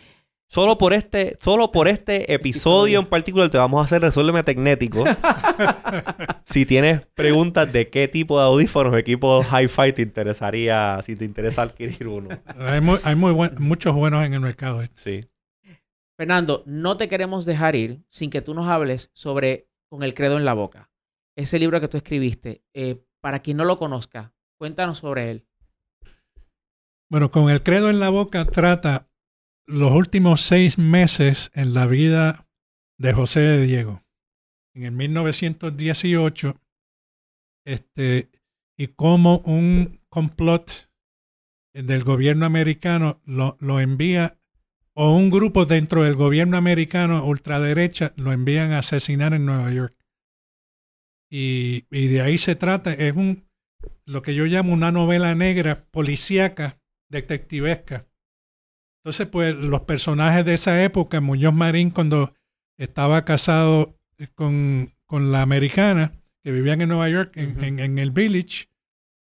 [0.50, 3.00] Solo por este, solo por este episodio Episodio.
[3.00, 5.04] en particular te vamos a hacer Resuélveme Tecnético.
[6.44, 11.24] si tienes preguntas de qué tipo de audífonos o equipo hi-fi te interesaría, si te
[11.26, 12.30] interesa adquirir uno.
[12.60, 14.82] Hay, muy, hay muy buen- muchos buenos en el mercado.
[14.94, 15.20] Sí.
[16.18, 20.36] Fernando, no te queremos dejar ir sin que tú nos hables sobre Con el credo
[20.36, 20.90] en la boca.
[21.36, 22.64] Ese libro que tú escribiste.
[22.74, 25.46] Eh, para quien no lo conozca, cuéntanos sobre él.
[27.08, 29.08] Bueno, Con el credo en la boca trata
[29.66, 32.48] los últimos seis meses en la vida
[32.98, 34.02] de José de Diego.
[34.74, 36.60] En el 1918,
[37.64, 38.28] este,
[38.76, 40.90] y cómo un complot
[41.72, 44.37] del gobierno americano lo, lo envía
[45.00, 49.96] o un grupo dentro del gobierno americano ultraderecha lo envían a asesinar en Nueva York.
[51.30, 53.46] Y, de ahí se trata, es un
[54.06, 58.08] lo que yo llamo una novela negra, policíaca, detectivesca.
[59.00, 62.34] Entonces, pues los personajes de esa época, Muñoz Marín cuando
[62.76, 63.96] estaba casado
[64.34, 66.10] con, con la americana,
[66.42, 68.66] que vivían en Nueva York, en, en el village,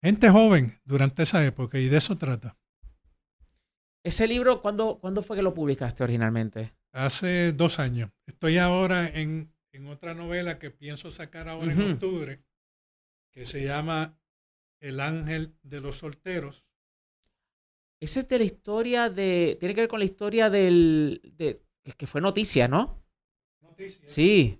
[0.02, 2.56] gente joven durante esa época, y de eso trata.
[4.04, 6.74] Ese libro, ¿cuándo, ¿cuándo fue que lo publicaste originalmente?
[6.92, 8.10] Hace dos años.
[8.26, 12.42] Estoy ahora en, en otra novela que pienso sacar ahora en octubre,
[13.30, 14.18] que se llama
[14.80, 16.66] El ángel de los solteros.
[18.00, 19.56] Ese es de la historia de.
[19.60, 21.20] Tiene que ver con la historia del.
[21.36, 21.62] De,
[21.96, 23.04] que fue noticia, ¿no?
[23.60, 24.06] Noticia.
[24.08, 24.58] Sí.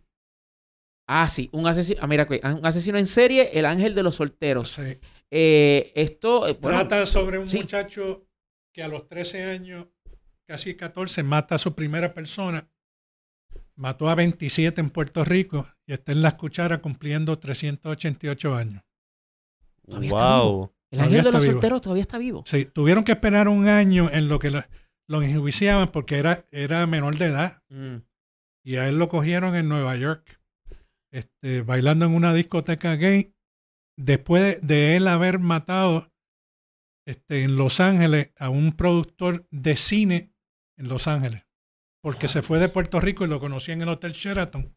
[1.09, 4.75] Ah, sí, un asesino, ah, mira, un asesino en serie, el ángel de los solteros.
[4.75, 4.99] Sí.
[5.29, 6.47] Eh, esto.
[6.47, 8.29] Eh, Trata sobre un muchacho
[8.73, 9.87] que a los 13 años,
[10.47, 12.69] casi 14, mata a su primera persona.
[13.75, 18.83] Mató a 27 en Puerto Rico y está en las cucharas cumpliendo 388 años.
[19.87, 20.73] wow.
[20.91, 22.43] El ángel de los solteros todavía está vivo.
[22.47, 27.17] Sí, tuvieron que esperar un año en lo que lo, enjuiciaban porque era, era menor
[27.17, 27.63] de edad.
[27.71, 27.97] Mm.
[28.63, 30.39] Y a él lo cogieron en Nueva York,
[31.11, 33.35] este, bailando en una discoteca gay.
[33.97, 36.12] Después de él haber matado
[37.07, 40.35] este, en Los Ángeles a un productor de cine
[40.77, 41.45] en Los Ángeles,
[42.03, 44.77] porque se fue de Puerto Rico y lo conocí en el Hotel Sheraton.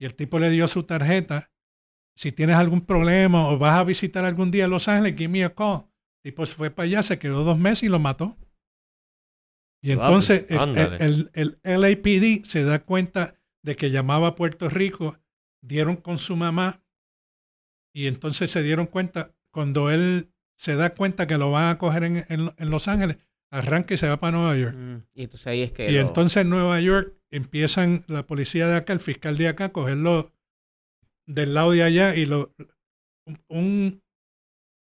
[0.00, 1.52] Y el tipo le dio su tarjeta.
[2.16, 5.54] Si tienes algún problema o vas a visitar algún día Los Ángeles, give me a
[5.54, 5.86] call.
[6.22, 8.36] El tipo se fue para allá, se quedó dos meses y lo mató.
[9.82, 15.18] Y entonces el, el, el, LAPD se da cuenta de que llamaba a Puerto Rico,
[15.62, 16.82] dieron con su mamá
[17.94, 20.33] y entonces se dieron cuenta cuando él
[20.64, 23.18] se da cuenta que lo van a coger en, en, Los Ángeles,
[23.50, 24.74] arranca y se va para Nueva York.
[24.74, 25.92] Mm, y entonces ahí es que.
[25.92, 29.72] Y entonces en Nueva York empiezan la policía de acá, el fiscal de acá, a
[29.72, 30.32] cogerlo
[31.26, 32.54] del lado de allá y lo.
[33.48, 34.02] Un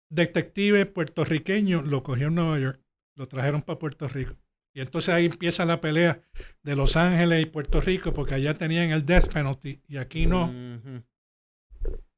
[0.09, 2.79] detective puertorriqueño lo cogió en Nueva York,
[3.17, 4.37] lo trajeron para Puerto Rico.
[4.73, 6.21] Y entonces ahí empieza la pelea
[6.63, 10.49] de Los Ángeles y Puerto Rico, porque allá tenían el death penalty y aquí no.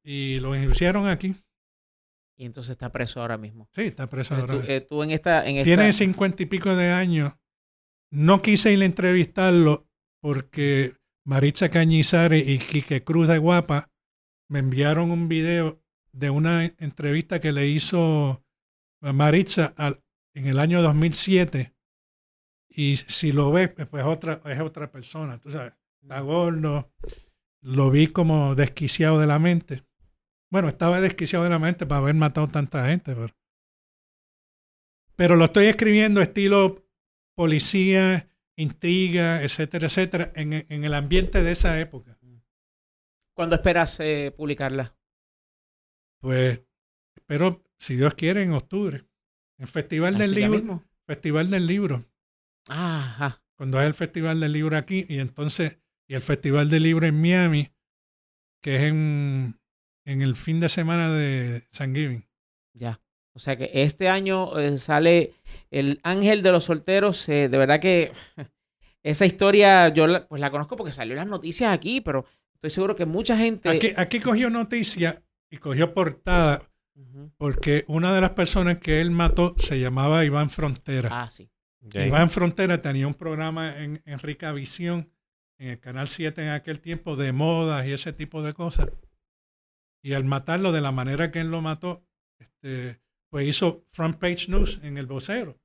[0.04, 1.36] Y lo hicieron aquí.
[2.40, 3.68] Y entonces está preso ahora mismo.
[3.74, 4.64] Sí, está preso ahora.
[4.66, 7.34] Eh, tú, en esta, en Tiene cincuenta y pico de años.
[8.12, 9.90] No quise ir a entrevistarlo
[10.22, 10.96] porque
[11.26, 13.92] Maritza Cañizares y Quique Cruz de Guapa
[14.48, 15.84] me enviaron un video
[16.14, 18.42] de una entrevista que le hizo
[19.02, 19.76] Maritza
[20.34, 21.76] en el año 2007.
[22.70, 25.40] Y si lo ves, pues otra, es otra persona.
[25.40, 26.90] Tú sabes, está gordo.
[27.62, 29.84] Lo vi como desquiciado de la mente.
[30.52, 33.14] Bueno, estaba desquiciado de la mente para haber matado tanta gente.
[33.14, 33.36] Pero,
[35.16, 36.86] pero lo estoy escribiendo estilo
[37.36, 42.20] policía, intriga, etcétera, etcétera, en, en el ambiente de esa época.
[43.40, 44.98] ¿Cuándo esperas eh, publicarla?
[46.20, 46.62] Pues
[47.16, 49.06] espero, si Dios quiere, en octubre.
[49.58, 50.84] En Festival del Libro.
[51.08, 52.06] Festival del Libro.
[52.68, 53.42] Ajá.
[53.56, 57.22] Cuando es el Festival del Libro aquí, y entonces, y el Festival del Libro en
[57.22, 57.72] Miami,
[58.62, 59.59] que es en
[60.10, 62.26] en el fin de semana de Thanksgiving.
[62.74, 63.00] Ya.
[63.34, 65.34] O sea que este año eh, sale
[65.70, 67.30] El Ángel de los Solteros.
[67.30, 68.12] Eh, de verdad que
[69.04, 72.26] esa historia yo la, pues la conozco porque salió en las noticias aquí, pero
[72.56, 73.70] estoy seguro que mucha gente...
[73.70, 76.64] Aquí, aquí cogió noticia y cogió portada
[77.38, 81.10] porque una de las personas que él mató se llamaba Iván Frontera.
[81.12, 81.50] Ah, sí.
[81.94, 85.10] Iván Frontera tenía un programa en, en Rica Visión,
[85.58, 88.90] en el Canal 7 en aquel tiempo, de modas y ese tipo de cosas.
[90.02, 92.06] Y al matarlo de la manera que él lo mató,
[92.40, 95.60] este, pues hizo front page news en el vocero.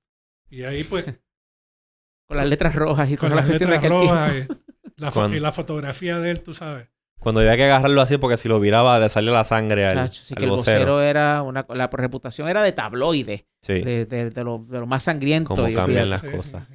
[0.48, 1.04] Y ahí pues...
[2.26, 4.32] con las letras rojas y con, las letras rojas
[5.32, 6.88] y la, fotografía de él, tú sabes.
[7.18, 10.34] Cuando había que agarrarlo así porque si lo viraba le salía la sangre al, sí,
[10.34, 11.00] que el vocero.
[11.00, 11.64] era una...
[11.70, 13.46] La reputación era de tabloide.
[13.62, 13.80] Sí.
[13.80, 15.54] De, de, lo, más sangriento.
[15.54, 16.68] Cómo cambian las cosas.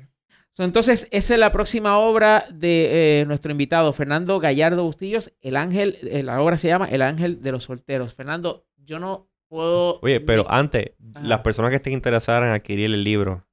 [0.63, 5.31] Entonces, esa es la próxima obra de eh, nuestro invitado, Fernando Gallardo Bustillos.
[5.41, 8.13] El ángel, eh, la obra se llama El ángel de los solteros.
[8.13, 9.99] Fernando, yo no puedo.
[10.01, 10.91] Oye, pero antes,
[11.21, 13.45] las personas que estén interesadas en adquirir el libro,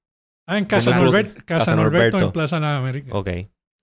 [0.49, 2.24] Ah, en Casa, ¿Dónde tú- Norbert- Casa Casa Norberto, Norberto.
[2.27, 3.11] en Plaza Las Américas.
[3.15, 3.31] Ok.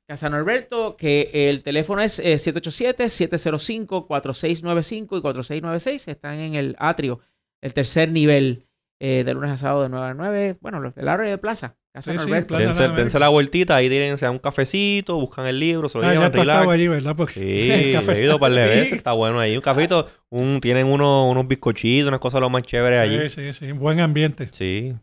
[0.08, 6.08] Casa Norberto, que el teléfono es eh, 787-705-4695 y 4696.
[6.08, 7.20] Están en el atrio,
[7.62, 8.68] el tercer nivel,
[9.00, 10.58] eh, de lunes a sábado de 9 a 9.
[10.62, 11.76] Bueno, el área de plaza.
[11.94, 16.00] Casa Sí, sí, Dense, dense la vueltita, ahí tírense un cafecito, buscan el libro, se
[16.00, 16.68] lo Ah, llevan, relax.
[16.68, 17.16] allí, ¿verdad?
[17.16, 18.68] Porque Sí, el café- he ido un par de Sí.
[18.68, 19.56] veces, está bueno ahí.
[19.56, 23.30] Un cafito, un, tienen uno- unos bizcochitos, unas cosas lo más chéveres allí.
[23.30, 23.72] Sí, sí, sí.
[23.74, 24.50] Buen ambiente.
[24.52, 24.96] Sí.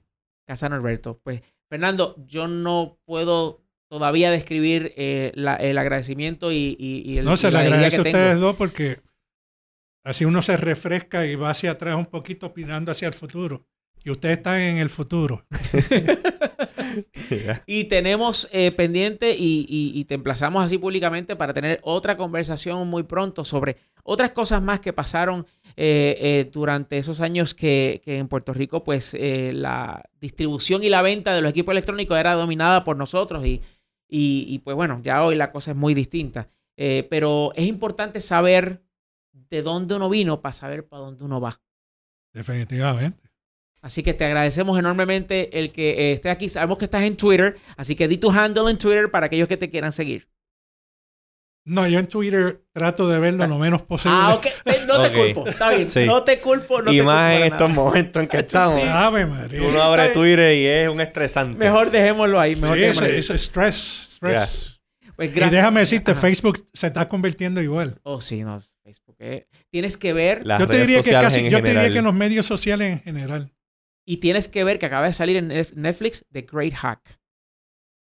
[0.49, 1.21] Casa Norberto.
[1.23, 7.25] Pues, Fernando, yo no puedo todavía describir eh, la- el agradecimiento y, y- y el
[7.25, 8.19] No, y se le agradece a tengo.
[8.19, 8.99] ustedes dos porque
[10.05, 13.65] así uno se refresca y va hacia atrás un poquito opinando hacia el futuro.
[14.03, 15.45] Y ustedes están en el futuro.
[17.67, 22.89] Y tenemos eh, pendiente y, y- y te emplazamos así públicamente para tener otra conversación
[22.89, 25.47] muy pronto sobre otras cosas más que pasaron
[25.77, 30.89] eh, eh, durante esos años que, que en Puerto Rico pues eh, la distribución y
[30.89, 33.61] la venta de los equipos electrónicos era dominada por nosotros y,
[34.09, 36.49] y- y, pues bueno, ya hoy la cosa es muy distinta.
[36.77, 38.83] Eh, pero es importante saber
[39.33, 41.61] de dónde uno vino para saber para dónde uno va.
[42.33, 43.30] Definitivamente.
[43.83, 46.49] Así que te agradecemos enormemente el que eh, estés aquí.
[46.49, 49.57] Sabemos que estás en Twitter, así que di tu handle en Twitter para aquellos que
[49.57, 50.29] te quieran seguir.
[51.67, 54.17] No, yo en Twitter trato de verlo lo menos posible.
[54.19, 54.47] Ah, ok.
[54.87, 55.47] No te culpo.
[55.47, 55.89] Está bien.
[55.89, 56.05] Sí.
[56.05, 56.81] No te culpo.
[56.83, 58.43] No y te más culpo en estos momentos en que Sí.
[58.47, 58.83] estamos.
[58.89, 59.63] Ave María.
[59.63, 61.59] Uno abre Twitter y es un estresante.
[61.63, 62.57] Mejor dejémoslo ahí.
[62.57, 63.19] Mejor Sí, dejémoslo ahí.
[63.19, 63.77] ese, ese stress,
[64.15, 64.81] stress.
[65.15, 66.21] Pues Y déjame decirte, Ajá.
[66.21, 67.99] Facebook se está convirtiendo igual.
[68.05, 68.59] Oh, sí, no.
[68.83, 69.17] Facebook.
[69.21, 69.47] eh.
[69.71, 72.05] Tienes que ver Las yo te redes diría que casi, yo te diría que en
[72.07, 73.53] los medios sociales en general.
[74.07, 77.21] Y tienes que ver que acaba de salir en Netflix The Great Hack.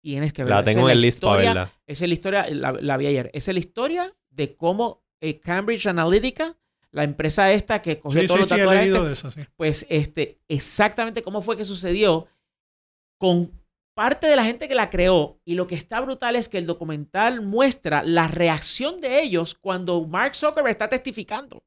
[0.02, 0.51] Tienes que ver.
[0.51, 1.73] La tengo en el list para verla.
[1.86, 3.31] Esa es la historia, la, la vi ayer.
[3.32, 6.59] Esa es la historia de cómo eh, Cambridge Analytica,
[6.90, 9.40] la empresa esta que cogió Sí, todos sí, los sí, he datos de eso, sí.
[9.56, 12.27] pues este, exactamente cómo fue que sucedió
[13.19, 13.51] con
[13.94, 15.40] parte de la gente que la creó.
[15.44, 20.05] Y lo que está brutal es que el documental muestra la reacción de ellos cuando
[20.05, 21.65] Mark Zuckerberg está testificando.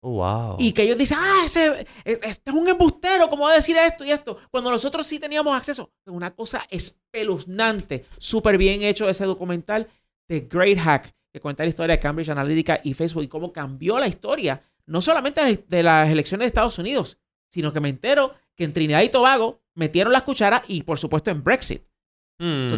[0.00, 0.56] Oh, wow.
[0.60, 3.76] Y que ellos dicen, ah, ese, es- este es un embustero, ¿cómo va a decir
[3.76, 4.38] esto y esto?
[4.50, 5.92] Cuando nosotros sí teníamos acceso.
[6.06, 9.88] Es una cosa espeluznante, súper bien hecho ese documental,
[10.28, 13.98] The Great Hack, que cuenta la historia de Cambridge Analytica y Facebook y cómo cambió
[13.98, 17.18] la historia, no solamente de- de las elecciones de Estados Unidos,
[17.50, 21.30] sino que me entero que en Trinidad y Tobago metieron las cucharas y por supuesto
[21.30, 21.82] en Brexit.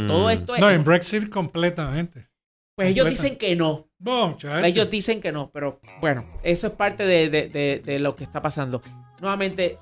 [0.07, 0.61] Todo esto es...
[0.61, 2.30] No, en Brexit completamente.
[2.87, 3.89] Pues ellos dicen que no.
[4.69, 8.25] Ellos dicen que no, pero bueno, eso es parte de, de- de- de lo que
[8.25, 8.81] está pasando.
[9.21, 9.79] Nuevamente,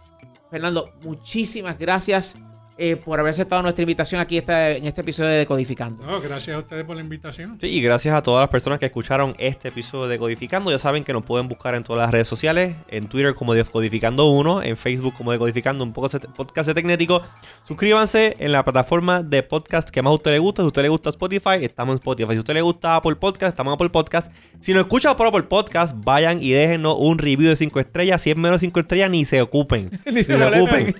[0.50, 2.34] Fernando, muchísimas gracias
[2.78, 6.06] eh, por haber aceptado nuestra invitación aquí esta- en este episodio de Decodificando.
[6.06, 7.58] No, gracias a ustedes por la invitación.
[7.60, 10.70] Sí, y gracias a todas las personas que escucharon este episodio de Codificando.
[10.70, 14.64] Ya saben que nos pueden buscar en todas las redes sociales, en Twitter como Decodificando1,
[14.64, 17.22] en Facebook como Decodificando, un poco podcast de Tecnético.
[17.66, 20.62] Suscríbanse en la plataforma de podcast que más a usted le gusta.
[20.62, 22.30] Si a usted le gusta Spotify, estamos en Spotify.
[22.32, 24.32] Si a usted le gusta Apple Podcast, estamos en Apple Podcast.
[24.60, 28.22] Si nos escuchan por Apple Podcast, vayan y déjenos un review de 5 estrellas.
[28.22, 29.90] Si es menos de 5 estrellas, ni se ocupen.
[30.12, 30.94] ni se ocupen.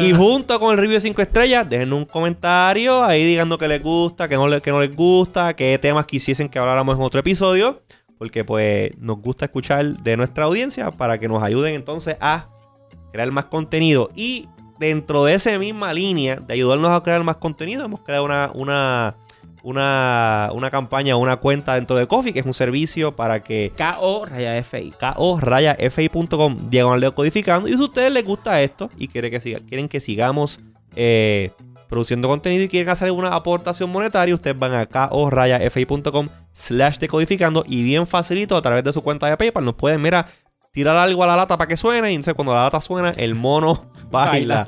[0.00, 3.82] y junto con el review de 5 estrellas, dejen un comentario ahí digando que les
[3.82, 7.20] gusta, que no, le- que no les gusta, qué temas quisiesen que habláramos en otro
[7.20, 7.82] episodio.
[8.18, 12.48] Porque pues nos gusta escuchar de nuestra audiencia para que nos ayuden entonces a
[13.12, 14.10] crear más contenido.
[14.14, 14.48] Y
[14.78, 19.16] dentro de esa misma línea de ayudarnos a crear más contenido, hemos creado una, una,
[19.64, 24.24] una, una campaña, una cuenta dentro de Coffee, que es un servicio para que KO
[24.26, 24.92] Raya FI.
[25.00, 27.68] ko-fi.com diagonal de codificando.
[27.68, 30.60] Y si a ustedes les gusta esto y quieren que, siga- quieren que sigamos
[30.96, 31.50] eh,
[31.88, 37.82] produciendo contenido y quieren hacer una aportación monetaria, ustedes van a ko-fi.com slash decodificando y
[37.82, 40.26] bien facilito a través de su cuenta de PayPal nos pueden, mira,
[40.72, 43.34] tirar algo a la lata para que suene y entonces cuando la lata suena el
[43.34, 44.66] mono baila.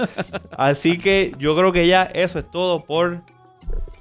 [0.56, 3.22] Así que yo creo que ya eso es todo por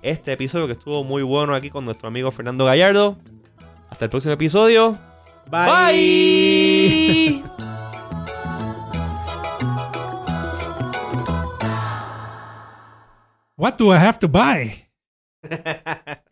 [0.02, 3.18] este episodio que estuvo muy bueno aquí con nuestro amigo Fernando Gallardo.
[3.90, 4.98] Hasta el próximo episodio.
[5.50, 7.44] Bye.
[13.58, 14.88] What do I have to buy?